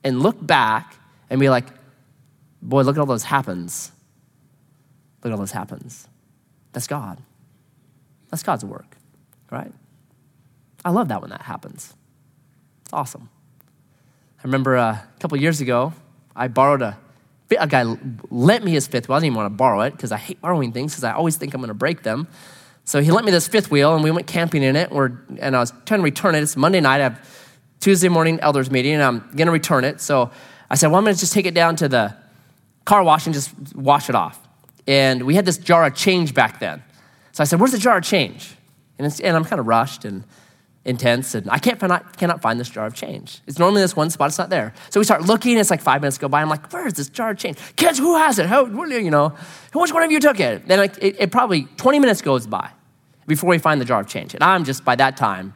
and 0.04 0.22
look 0.22 0.38
back 0.40 0.96
and 1.32 1.40
be 1.40 1.50
like, 1.50 1.66
boy, 2.62 2.84
look 2.84 2.96
at 2.96 3.00
all 3.00 3.08
those 3.08 3.24
happens. 3.24 3.92
Look 5.24 5.32
at 5.32 5.34
all 5.34 5.40
those 5.40 5.52
happens. 5.52 6.08
That's 6.74 6.86
God. 6.86 7.24
That's 8.30 8.44
God's 8.44 8.64
work, 8.64 8.98
right? 9.50 9.74
I 10.86 10.92
love 10.92 11.08
that 11.08 11.22
when 11.22 11.32
that 11.32 11.42
happens. 11.42 11.96
It's 12.94 13.00
awesome. 13.00 13.28
I 14.38 14.44
remember 14.44 14.78
uh, 14.78 14.92
a 14.92 15.20
couple 15.20 15.36
years 15.40 15.62
ago, 15.62 15.94
I 16.36 16.48
borrowed 16.48 16.84
a, 16.84 16.96
a 17.60 17.66
guy 17.66 17.86
lent 18.30 18.64
me 18.64 18.74
his 18.74 18.86
fifth 18.86 19.10
wheel. 19.10 19.16
I 19.16 19.18
didn't 19.18 19.34
even 19.34 19.38
want 19.38 19.46
to 19.48 19.58
borrow 19.58 19.82
it 19.82 19.94
because 19.94 20.12
I 20.12 20.18
hate 20.18 20.40
borrowing 20.40 20.72
things 20.72 20.92
because 20.92 21.04
I 21.04 21.14
always 21.14 21.36
think 21.36 21.56
I'm 21.56 21.62
going 21.62 21.70
to 21.70 21.74
break 21.74 22.04
them. 22.04 22.28
So 22.86 23.02
he 23.02 23.10
lent 23.10 23.26
me 23.26 23.32
this 23.32 23.48
fifth 23.48 23.72
wheel, 23.72 23.96
and 23.96 24.04
we 24.04 24.12
went 24.12 24.28
camping 24.28 24.62
in 24.62 24.76
it. 24.76 24.92
and 24.92 25.56
I 25.56 25.60
was 25.60 25.74
trying 25.88 26.02
to 26.02 26.04
return 26.04 26.36
it. 26.36 26.44
It's 26.44 26.56
Monday 26.56 26.82
night. 26.82 27.02
I 27.02 27.06
have 27.06 27.28
Tuesday 27.80 28.10
morning 28.10 28.40
elders 28.42 28.70
meeting, 28.70 28.94
and 28.94 29.02
I'm 29.02 29.22
going 29.36 29.48
to 29.48 29.52
return 29.52 29.86
it. 29.86 30.00
So 30.00 30.30
I 30.70 30.76
said, 30.76 30.90
well, 30.92 30.98
I'm 30.98 31.04
going 31.04 31.16
to 31.16 31.20
just 31.20 31.34
take 31.34 31.48
it 31.48 31.56
down 31.56 31.76
to 31.78 31.88
the 31.88 32.16
car 32.86 33.02
wash 33.04 33.26
and 33.26 33.34
just 33.34 33.76
wash 33.76 34.08
it 34.08 34.14
off. 34.14 34.40
And 34.86 35.24
we 35.24 35.34
had 35.34 35.46
this 35.46 35.58
jar 35.58 35.84
of 35.88 35.96
change 35.96 36.36
back 36.36 36.60
then. 36.60 36.84
So 37.32 37.42
I 37.42 37.46
said, 37.46 37.60
where's 37.60 37.72
the 37.72 37.80
jar 37.80 37.98
of 37.98 38.04
change? 38.04 38.54
And, 39.00 39.20
and 39.24 39.36
I'm 39.36 39.46
kind 39.46 39.60
of 39.60 39.66
rushed 39.66 40.06
and 40.06 40.26
intense, 40.86 41.34
and 41.34 41.50
I 41.50 41.60
can't 41.60 41.80
find, 41.80 41.94
cannot 42.18 42.42
find 42.42 42.60
this 42.60 42.70
jar 42.70 42.86
of 42.86 42.94
change. 42.94 43.42
It's 43.48 43.58
normally 43.58 43.82
this 43.82 43.96
one 43.96 44.10
spot, 44.10 44.30
it's 44.30 44.38
not 44.38 44.50
there. 44.50 44.74
So 44.90 45.00
we 45.00 45.06
start 45.06 45.22
looking, 45.24 45.58
it's 45.58 45.70
like 45.70 45.82
five 45.82 46.02
minutes 46.02 46.18
go 46.18 46.28
by. 46.28 46.42
I'm 46.42 46.50
like, 46.50 46.72
where 46.74 46.86
is 46.86 46.94
this 46.94 47.10
jar 47.10 47.32
of 47.32 47.38
change? 47.38 47.58
Kids, 47.78 48.00
who 48.00 48.18
has 48.18 48.38
it? 48.38 48.48
How, 48.48 48.66
you 48.66 49.12
know, 49.12 49.30
which 49.74 49.94
one 49.94 50.04
of 50.04 50.12
you 50.12 50.20
took 50.20 50.40
it? 50.40 50.68
Then 50.68 50.80
like, 50.80 50.98
it, 51.02 51.16
it 51.20 51.32
probably 51.32 51.64
20 51.78 52.00
minutes 52.00 52.22
goes 52.22 52.48
by 52.48 52.70
before 53.28 53.50
we 53.50 53.60
find 53.60 53.80
the 53.80 53.86
jar 53.86 54.02
of 54.02 54.08
change. 54.08 54.34
And 54.34 54.44
I'm 54.44 54.66
just, 54.66 54.84
by 54.84 54.96
that 54.98 55.16
time, 55.16 55.54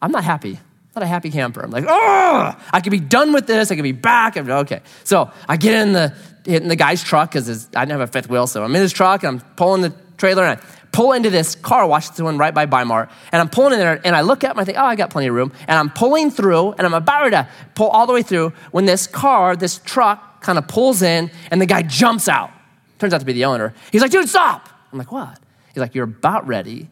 I'm 0.00 0.12
not 0.12 0.22
happy. 0.22 0.54
I'm 0.54 1.00
not 1.00 1.02
a 1.04 1.06
happy 1.06 1.30
camper. 1.30 1.62
I'm 1.62 1.70
like, 1.70 1.84
oh, 1.88 2.56
I 2.72 2.80
could 2.80 2.92
be 2.92 3.00
done 3.00 3.32
with 3.32 3.46
this. 3.46 3.70
I 3.70 3.74
could 3.74 3.82
be 3.82 3.92
back. 3.92 4.36
I'm, 4.36 4.48
okay. 4.48 4.82
So 5.04 5.30
I 5.48 5.56
get 5.56 5.74
in 5.74 5.92
the, 5.92 6.14
in 6.44 6.68
the 6.68 6.76
guy's 6.76 7.02
truck 7.02 7.32
because 7.32 7.68
I 7.74 7.84
didn't 7.84 7.98
have 7.98 8.08
a 8.08 8.12
fifth 8.12 8.28
wheel. 8.28 8.46
So 8.46 8.62
I'm 8.62 8.74
in 8.76 8.82
his 8.82 8.92
truck 8.92 9.24
and 9.24 9.40
I'm 9.40 9.48
pulling 9.56 9.82
the 9.82 9.92
trailer 10.18 10.44
and 10.44 10.60
I 10.60 10.64
pull 10.92 11.12
into 11.12 11.30
this 11.30 11.54
car 11.54 11.86
wash, 11.86 12.08
it's 12.08 12.18
the 12.18 12.24
one 12.24 12.38
right 12.38 12.54
by 12.54 12.66
Bimart, 12.66 13.10
and 13.32 13.40
I'm 13.40 13.48
pulling 13.48 13.72
in 13.72 13.78
there, 13.80 14.00
and 14.04 14.14
I 14.14 14.20
look 14.20 14.44
up 14.44 14.52
and 14.52 14.60
I 14.60 14.64
think, 14.64 14.78
oh, 14.78 14.84
I 14.84 14.94
got 14.94 15.10
plenty 15.10 15.28
of 15.28 15.34
room, 15.34 15.52
and 15.66 15.78
I'm 15.78 15.90
pulling 15.90 16.30
through, 16.30 16.72
and 16.72 16.86
I'm 16.86 16.94
about 16.94 17.30
to 17.30 17.48
pull 17.74 17.88
all 17.88 18.06
the 18.06 18.12
way 18.12 18.22
through 18.22 18.52
when 18.70 18.84
this 18.84 19.06
car, 19.06 19.56
this 19.56 19.78
truck, 19.78 20.42
kind 20.42 20.58
of 20.58 20.68
pulls 20.68 21.02
in, 21.02 21.30
and 21.50 21.60
the 21.60 21.66
guy 21.66 21.82
jumps 21.82 22.28
out. 22.28 22.50
Turns 22.98 23.14
out 23.14 23.20
to 23.20 23.26
be 23.26 23.32
the 23.32 23.46
owner. 23.46 23.74
He's 23.90 24.02
like, 24.02 24.10
dude, 24.10 24.28
stop. 24.28 24.68
I'm 24.92 24.98
like, 24.98 25.10
what? 25.10 25.38
He's 25.68 25.80
like, 25.80 25.94
you're 25.94 26.04
about 26.04 26.46
ready 26.46 26.88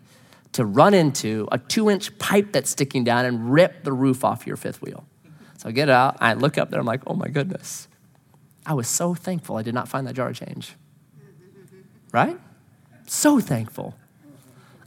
to 0.53 0.65
run 0.65 0.95
into 0.95 1.47
a 1.53 1.59
two 1.59 1.91
inch 1.91 2.17
pipe 2.19 2.53
that's 2.53 2.71
sticking 2.71 3.05
down 3.05 3.25
and 3.25 3.53
rip 3.53 3.85
the 3.85 3.93
roof 3.93 4.25
off 4.25 4.47
your 4.47 4.57
fifth 4.57 4.83
wheel. 4.83 5.05
So 5.59 5.69
I 5.69 5.73
get 5.73 5.91
out, 5.91 6.17
I 6.21 6.35
look 6.35 6.57
up 6.57 6.71
there, 6.71 6.81
I'm 6.81 6.87
like, 6.87 7.03
oh 7.07 7.15
my 7.15 7.29
goodness. 7.29 7.87
I 8.65 8.75
was 8.75 8.89
so 8.89 9.15
thankful 9.15 9.57
I 9.57 9.63
did 9.63 9.75
not 9.75 9.89
find 9.89 10.07
that 10.07 10.15
jar 10.15 10.31
of 10.31 10.37
change. 10.37 10.75
Right? 12.13 12.39
So 13.13 13.41
thankful. 13.41 13.97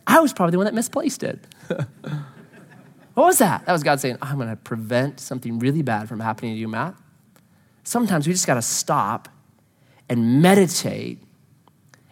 I 0.08 0.22
was 0.22 0.32
probably 0.32 0.52
the 0.52 0.58
one 0.58 0.64
that 0.64 0.74
misplaced 0.74 1.24
it. 1.24 1.46
what 1.68 1.86
was 3.16 3.40
that? 3.40 3.66
That 3.66 3.74
was 3.74 3.84
God 3.84 4.00
saying, 4.00 4.18
I'm 4.22 4.38
going 4.38 4.48
to 4.48 4.56
prevent 4.56 5.20
something 5.20 5.60
really 5.60 5.82
bad 5.82 6.08
from 6.08 6.22
happening 6.22 6.54
to 6.54 6.58
you, 6.58 6.70
Matt. 6.70 6.96
Sometimes 7.84 8.26
we 8.26 8.32
just 8.32 8.48
got 8.48 8.54
to 8.54 8.62
stop 8.62 9.28
and 10.08 10.42
meditate 10.42 11.22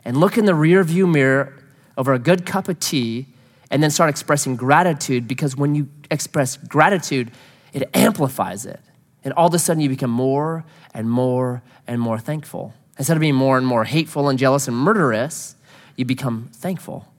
and 0.03 0.18
look 0.18 0.38
in 0.38 0.43
the 0.43 0.53
rear 0.53 0.84
view 0.84 1.07
mirror 1.07 1.53
over 1.97 2.14
a 2.14 2.20
good 2.20 2.45
cup 2.45 2.68
of 2.68 2.78
tea 2.82 3.28
and 3.70 3.82
then 3.82 3.89
start 3.89 4.09
expressing 4.09 4.57
gratitude 4.57 5.30
because 5.30 5.55
when 5.55 5.76
you 5.76 5.88
express 6.12 6.57
gratitude, 6.57 7.32
it 7.72 7.89
amplifies 7.93 8.66
it. 8.66 8.82
And 9.24 9.34
all 9.36 9.47
of 9.47 9.53
a 9.53 9.59
sudden, 9.59 9.80
you 9.80 9.88
become 9.88 10.12
more 10.12 10.66
and 10.93 11.09
more 11.09 11.64
and 11.88 12.01
more 12.01 12.20
thankful. 12.20 12.74
Instead 12.97 13.16
of 13.16 13.22
being 13.22 13.34
more 13.34 13.57
and 13.57 13.66
more 13.66 13.86
hateful 13.86 14.28
and 14.28 14.38
jealous 14.38 14.68
and 14.68 14.76
murderous, 14.76 15.55
you 15.96 16.06
become 16.06 16.50
thankful. 16.54 17.14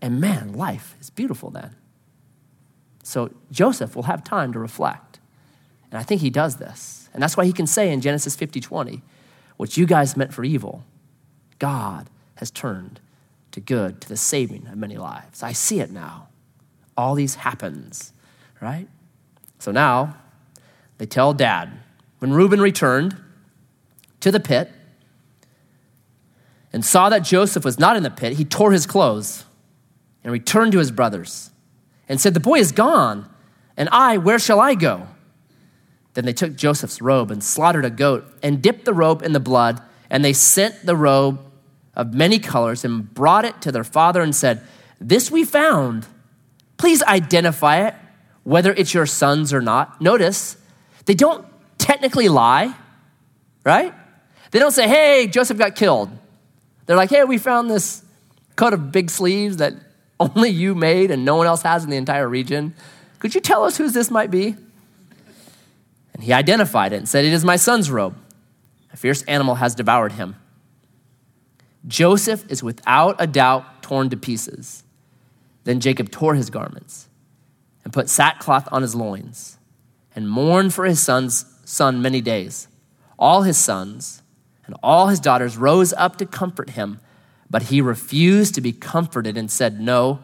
And 0.00 0.20
man, 0.20 0.52
life 0.52 0.94
is 1.00 1.10
beautiful 1.10 1.50
then. 1.50 1.74
So 3.02 3.30
Joseph 3.50 3.96
will 3.96 4.04
have 4.04 4.22
time 4.22 4.52
to 4.52 4.58
reflect. 4.58 5.18
And 5.90 5.98
I 5.98 6.02
think 6.02 6.20
he 6.20 6.30
does 6.30 6.56
this. 6.56 7.08
And 7.12 7.22
that's 7.22 7.36
why 7.36 7.46
he 7.46 7.52
can 7.52 7.66
say 7.66 7.90
in 7.90 8.00
Genesis 8.00 8.36
50 8.36 8.60
20, 8.60 9.02
what 9.56 9.76
you 9.76 9.86
guys 9.86 10.16
meant 10.16 10.32
for 10.32 10.44
evil, 10.44 10.84
God 11.58 12.10
has 12.36 12.50
turned 12.50 13.00
to 13.52 13.60
good, 13.60 14.00
to 14.02 14.08
the 14.08 14.16
saving 14.16 14.66
of 14.68 14.76
many 14.76 14.96
lives. 14.96 15.42
I 15.42 15.52
see 15.52 15.80
it 15.80 15.90
now. 15.90 16.28
All 16.96 17.14
these 17.14 17.36
happens, 17.36 18.12
right? 18.60 18.88
So 19.58 19.72
now 19.72 20.16
they 20.98 21.06
tell 21.06 21.32
dad. 21.32 21.72
When 22.18 22.32
Reuben 22.32 22.60
returned 22.60 23.16
to 24.20 24.30
the 24.30 24.40
pit 24.40 24.70
and 26.72 26.84
saw 26.84 27.08
that 27.08 27.20
Joseph 27.20 27.64
was 27.64 27.78
not 27.78 27.96
in 27.96 28.02
the 28.02 28.10
pit, 28.10 28.34
he 28.34 28.44
tore 28.44 28.72
his 28.72 28.86
clothes 28.86 29.44
and 30.22 30.32
returned 30.32 30.72
to 30.72 30.78
his 30.78 30.90
brothers 30.90 31.50
and 32.08 32.20
said, 32.20 32.34
The 32.34 32.40
boy 32.40 32.58
is 32.58 32.72
gone, 32.72 33.28
and 33.76 33.88
I, 33.90 34.18
where 34.18 34.38
shall 34.38 34.60
I 34.60 34.74
go? 34.74 35.08
Then 36.14 36.24
they 36.24 36.32
took 36.32 36.56
Joseph's 36.56 37.00
robe 37.00 37.30
and 37.30 37.42
slaughtered 37.42 37.84
a 37.84 37.90
goat 37.90 38.26
and 38.42 38.60
dipped 38.60 38.84
the 38.84 38.92
robe 38.92 39.22
in 39.22 39.32
the 39.32 39.40
blood, 39.40 39.80
and 40.10 40.24
they 40.24 40.32
sent 40.32 40.84
the 40.84 40.96
robe 40.96 41.40
of 41.94 42.12
many 42.12 42.38
colors 42.38 42.84
and 42.84 43.12
brought 43.14 43.44
it 43.44 43.60
to 43.62 43.72
their 43.72 43.84
father 43.84 44.20
and 44.20 44.34
said, 44.34 44.62
This 45.00 45.30
we 45.30 45.44
found. 45.44 46.06
Please 46.76 47.02
identify 47.02 47.86
it, 47.86 47.94
whether 48.44 48.72
it's 48.72 48.94
your 48.94 49.06
son's 49.06 49.52
or 49.52 49.60
not. 49.60 50.00
Notice, 50.00 50.56
they 51.06 51.14
don't 51.14 51.46
technically 51.76 52.28
lie, 52.28 52.74
right? 53.64 53.94
They 54.50 54.58
don't 54.58 54.72
say, 54.72 54.88
Hey, 54.88 55.28
Joseph 55.28 55.58
got 55.58 55.76
killed. 55.76 56.10
They're 56.88 56.96
like, 56.96 57.10
Hey, 57.10 57.22
we 57.24 57.36
found 57.36 57.70
this 57.70 58.02
coat 58.56 58.72
of 58.72 58.90
big 58.90 59.10
sleeves 59.10 59.58
that 59.58 59.74
only 60.18 60.48
you 60.48 60.74
made 60.74 61.10
and 61.10 61.22
no 61.22 61.36
one 61.36 61.46
else 61.46 61.62
has 61.62 61.84
in 61.84 61.90
the 61.90 61.98
entire 61.98 62.26
region. 62.26 62.74
Could 63.18 63.34
you 63.34 63.42
tell 63.42 63.62
us 63.62 63.76
whose 63.76 63.92
this 63.92 64.10
might 64.10 64.30
be? 64.30 64.56
And 66.14 66.22
he 66.22 66.32
identified 66.32 66.94
it 66.94 66.96
and 66.96 67.08
said, 67.08 67.26
It 67.26 67.34
is 67.34 67.44
my 67.44 67.56
son's 67.56 67.90
robe. 67.90 68.16
A 68.90 68.96
fierce 68.96 69.22
animal 69.24 69.56
has 69.56 69.74
devoured 69.74 70.12
him. 70.12 70.36
Joseph 71.86 72.50
is 72.50 72.62
without 72.62 73.16
a 73.18 73.26
doubt 73.26 73.82
torn 73.82 74.08
to 74.08 74.16
pieces. 74.16 74.82
Then 75.64 75.80
Jacob 75.80 76.10
tore 76.10 76.34
his 76.34 76.48
garments 76.48 77.08
and 77.84 77.92
put 77.92 78.08
sackcloth 78.08 78.66
on 78.72 78.80
his 78.80 78.94
loins 78.94 79.58
and 80.16 80.28
mourned 80.28 80.72
for 80.72 80.86
his 80.86 81.00
son's 81.00 81.44
son 81.66 82.00
many 82.00 82.22
days. 82.22 82.66
All 83.18 83.42
his 83.42 83.58
sons 83.58 84.22
and 84.68 84.76
all 84.82 85.08
his 85.08 85.18
daughters 85.18 85.56
rose 85.56 85.94
up 85.94 86.16
to 86.16 86.26
comfort 86.26 86.70
him, 86.70 87.00
but 87.50 87.62
he 87.64 87.80
refused 87.80 88.54
to 88.54 88.60
be 88.60 88.70
comforted 88.70 89.36
and 89.38 89.50
said, 89.50 89.80
No, 89.80 90.20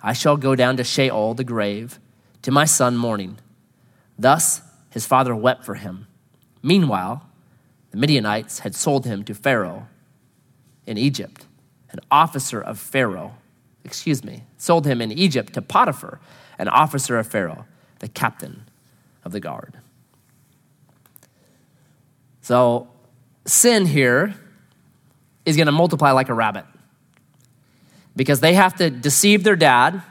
I 0.00 0.12
shall 0.12 0.36
go 0.36 0.54
down 0.54 0.76
to 0.76 0.84
Sheol, 0.84 1.34
the 1.34 1.42
grave, 1.42 1.98
to 2.42 2.52
my 2.52 2.64
son 2.64 2.96
mourning. 2.96 3.36
Thus 4.16 4.62
his 4.90 5.06
father 5.06 5.34
wept 5.34 5.64
for 5.64 5.74
him. 5.74 6.06
Meanwhile, 6.62 7.26
the 7.90 7.96
Midianites 7.96 8.60
had 8.60 8.76
sold 8.76 9.06
him 9.06 9.24
to 9.24 9.34
Pharaoh 9.34 9.88
in 10.86 10.96
Egypt, 10.96 11.44
an 11.90 11.98
officer 12.12 12.60
of 12.60 12.78
Pharaoh, 12.78 13.34
excuse 13.82 14.22
me, 14.22 14.44
sold 14.56 14.86
him 14.86 15.00
in 15.00 15.10
Egypt 15.10 15.52
to 15.54 15.62
Potiphar, 15.62 16.20
an 16.60 16.68
officer 16.68 17.18
of 17.18 17.26
Pharaoh, 17.26 17.66
the 17.98 18.08
captain 18.08 18.68
of 19.24 19.32
the 19.32 19.40
guard. 19.40 19.78
So, 22.40 22.88
sin 23.46 23.86
here 23.86 24.34
is 25.44 25.56
going 25.56 25.66
to 25.66 25.72
multiply 25.72 26.10
like 26.10 26.28
a 26.28 26.34
rabbit 26.34 26.64
because 28.16 28.40
they 28.40 28.54
have 28.54 28.76
to 28.76 28.90
deceive 28.90 29.44
their 29.44 29.56
dad. 29.56 30.02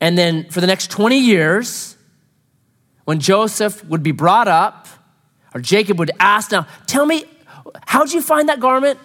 And 0.00 0.16
then 0.16 0.50
for 0.50 0.60
the 0.60 0.66
next 0.66 0.90
20 0.90 1.18
years, 1.18 1.96
when 3.04 3.20
Joseph 3.20 3.84
would 3.84 4.02
be 4.02 4.12
brought 4.12 4.48
up, 4.48 4.86
or 5.54 5.60
Jacob 5.60 5.98
would 5.98 6.10
ask, 6.18 6.50
Now, 6.50 6.66
tell 6.86 7.06
me, 7.06 7.24
how'd 7.86 8.12
you 8.12 8.20
find 8.20 8.48
that 8.48 8.60
garment? 8.60 8.98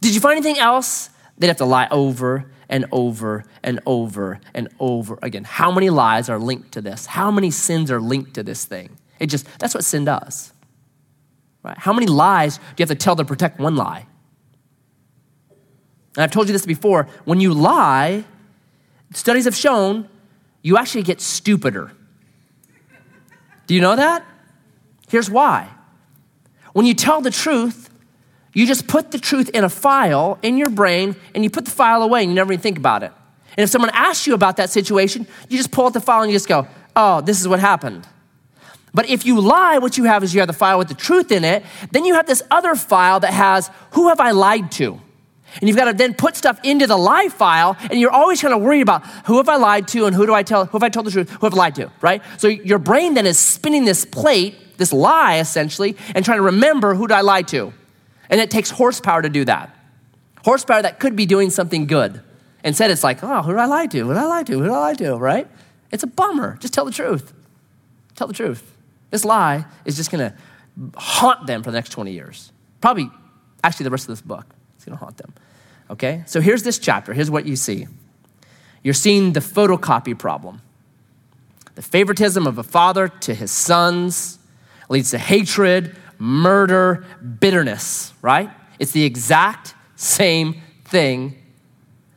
Did 0.00 0.14
you 0.14 0.20
find 0.20 0.36
anything 0.36 0.58
else? 0.58 1.10
They'd 1.38 1.48
have 1.48 1.56
to 1.58 1.64
lie 1.64 1.88
over 1.90 2.50
and 2.68 2.86
over 2.92 3.44
and 3.62 3.80
over 3.86 4.40
and 4.54 4.68
over 4.78 5.18
again. 5.22 5.44
How 5.44 5.70
many 5.70 5.90
lies 5.90 6.28
are 6.28 6.38
linked 6.38 6.72
to 6.72 6.80
this? 6.80 7.06
How 7.06 7.30
many 7.30 7.50
sins 7.50 7.90
are 7.90 8.00
linked 8.00 8.34
to 8.34 8.42
this 8.42 8.64
thing? 8.64 8.96
It 9.18 9.26
just, 9.26 9.46
that's 9.58 9.74
what 9.74 9.84
sin 9.84 10.04
does. 10.04 10.52
Right? 11.62 11.76
How 11.76 11.92
many 11.92 12.06
lies 12.06 12.56
do 12.56 12.62
you 12.78 12.82
have 12.82 12.88
to 12.88 12.94
tell 12.94 13.16
to 13.16 13.24
protect 13.24 13.58
one 13.58 13.76
lie? 13.76 14.06
And 16.16 16.24
I've 16.24 16.30
told 16.30 16.48
you 16.48 16.52
this 16.52 16.66
before. 16.66 17.08
When 17.24 17.40
you 17.40 17.52
lie, 17.54 18.24
studies 19.12 19.44
have 19.44 19.54
shown 19.54 20.08
you 20.62 20.76
actually 20.76 21.02
get 21.02 21.20
stupider. 21.20 21.92
Do 23.66 23.74
you 23.74 23.80
know 23.80 23.96
that? 23.96 24.24
Here's 25.08 25.30
why. 25.30 25.68
When 26.72 26.86
you 26.86 26.94
tell 26.94 27.20
the 27.20 27.30
truth, 27.30 27.90
you 28.52 28.66
just 28.66 28.86
put 28.88 29.10
the 29.10 29.18
truth 29.18 29.50
in 29.50 29.64
a 29.64 29.68
file 29.68 30.38
in 30.42 30.56
your 30.56 30.70
brain 30.70 31.16
and 31.34 31.44
you 31.44 31.50
put 31.50 31.64
the 31.64 31.70
file 31.70 32.02
away 32.02 32.22
and 32.22 32.30
you 32.30 32.34
never 32.34 32.52
even 32.52 32.62
think 32.62 32.78
about 32.78 33.02
it. 33.02 33.12
And 33.56 33.64
if 33.64 33.70
someone 33.70 33.90
asks 33.92 34.26
you 34.26 34.34
about 34.34 34.56
that 34.56 34.70
situation, 34.70 35.26
you 35.48 35.56
just 35.56 35.70
pull 35.70 35.86
out 35.86 35.92
the 35.92 36.00
file 36.00 36.22
and 36.22 36.30
you 36.30 36.36
just 36.36 36.48
go, 36.48 36.66
oh, 36.96 37.20
this 37.20 37.40
is 37.40 37.48
what 37.48 37.60
happened. 37.60 38.06
But 38.94 39.08
if 39.08 39.26
you 39.26 39.40
lie, 39.40 39.78
what 39.78 39.98
you 39.98 40.04
have 40.04 40.24
is 40.24 40.34
you 40.34 40.40
have 40.40 40.46
the 40.46 40.52
file 40.52 40.78
with 40.78 40.88
the 40.88 40.94
truth 40.94 41.30
in 41.30 41.44
it, 41.44 41.64
then 41.90 42.04
you 42.04 42.14
have 42.14 42.26
this 42.26 42.42
other 42.50 42.74
file 42.74 43.20
that 43.20 43.32
has, 43.32 43.70
who 43.92 44.08
have 44.08 44.20
I 44.20 44.30
lied 44.30 44.72
to? 44.72 45.00
And 45.60 45.68
you've 45.68 45.76
got 45.76 45.86
to 45.86 45.92
then 45.92 46.14
put 46.14 46.36
stuff 46.36 46.60
into 46.62 46.86
the 46.86 46.96
lie 46.96 47.28
file, 47.28 47.76
and 47.90 47.98
you're 47.98 48.10
always 48.10 48.40
kind 48.40 48.52
of 48.52 48.60
worried 48.60 48.82
about 48.82 49.06
who 49.26 49.38
have 49.38 49.48
I 49.48 49.56
lied 49.56 49.88
to 49.88 50.06
and 50.06 50.14
who 50.14 50.26
do 50.26 50.34
I 50.34 50.42
tell, 50.42 50.66
who 50.66 50.72
have 50.72 50.82
I 50.82 50.88
told 50.88 51.06
the 51.06 51.10
truth, 51.10 51.30
who 51.30 51.46
have 51.46 51.54
I 51.54 51.56
lied 51.56 51.74
to, 51.76 51.90
right? 52.00 52.22
So 52.36 52.48
your 52.48 52.78
brain 52.78 53.14
then 53.14 53.26
is 53.26 53.38
spinning 53.38 53.84
this 53.84 54.04
plate, 54.04 54.76
this 54.76 54.92
lie 54.92 55.38
essentially, 55.38 55.96
and 56.14 56.24
trying 56.24 56.38
to 56.38 56.42
remember 56.42 56.94
who 56.94 57.06
did 57.06 57.14
I 57.14 57.22
lie 57.22 57.42
to. 57.42 57.72
And 58.30 58.40
it 58.40 58.50
takes 58.50 58.70
horsepower 58.70 59.22
to 59.22 59.28
do 59.28 59.44
that. 59.46 59.74
Horsepower 60.44 60.82
that 60.82 61.00
could 61.00 61.16
be 61.16 61.26
doing 61.26 61.50
something 61.50 61.86
good. 61.86 62.22
Instead, 62.62 62.90
it's 62.90 63.04
like, 63.04 63.22
oh, 63.22 63.42
who 63.42 63.52
did 63.52 63.60
I 63.60 63.66
lie 63.66 63.86
to? 63.86 63.98
Who 64.04 64.08
did 64.08 64.18
I 64.18 64.26
lie 64.26 64.42
to? 64.42 64.52
Who 64.52 64.64
did 64.64 64.72
I 64.72 64.78
lie 64.78 64.94
to, 64.94 65.16
right? 65.16 65.48
It's 65.90 66.02
a 66.02 66.06
bummer. 66.06 66.58
Just 66.60 66.74
tell 66.74 66.84
the 66.84 66.92
truth. 66.92 67.32
Tell 68.14 68.26
the 68.26 68.34
truth. 68.34 68.74
This 69.10 69.24
lie 69.24 69.64
is 69.84 69.96
just 69.96 70.10
going 70.10 70.30
to 70.30 70.36
haunt 70.96 71.46
them 71.46 71.62
for 71.62 71.70
the 71.70 71.76
next 71.76 71.90
20 71.90 72.12
years. 72.12 72.52
Probably, 72.80 73.10
actually, 73.64 73.84
the 73.84 73.90
rest 73.90 74.04
of 74.04 74.08
this 74.08 74.22
book. 74.22 74.46
It's 74.76 74.84
going 74.84 74.96
to 74.96 75.04
haunt 75.04 75.16
them. 75.16 75.32
Okay? 75.90 76.22
So 76.26 76.40
here's 76.40 76.62
this 76.62 76.78
chapter. 76.78 77.12
Here's 77.12 77.30
what 77.30 77.46
you 77.46 77.56
see 77.56 77.86
you're 78.82 78.94
seeing 78.94 79.32
the 79.32 79.40
photocopy 79.40 80.16
problem. 80.16 80.62
The 81.74 81.82
favoritism 81.82 82.46
of 82.46 82.58
a 82.58 82.62
father 82.62 83.08
to 83.08 83.34
his 83.34 83.50
sons 83.50 84.38
leads 84.88 85.10
to 85.10 85.18
hatred, 85.18 85.96
murder, 86.18 87.04
bitterness, 87.40 88.12
right? 88.22 88.50
It's 88.78 88.92
the 88.92 89.04
exact 89.04 89.74
same 89.96 90.60
thing 90.84 91.36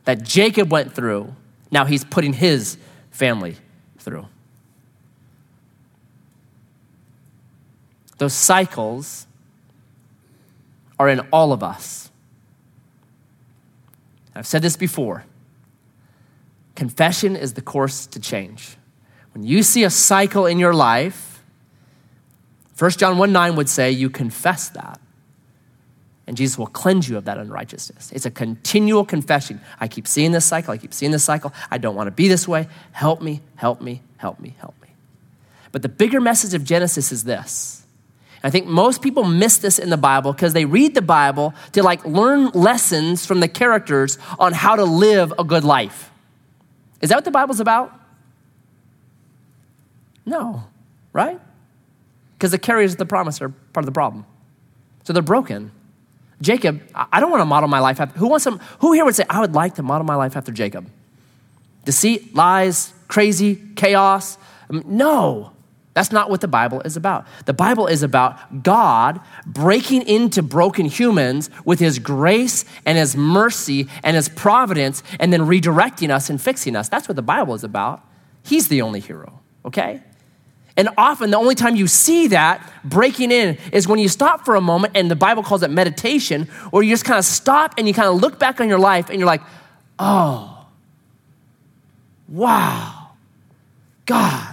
that 0.06 0.24
Jacob 0.24 0.72
went 0.72 0.94
through. 0.94 1.36
Now 1.72 1.86
he's 1.86 2.04
putting 2.04 2.34
his 2.34 2.78
family 3.12 3.56
through. 4.00 4.28
Those 8.22 8.34
cycles 8.34 9.26
are 11.00 11.10
in 11.10 11.22
all 11.32 11.54
of 11.54 11.64
us. 11.64 12.12
I've 14.36 14.46
said 14.46 14.62
this 14.62 14.78
before. 14.78 15.26
Confession 16.76 17.36
is 17.36 17.54
the 17.54 17.64
course 17.64 18.06
to 18.06 18.20
change. 18.20 18.78
When 19.34 19.44
you 19.44 19.64
see 19.64 19.86
a 19.86 19.90
cycle 19.90 20.46
in 20.46 20.60
your 20.60 20.76
life, 20.76 21.42
1 22.78 22.92
John 22.92 23.18
1 23.18 23.32
9 23.32 23.56
would 23.56 23.68
say, 23.68 23.90
you 23.90 24.08
confess 24.12 24.70
that. 24.70 25.02
And 26.28 26.38
Jesus 26.38 26.60
will 26.60 26.68
cleanse 26.68 27.10
you 27.10 27.18
of 27.18 27.26
that 27.26 27.40
unrighteousness. 27.40 28.12
It's 28.12 28.28
a 28.28 28.32
continual 28.32 29.04
confession. 29.04 29.62
I 29.80 29.88
keep 29.88 30.06
seeing 30.06 30.32
this 30.32 30.46
cycle. 30.46 30.76
I 30.76 30.78
keep 30.78 30.94
seeing 30.94 31.12
this 31.12 31.24
cycle. 31.24 31.54
I 31.72 31.80
don't 31.80 31.96
want 31.96 32.06
to 32.06 32.12
be 32.12 32.28
this 32.28 32.48
way. 32.48 32.68
Help 32.92 33.20
me, 33.20 33.42
help 33.56 33.82
me, 33.82 34.04
help 34.18 34.40
me, 34.40 34.54
help 34.60 34.80
me. 34.80 34.90
But 35.72 35.82
the 35.82 35.90
bigger 35.90 36.22
message 36.22 36.54
of 36.54 36.64
Genesis 36.64 37.12
is 37.12 37.24
this 37.24 37.81
I 38.44 38.50
think 38.50 38.66
most 38.66 39.02
people 39.02 39.24
miss 39.24 39.60
this 39.60 39.78
in 39.78 39.90
the 39.90 39.98
Bible 39.98 40.34
because 40.34 40.54
they 40.54 40.66
read 40.66 40.96
the 40.96 41.02
Bible 41.02 41.54
to 41.74 41.84
like 41.84 42.04
learn 42.06 42.50
lessons 42.50 43.26
from 43.26 43.40
the 43.40 43.48
characters 43.48 44.18
on 44.40 44.54
how 44.54 44.76
to 44.76 44.84
live 44.84 45.34
a 45.38 45.44
good 45.44 45.64
life. 45.64 46.12
Is 47.02 47.10
that 47.10 47.16
what 47.16 47.26
the 47.26 47.32
Bible's 47.32 47.60
about? 47.60 47.94
No, 50.26 50.64
right? 51.14 51.40
Because 52.34 52.52
the 52.52 52.60
carriers 52.60 52.94
of 52.94 52.98
the 52.98 53.06
promise 53.06 53.42
are 53.42 53.50
part 53.50 53.84
of 53.84 53.86
the 53.86 53.92
problem. 53.92 54.26
So 55.04 55.14
they're 55.14 55.22
broken. 55.22 55.72
Jacob, 56.42 56.82
I 56.96 57.20
don't 57.20 57.30
want 57.30 57.42
to 57.42 57.46
model 57.46 57.70
my 57.70 57.80
life 57.80 58.00
after. 58.00 58.18
Who 58.18 58.28
wants 58.28 58.44
some? 58.44 58.60
Who 58.80 58.94
here 58.94 59.06
would 59.06 59.16
say, 59.16 59.26
I 59.30 59.40
would 59.40 59.54
like 59.54 59.76
to 59.76 59.84
model 59.84 60.06
my 60.06 60.16
life 60.16 60.36
after 60.36 60.52
Jacob? 60.52 60.90
Deceit, 61.86 62.36
lies, 62.36 62.94
crazy, 63.08 63.62
chaos. 63.76 64.38
No. 64.70 65.51
That's 65.94 66.12
not 66.12 66.30
what 66.30 66.40
the 66.40 66.48
Bible 66.48 66.82
is 66.82 66.96
about. 66.96 67.28
The 67.46 67.54
Bible 67.54 67.88
is 67.88 68.02
about 68.02 68.64
God 68.64 69.20
breaking 69.46 70.04
into 70.04 70.42
broken 70.42 70.86
humans 70.86 71.50
with 71.66 71.80
his 71.80 72.00
grace 72.00 72.64
and 72.86 72.98
his 72.98 73.16
mercy 73.18 73.90
and 74.04 74.16
his 74.16 74.30
providence 74.30 75.04
and 75.20 75.34
then 75.34 75.42
redirecting 75.42 76.10
us 76.10 76.30
and 76.30 76.42
fixing 76.42 76.78
us. 76.78 76.88
That's 76.88 77.10
what 77.10 77.18
the 77.18 77.22
Bible 77.22 77.54
is 77.56 77.66
about. 77.66 78.02
He's 78.44 78.70
the 78.70 78.82
only 78.82 79.02
hero, 79.02 79.42
okay? 79.66 80.02
And 80.78 80.88
often 80.98 81.32
the 81.32 81.38
only 81.38 81.56
time 81.56 81.76
you 81.76 81.88
see 81.88 82.28
that 82.28 82.72
breaking 82.86 83.32
in 83.32 83.58
is 83.74 83.88
when 83.88 84.00
you 84.00 84.08
stop 84.08 84.46
for 84.46 84.56
a 84.56 84.62
moment, 84.62 84.96
and 84.96 85.12
the 85.12 85.16
Bible 85.18 85.44
calls 85.44 85.62
it 85.64 85.70
meditation, 85.70 86.48
or 86.72 86.82
you 86.82 86.92
just 86.92 87.04
kind 87.04 87.20
of 87.20 87.26
stop 87.26 87.74
and 87.78 87.88
you 87.88 87.94
kind 87.94 88.08
of 88.08 88.22
look 88.22 88.40
back 88.40 88.62
on 88.62 88.70
your 88.70 88.80
life 88.80 89.10
and 89.10 89.20
you're 89.20 89.28
like, 89.28 89.42
oh, 90.00 90.66
wow, 92.30 93.10
God, 94.06 94.51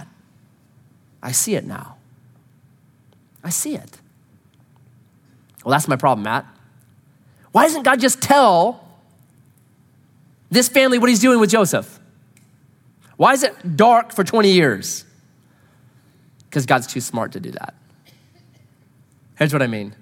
I 1.21 1.31
see 1.31 1.55
it 1.55 1.65
now. 1.65 1.97
I 3.43 3.49
see 3.49 3.75
it. 3.75 3.99
Well, 5.63 5.71
that's 5.71 5.87
my 5.87 5.95
problem, 5.95 6.23
Matt. 6.23 6.45
Why 7.51 7.63
doesn't 7.63 7.83
God 7.83 7.99
just 7.99 8.21
tell 8.21 8.87
this 10.49 10.69
family 10.69 10.99
what 10.99 11.09
he's 11.09 11.19
doing 11.19 11.39
with 11.39 11.49
Joseph? 11.49 11.99
Why 13.17 13.33
is 13.33 13.43
it 13.43 13.75
dark 13.75 14.13
for 14.13 14.23
20 14.23 14.51
years? 14.51 15.03
Because 16.45 16.65
God's 16.65 16.87
too 16.87 17.01
smart 17.01 17.33
to 17.33 17.39
do 17.39 17.51
that. 17.51 17.73
Here's 19.37 19.53
what 19.53 19.61
I 19.61 19.67
mean 19.67 19.95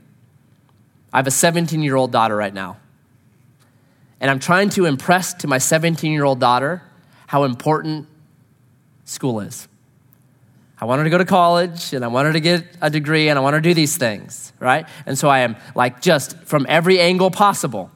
I 1.14 1.18
have 1.18 1.28
a 1.28 1.32
17 1.32 1.82
year 1.82 1.96
old 1.96 2.12
daughter 2.12 2.36
right 2.36 2.54
now. 2.54 2.78
And 4.20 4.32
I'm 4.32 4.40
trying 4.40 4.70
to 4.72 4.86
impress 4.86 5.34
to 5.36 5.48
my 5.48 5.58
17 5.58 6.12
year 6.12 6.24
old 6.24 6.40
daughter 6.40 6.84
how 7.28 7.44
important 7.44 8.08
school 9.06 9.40
is. 9.40 9.68
I 10.80 10.86
want 10.86 11.00
her 11.00 11.04
to 11.06 11.10
go 11.10 11.18
to 11.18 11.26
college 11.26 11.94
and 11.94 12.06
I 12.06 12.08
want 12.08 12.28
her 12.28 12.34
to 12.34 12.40
get 12.40 12.64
a 12.82 12.90
degree 12.90 13.30
and 13.30 13.40
I 13.40 13.42
want 13.42 13.56
her 13.56 13.62
to 13.62 13.70
do 13.70 13.74
these 13.74 13.98
things, 13.98 14.54
right? 14.60 14.88
And 15.06 15.18
so 15.18 15.28
I 15.28 15.40
am 15.40 15.56
like 15.74 16.02
just 16.02 16.38
from 16.44 16.66
every 16.70 17.00
angle 17.00 17.32
possible. 17.32 17.90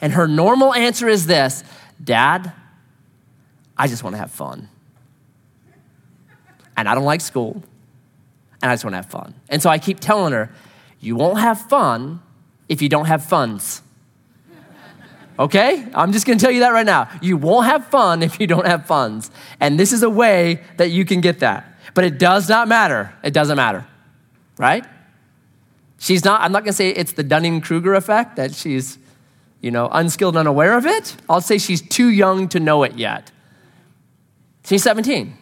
And 0.00 0.14
her 0.14 0.26
normal 0.26 0.72
answer 0.74 1.08
is 1.08 1.26
this 1.26 1.62
Dad, 2.02 2.52
I 3.76 3.86
just 3.86 4.02
want 4.02 4.14
to 4.14 4.18
have 4.18 4.30
fun. 4.30 4.68
And 6.76 6.88
I 6.88 6.94
don't 6.94 7.04
like 7.04 7.20
school. 7.20 7.62
And 8.62 8.70
I 8.70 8.74
just 8.74 8.84
want 8.84 8.92
to 8.94 8.98
have 8.98 9.10
fun. 9.10 9.34
And 9.50 9.60
so 9.60 9.68
I 9.68 9.78
keep 9.78 10.00
telling 10.00 10.32
her, 10.32 10.50
You 11.00 11.16
won't 11.16 11.38
have 11.38 11.60
fun 11.60 12.22
if 12.68 12.80
you 12.80 12.88
don't 12.88 13.06
have 13.06 13.24
funds. 13.24 13.82
Okay? 15.38 15.86
I'm 15.94 16.12
just 16.12 16.26
gonna 16.26 16.38
tell 16.38 16.50
you 16.50 16.60
that 16.60 16.70
right 16.70 16.84
now. 16.84 17.08
You 17.22 17.38
won't 17.38 17.66
have 17.66 17.86
fun 17.86 18.22
if 18.22 18.38
you 18.38 18.46
don't 18.46 18.66
have 18.66 18.86
funds. 18.86 19.30
And 19.58 19.80
this 19.80 19.92
is 19.92 20.02
a 20.02 20.10
way 20.10 20.62
that 20.76 20.90
you 20.90 21.06
can 21.06 21.22
get 21.22 21.40
that. 21.40 21.69
But 21.94 22.04
it 22.04 22.18
does 22.18 22.48
not 22.48 22.68
matter. 22.68 23.12
It 23.22 23.32
doesn't 23.32 23.56
matter, 23.56 23.86
right? 24.58 24.84
She's 25.98 26.24
not, 26.24 26.40
I'm 26.40 26.52
not 26.52 26.64
gonna 26.64 26.72
say 26.72 26.90
it's 26.90 27.12
the 27.12 27.22
Dunning 27.22 27.60
Kruger 27.60 27.94
effect 27.94 28.36
that 28.36 28.54
she's, 28.54 28.98
you 29.60 29.70
know, 29.70 29.88
unskilled, 29.90 30.36
unaware 30.36 30.76
of 30.76 30.86
it. 30.86 31.16
I'll 31.28 31.40
say 31.40 31.58
she's 31.58 31.82
too 31.82 32.08
young 32.08 32.48
to 32.48 32.60
know 32.60 32.82
it 32.82 32.94
yet. 32.96 33.30
She's 34.64 34.82
17. 34.82 35.36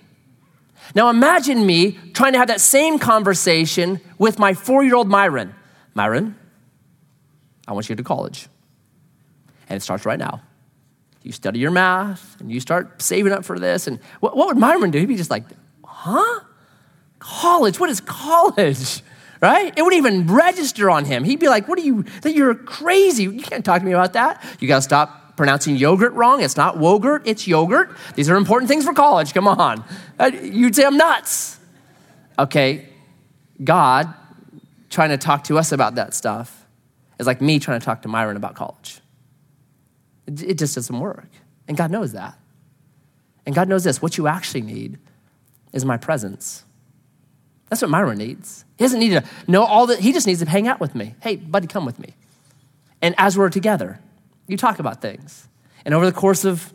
Now 0.95 1.11
imagine 1.11 1.67
me 1.67 1.93
trying 2.13 2.33
to 2.33 2.39
have 2.39 2.49
that 2.49 2.61
same 2.61 2.99
conversation 2.99 4.01
with 4.19 4.39
my 4.39 4.55
four 4.55 4.83
year 4.83 4.95
old 4.95 5.09
Myron. 5.09 5.55
Myron, 5.95 6.37
I 7.67 7.73
want 7.73 7.89
you 7.89 7.95
to 7.95 8.03
go 8.03 8.05
to 8.05 8.15
college. 8.17 8.49
And 9.69 9.77
it 9.77 9.81
starts 9.81 10.07
right 10.07 10.19
now. 10.19 10.43
You 11.23 11.33
study 11.33 11.59
your 11.59 11.71
math 11.71 12.41
and 12.41 12.51
you 12.51 12.59
start 12.59 13.03
saving 13.03 13.33
up 13.33 13.45
for 13.45 13.59
this. 13.59 13.87
And 13.87 13.99
what, 14.21 14.37
what 14.37 14.49
would 14.49 14.57
Myron 14.57 14.91
do? 14.91 14.99
He'd 14.99 15.07
be 15.07 15.17
just 15.17 15.31
like, 15.31 15.45
huh? 15.99 16.41
College? 17.19 17.81
What 17.81 17.91
is 17.91 18.01
college? 18.01 19.03
Right? 19.41 19.73
It 19.77 19.83
wouldn't 19.85 20.05
even 20.05 20.27
register 20.27 20.91
on 20.91 21.05
him. 21.05 21.23
He'd 21.23 21.39
be 21.39 21.47
like, 21.47 21.69
what 21.69 21.79
are 21.79 21.83
you, 21.83 22.03
that 22.23 22.35
you're 22.35 22.57
crazy. 22.57 23.23
You 23.23 23.41
can't 23.41 23.65
talk 23.65 23.79
to 23.79 23.87
me 23.87 23.93
about 23.93 24.15
that. 24.15 24.45
You 24.59 24.67
got 24.67 24.79
to 24.79 24.83
stop 24.83 25.37
pronouncing 25.37 25.77
yogurt 25.77 26.13
wrong. 26.15 26.43
It's 26.43 26.57
not 26.57 26.79
wogurt, 26.79 27.23
it's 27.25 27.47
yogurt. 27.47 27.97
These 28.17 28.29
are 28.29 28.35
important 28.35 28.69
things 28.69 28.85
for 28.85 28.93
college. 28.93 29.33
Come 29.33 29.47
on. 29.47 29.85
Uh, 30.19 30.33
you'd 30.43 30.75
say 30.75 30.85
I'm 30.85 30.97
nuts. 30.97 31.61
Okay, 32.37 32.89
God 33.63 34.13
trying 34.91 35.11
to 35.11 35.19
talk 35.19 35.45
to 35.45 35.57
us 35.57 35.71
about 35.71 35.95
that 35.95 36.15
stuff 36.15 36.67
is 37.21 37.27
like 37.29 37.41
me 37.41 37.61
trying 37.61 37.79
to 37.79 37.85
talk 37.85 38.03
to 38.03 38.09
Myron 38.09 38.37
about 38.37 38.57
college. 38.57 39.01
It, 40.27 40.43
it 40.43 40.59
just 40.59 40.75
doesn't 40.75 40.99
work. 40.99 41.29
And 41.69 41.77
God 41.77 41.93
knows 41.93 42.13
that. 42.13 42.37
And 43.47 43.55
God 43.55 43.69
knows 43.69 43.85
this 43.85 44.03
what 44.03 44.19
you 44.19 44.27
actually 44.27 44.63
need 44.63 44.99
is 45.73 45.85
my 45.85 45.97
presence. 45.97 46.65
That's 47.69 47.83
what 47.83 47.91
Myron 47.91 48.19
needs. 48.19 48.65
He 48.77 48.85
doesn't 48.85 49.01
need 49.01 49.11
to 49.11 49.25
know 49.47 49.65
all 49.65 49.87
that, 49.87 50.01
he 50.01 50.13
just 50.13 50.27
needs 50.27 50.41
to 50.41 50.49
hang 50.49 50.69
out 50.69 50.81
with 50.81 50.95
me. 50.95 51.15
Hey, 51.21 51.37
buddy, 51.37 51.67
come 51.67 51.85
with 51.85 51.99
me. 51.99 52.15
And 53.03 53.15
as 53.19 53.37
we're 53.37 53.51
together, 53.51 54.01
you 54.47 54.57
talk 54.57 54.79
about 54.79 55.03
things. 55.03 55.49
And 55.85 55.95
over 55.95 56.07
the 56.07 56.13
course 56.13 56.45
of, 56.45 56.73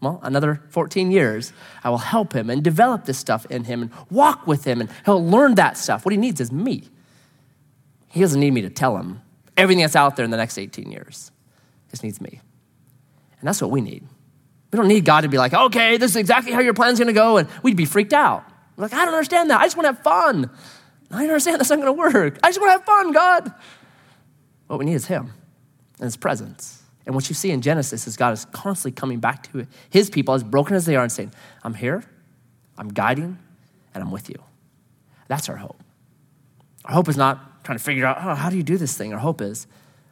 well, 0.00 0.20
another 0.22 0.60
14 0.70 1.10
years, 1.10 1.52
I 1.82 1.90
will 1.90 1.98
help 1.98 2.34
him 2.34 2.50
and 2.50 2.62
develop 2.62 3.04
this 3.04 3.18
stuff 3.18 3.46
in 3.46 3.64
him 3.64 3.82
and 3.82 3.90
walk 4.10 4.46
with 4.46 4.64
him, 4.64 4.80
and 4.80 4.90
he'll 5.04 5.24
learn 5.24 5.54
that 5.54 5.78
stuff. 5.78 6.04
What 6.04 6.12
he 6.12 6.18
needs 6.18 6.40
is 6.40 6.52
me. 6.52 6.88
He 8.08 8.20
doesn't 8.20 8.40
need 8.40 8.52
me 8.52 8.62
to 8.62 8.70
tell 8.70 8.96
him 8.96 9.22
everything 9.56 9.82
that's 9.82 9.96
out 9.96 10.16
there 10.16 10.24
in 10.24 10.30
the 10.30 10.36
next 10.36 10.58
18 10.58 10.90
years. 10.90 11.30
He 11.86 11.90
just 11.90 12.02
needs 12.02 12.20
me. 12.20 12.40
And 13.40 13.48
that's 13.48 13.62
what 13.62 13.70
we 13.70 13.80
need. 13.80 14.04
We 14.74 14.76
don't 14.76 14.88
need 14.88 15.04
God 15.04 15.20
to 15.20 15.28
be 15.28 15.38
like, 15.38 15.54
okay, 15.54 15.98
this 15.98 16.10
is 16.10 16.16
exactly 16.16 16.50
how 16.50 16.58
your 16.58 16.74
plan's 16.74 16.98
gonna 16.98 17.12
go, 17.12 17.36
and 17.36 17.48
we'd 17.62 17.76
be 17.76 17.84
freaked 17.84 18.12
out. 18.12 18.44
We're 18.76 18.86
like, 18.86 18.92
I 18.92 19.04
don't 19.04 19.14
understand 19.14 19.48
that. 19.50 19.60
I 19.60 19.66
just 19.66 19.76
wanna 19.76 19.92
have 19.92 20.00
fun. 20.00 20.50
I 21.12 21.18
don't 21.18 21.28
understand 21.28 21.60
that's 21.60 21.70
not 21.70 21.78
gonna 21.78 21.92
work. 21.92 22.40
I 22.42 22.48
just 22.48 22.58
wanna 22.58 22.72
have 22.72 22.84
fun, 22.84 23.12
God. 23.12 23.54
What 24.66 24.80
we 24.80 24.84
need 24.84 24.94
is 24.94 25.06
Him 25.06 25.32
and 25.98 26.06
His 26.06 26.16
presence. 26.16 26.82
And 27.06 27.14
what 27.14 27.28
you 27.28 27.36
see 27.36 27.52
in 27.52 27.62
Genesis 27.62 28.08
is 28.08 28.16
God 28.16 28.32
is 28.32 28.46
constantly 28.46 28.90
coming 28.90 29.20
back 29.20 29.48
to 29.52 29.64
his 29.90 30.10
people, 30.10 30.34
as 30.34 30.42
broken 30.42 30.74
as 30.74 30.86
they 30.86 30.96
are, 30.96 31.04
and 31.04 31.12
saying, 31.12 31.32
I'm 31.62 31.74
here, 31.74 32.02
I'm 32.76 32.88
guiding, 32.88 33.38
and 33.94 34.02
I'm 34.02 34.10
with 34.10 34.28
you. 34.28 34.42
That's 35.28 35.48
our 35.48 35.56
hope. 35.56 35.80
Our 36.84 36.94
hope 36.94 37.08
is 37.08 37.16
not 37.16 37.62
trying 37.62 37.78
to 37.78 37.84
figure 37.84 38.06
out, 38.06 38.16
oh, 38.20 38.34
how 38.34 38.50
do 38.50 38.56
you 38.56 38.64
do 38.64 38.76
this 38.76 38.96
thing? 38.96 39.12
Our 39.12 39.20
hope 39.20 39.40
is, 39.40 39.68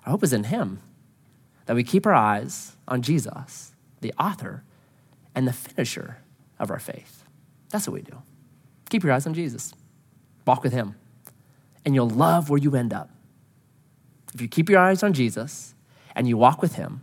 our 0.07 0.13
hope 0.13 0.23
is 0.23 0.33
in 0.33 0.45
him. 0.45 0.79
That 1.67 1.75
we 1.75 1.83
keep 1.83 2.07
our 2.07 2.15
eyes 2.15 2.77
on 2.87 3.03
Jesus, 3.03 3.72
the 4.03 4.13
author 4.19 4.63
and 5.35 5.49
the 5.49 5.53
finisher 5.53 6.19
of 6.59 6.71
our 6.71 6.79
faith. 6.79 7.25
That's 7.71 7.87
what 7.87 7.95
we 7.95 8.03
do. 8.03 8.23
Keep 8.91 9.05
your 9.05 9.13
eyes 9.13 9.27
on 9.27 9.35
Jesus. 9.35 9.73
Walk 10.47 10.63
with 10.63 10.73
him. 10.73 10.95
And 11.85 11.95
you'll 11.95 12.11
love 12.11 12.51
where 12.51 12.59
you 12.59 12.77
end 12.77 12.93
up. 12.93 13.11
If 14.35 14.41
you 14.41 14.49
keep 14.49 14.69
your 14.69 14.79
eyes 14.79 15.03
on 15.03 15.13
Jesus, 15.13 15.75
and 16.15 16.29
you 16.29 16.37
walk 16.37 16.63
with 16.63 16.77
him, 16.77 17.03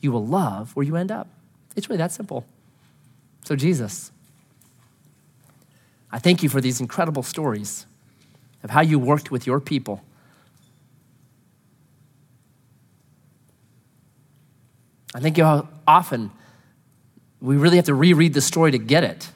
you 0.00 0.12
will 0.12 0.24
love 0.24 0.74
where 0.74 0.84
you 0.84 0.96
end 0.96 1.10
up. 1.10 1.28
It's 1.76 1.88
really 1.88 1.98
that 1.98 2.12
simple. 2.12 2.44
So, 3.44 3.56
Jesus, 3.56 4.10
I 6.10 6.18
thank 6.18 6.42
you 6.42 6.48
for 6.48 6.60
these 6.60 6.80
incredible 6.80 7.22
stories 7.22 7.86
of 8.62 8.70
how 8.70 8.80
you 8.80 8.98
worked 8.98 9.30
with 9.30 9.46
your 9.46 9.60
people. 9.60 10.02
I 15.14 15.20
think 15.20 15.38
how 15.38 15.68
often 15.86 16.30
we 17.40 17.56
really 17.56 17.76
have 17.76 17.86
to 17.86 17.94
reread 17.94 18.34
the 18.34 18.40
story 18.40 18.72
to 18.72 18.78
get 18.78 19.04
it. 19.04 19.30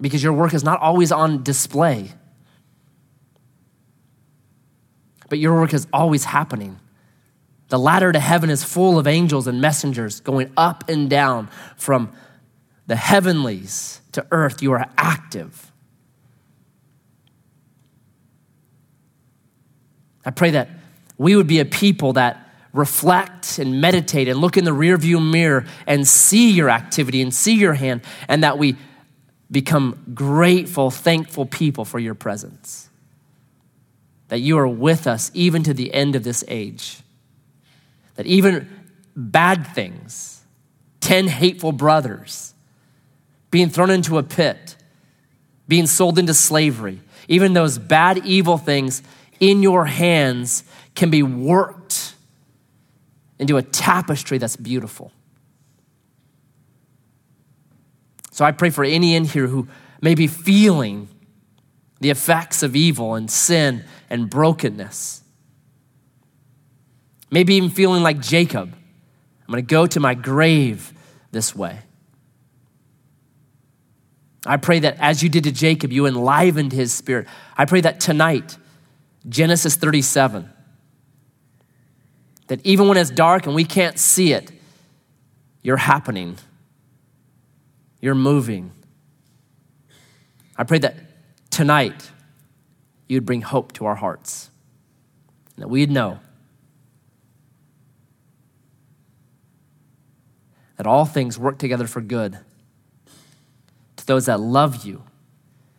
Because 0.00 0.22
your 0.22 0.32
work 0.32 0.52
is 0.52 0.62
not 0.62 0.80
always 0.80 1.10
on 1.10 1.42
display 1.42 2.12
but 5.28 5.38
your 5.38 5.54
work 5.54 5.74
is 5.74 5.86
always 5.92 6.24
happening. 6.24 6.78
The 7.68 7.78
ladder 7.78 8.12
to 8.12 8.20
heaven 8.20 8.50
is 8.50 8.62
full 8.62 8.98
of 8.98 9.06
angels 9.06 9.46
and 9.46 9.60
messengers 9.60 10.20
going 10.20 10.52
up 10.56 10.88
and 10.88 11.10
down 11.10 11.48
from 11.76 12.12
the 12.86 12.96
heavenlies 12.96 14.00
to 14.12 14.24
earth. 14.30 14.62
You 14.62 14.72
are 14.72 14.86
active. 14.96 15.72
I 20.26 20.30
pray 20.32 20.50
that 20.50 20.68
we 21.16 21.34
would 21.36 21.46
be 21.46 21.60
a 21.60 21.64
people 21.64 22.12
that 22.14 22.50
reflect 22.74 23.58
and 23.58 23.80
meditate 23.80 24.28
and 24.28 24.38
look 24.38 24.58
in 24.58 24.64
the 24.64 24.72
rearview 24.72 25.24
mirror 25.24 25.64
and 25.86 26.06
see 26.06 26.50
your 26.50 26.68
activity 26.68 27.22
and 27.22 27.32
see 27.32 27.54
your 27.54 27.72
hand, 27.72 28.02
and 28.28 28.42
that 28.42 28.58
we 28.58 28.76
become 29.50 29.98
grateful, 30.12 30.90
thankful 30.90 31.46
people 31.46 31.86
for 31.86 31.98
your 31.98 32.14
presence 32.14 32.90
that 34.28 34.40
you 34.40 34.58
are 34.58 34.68
with 34.68 35.06
us 35.06 35.30
even 35.34 35.62
to 35.64 35.74
the 35.74 35.92
end 35.92 36.16
of 36.16 36.24
this 36.24 36.44
age. 36.48 36.98
That 38.16 38.26
even 38.26 38.68
bad 39.14 39.66
things, 39.68 40.42
10 41.00 41.28
hateful 41.28 41.72
brothers, 41.72 42.54
being 43.50 43.70
thrown 43.70 43.90
into 43.90 44.18
a 44.18 44.22
pit, 44.22 44.76
being 45.68 45.86
sold 45.86 46.18
into 46.18 46.34
slavery, 46.34 47.00
even 47.28 47.52
those 47.52 47.78
bad, 47.78 48.24
evil 48.26 48.58
things 48.58 49.02
in 49.40 49.62
your 49.62 49.86
hands 49.86 50.64
can 50.94 51.10
be 51.10 51.22
worked 51.22 52.14
into 53.38 53.56
a 53.56 53.62
tapestry 53.62 54.38
that's 54.38 54.56
beautiful. 54.56 55.12
So 58.30 58.44
I 58.44 58.52
pray 58.52 58.70
for 58.70 58.84
any 58.84 59.14
in 59.14 59.24
here 59.24 59.46
who 59.46 59.68
may 60.00 60.14
be 60.14 60.26
feeling 60.26 61.08
the 62.00 62.10
effects 62.10 62.62
of 62.62 62.76
evil 62.76 63.14
and 63.14 63.30
sin 63.30 63.84
and 64.10 64.28
brokenness. 64.28 65.22
Maybe 67.30 67.54
even 67.54 67.70
feeling 67.70 68.02
like 68.02 68.20
Jacob. 68.20 68.72
I'm 68.72 69.52
going 69.52 69.64
to 69.64 69.70
go 69.70 69.86
to 69.86 70.00
my 70.00 70.14
grave 70.14 70.92
this 71.30 71.54
way. 71.54 71.78
I 74.44 74.58
pray 74.58 74.80
that 74.80 74.96
as 75.00 75.22
you 75.22 75.28
did 75.28 75.44
to 75.44 75.52
Jacob, 75.52 75.92
you 75.92 76.06
enlivened 76.06 76.72
his 76.72 76.92
spirit. 76.92 77.26
I 77.56 77.64
pray 77.64 77.80
that 77.80 78.00
tonight, 78.00 78.56
Genesis 79.28 79.76
37, 79.76 80.50
that 82.46 82.64
even 82.64 82.88
when 82.88 82.96
it's 82.96 83.10
dark 83.10 83.46
and 83.46 83.54
we 83.54 83.64
can't 83.64 83.98
see 83.98 84.32
it, 84.32 84.52
you're 85.62 85.76
happening, 85.76 86.36
you're 88.00 88.14
moving. 88.14 88.70
I 90.56 90.64
pray 90.64 90.78
that 90.78 90.96
tonight 91.50 92.10
you'd 93.08 93.26
bring 93.26 93.42
hope 93.42 93.72
to 93.74 93.86
our 93.86 93.96
hearts, 93.96 94.50
that 95.58 95.68
we'd 95.68 95.90
know 95.90 96.20
that 100.76 100.86
all 100.86 101.04
things 101.04 101.38
work 101.38 101.58
together 101.58 101.86
for 101.86 102.00
good 102.00 102.38
to 103.96 104.06
those 104.06 104.26
that 104.26 104.38
love 104.38 104.84
you 104.84 105.02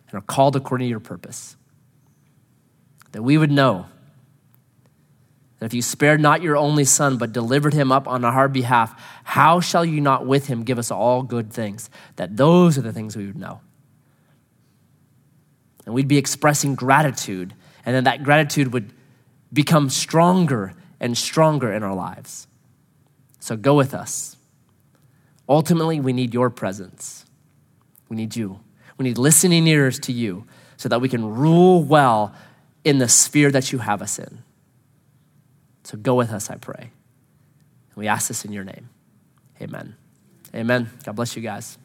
and 0.10 0.18
are 0.18 0.26
called 0.26 0.56
according 0.56 0.86
to 0.86 0.90
your 0.90 1.00
purpose. 1.00 1.56
That 3.12 3.24
we 3.24 3.38
would 3.38 3.52
know 3.52 3.88
that 5.60 5.66
if 5.66 5.74
you 5.74 5.82
spared 5.82 6.22
not 6.22 6.42
your 6.42 6.56
only 6.56 6.84
son, 6.84 7.18
but 7.18 7.32
delivered 7.32 7.74
him 7.74 7.92
up 7.92 8.08
on 8.08 8.24
our 8.24 8.48
behalf, 8.48 9.00
how 9.24 9.60
shall 9.60 9.84
you 9.84 10.00
not 10.02 10.26
with 10.26 10.48
him 10.48 10.64
give 10.64 10.78
us 10.78 10.92
all 10.92 11.24
good 11.24 11.52
things? 11.52 11.90
That 12.18 12.38
those 12.38 12.78
are 12.78 12.82
the 12.82 12.94
things 12.94 13.18
we 13.18 13.26
would 13.26 13.38
know. 13.38 13.62
And 15.86 15.96
we'd 15.96 16.08
be 16.08 16.18
expressing 16.18 16.76
gratitude, 16.76 17.54
and 17.86 17.96
then 17.96 18.04
that 18.04 18.24
gratitude 18.24 18.74
would 18.74 18.94
become 19.52 19.90
stronger 19.90 20.74
and 21.00 21.18
stronger 21.18 21.72
in 21.72 21.82
our 21.82 21.96
lives. 21.96 22.48
So 23.40 23.56
go 23.56 23.76
with 23.76 23.94
us. 23.94 24.36
Ultimately, 25.48 26.00
we 26.00 26.12
need 26.12 26.34
your 26.34 26.50
presence. 26.50 27.26
We 28.10 28.18
need 28.18 28.36
you. 28.36 28.60
We 28.98 29.04
need 29.04 29.18
listening 29.18 29.66
ears 29.68 30.00
to 30.00 30.12
you 30.12 30.46
so 30.76 30.90
that 30.90 31.00
we 31.00 31.10
can 31.10 31.26
rule 31.26 31.84
well 31.84 32.36
in 32.88 33.00
the 33.00 33.10
sphere 33.10 33.52
that 33.52 33.74
you 33.74 33.80
have 33.80 34.02
us 34.02 34.18
in. 34.18 34.44
So 35.84 35.98
go 35.98 36.16
with 36.16 36.32
us, 36.32 36.50
I 36.50 36.56
pray. 36.56 36.92
We 37.98 38.08
ask 38.08 38.30
this 38.30 38.46
in 38.46 38.54
your 38.54 38.64
name. 38.64 38.88
Amen. 39.62 39.98
Amen. 40.56 40.90
God 41.04 41.18
bless 41.18 41.36
you 41.36 41.42
guys. 41.42 41.78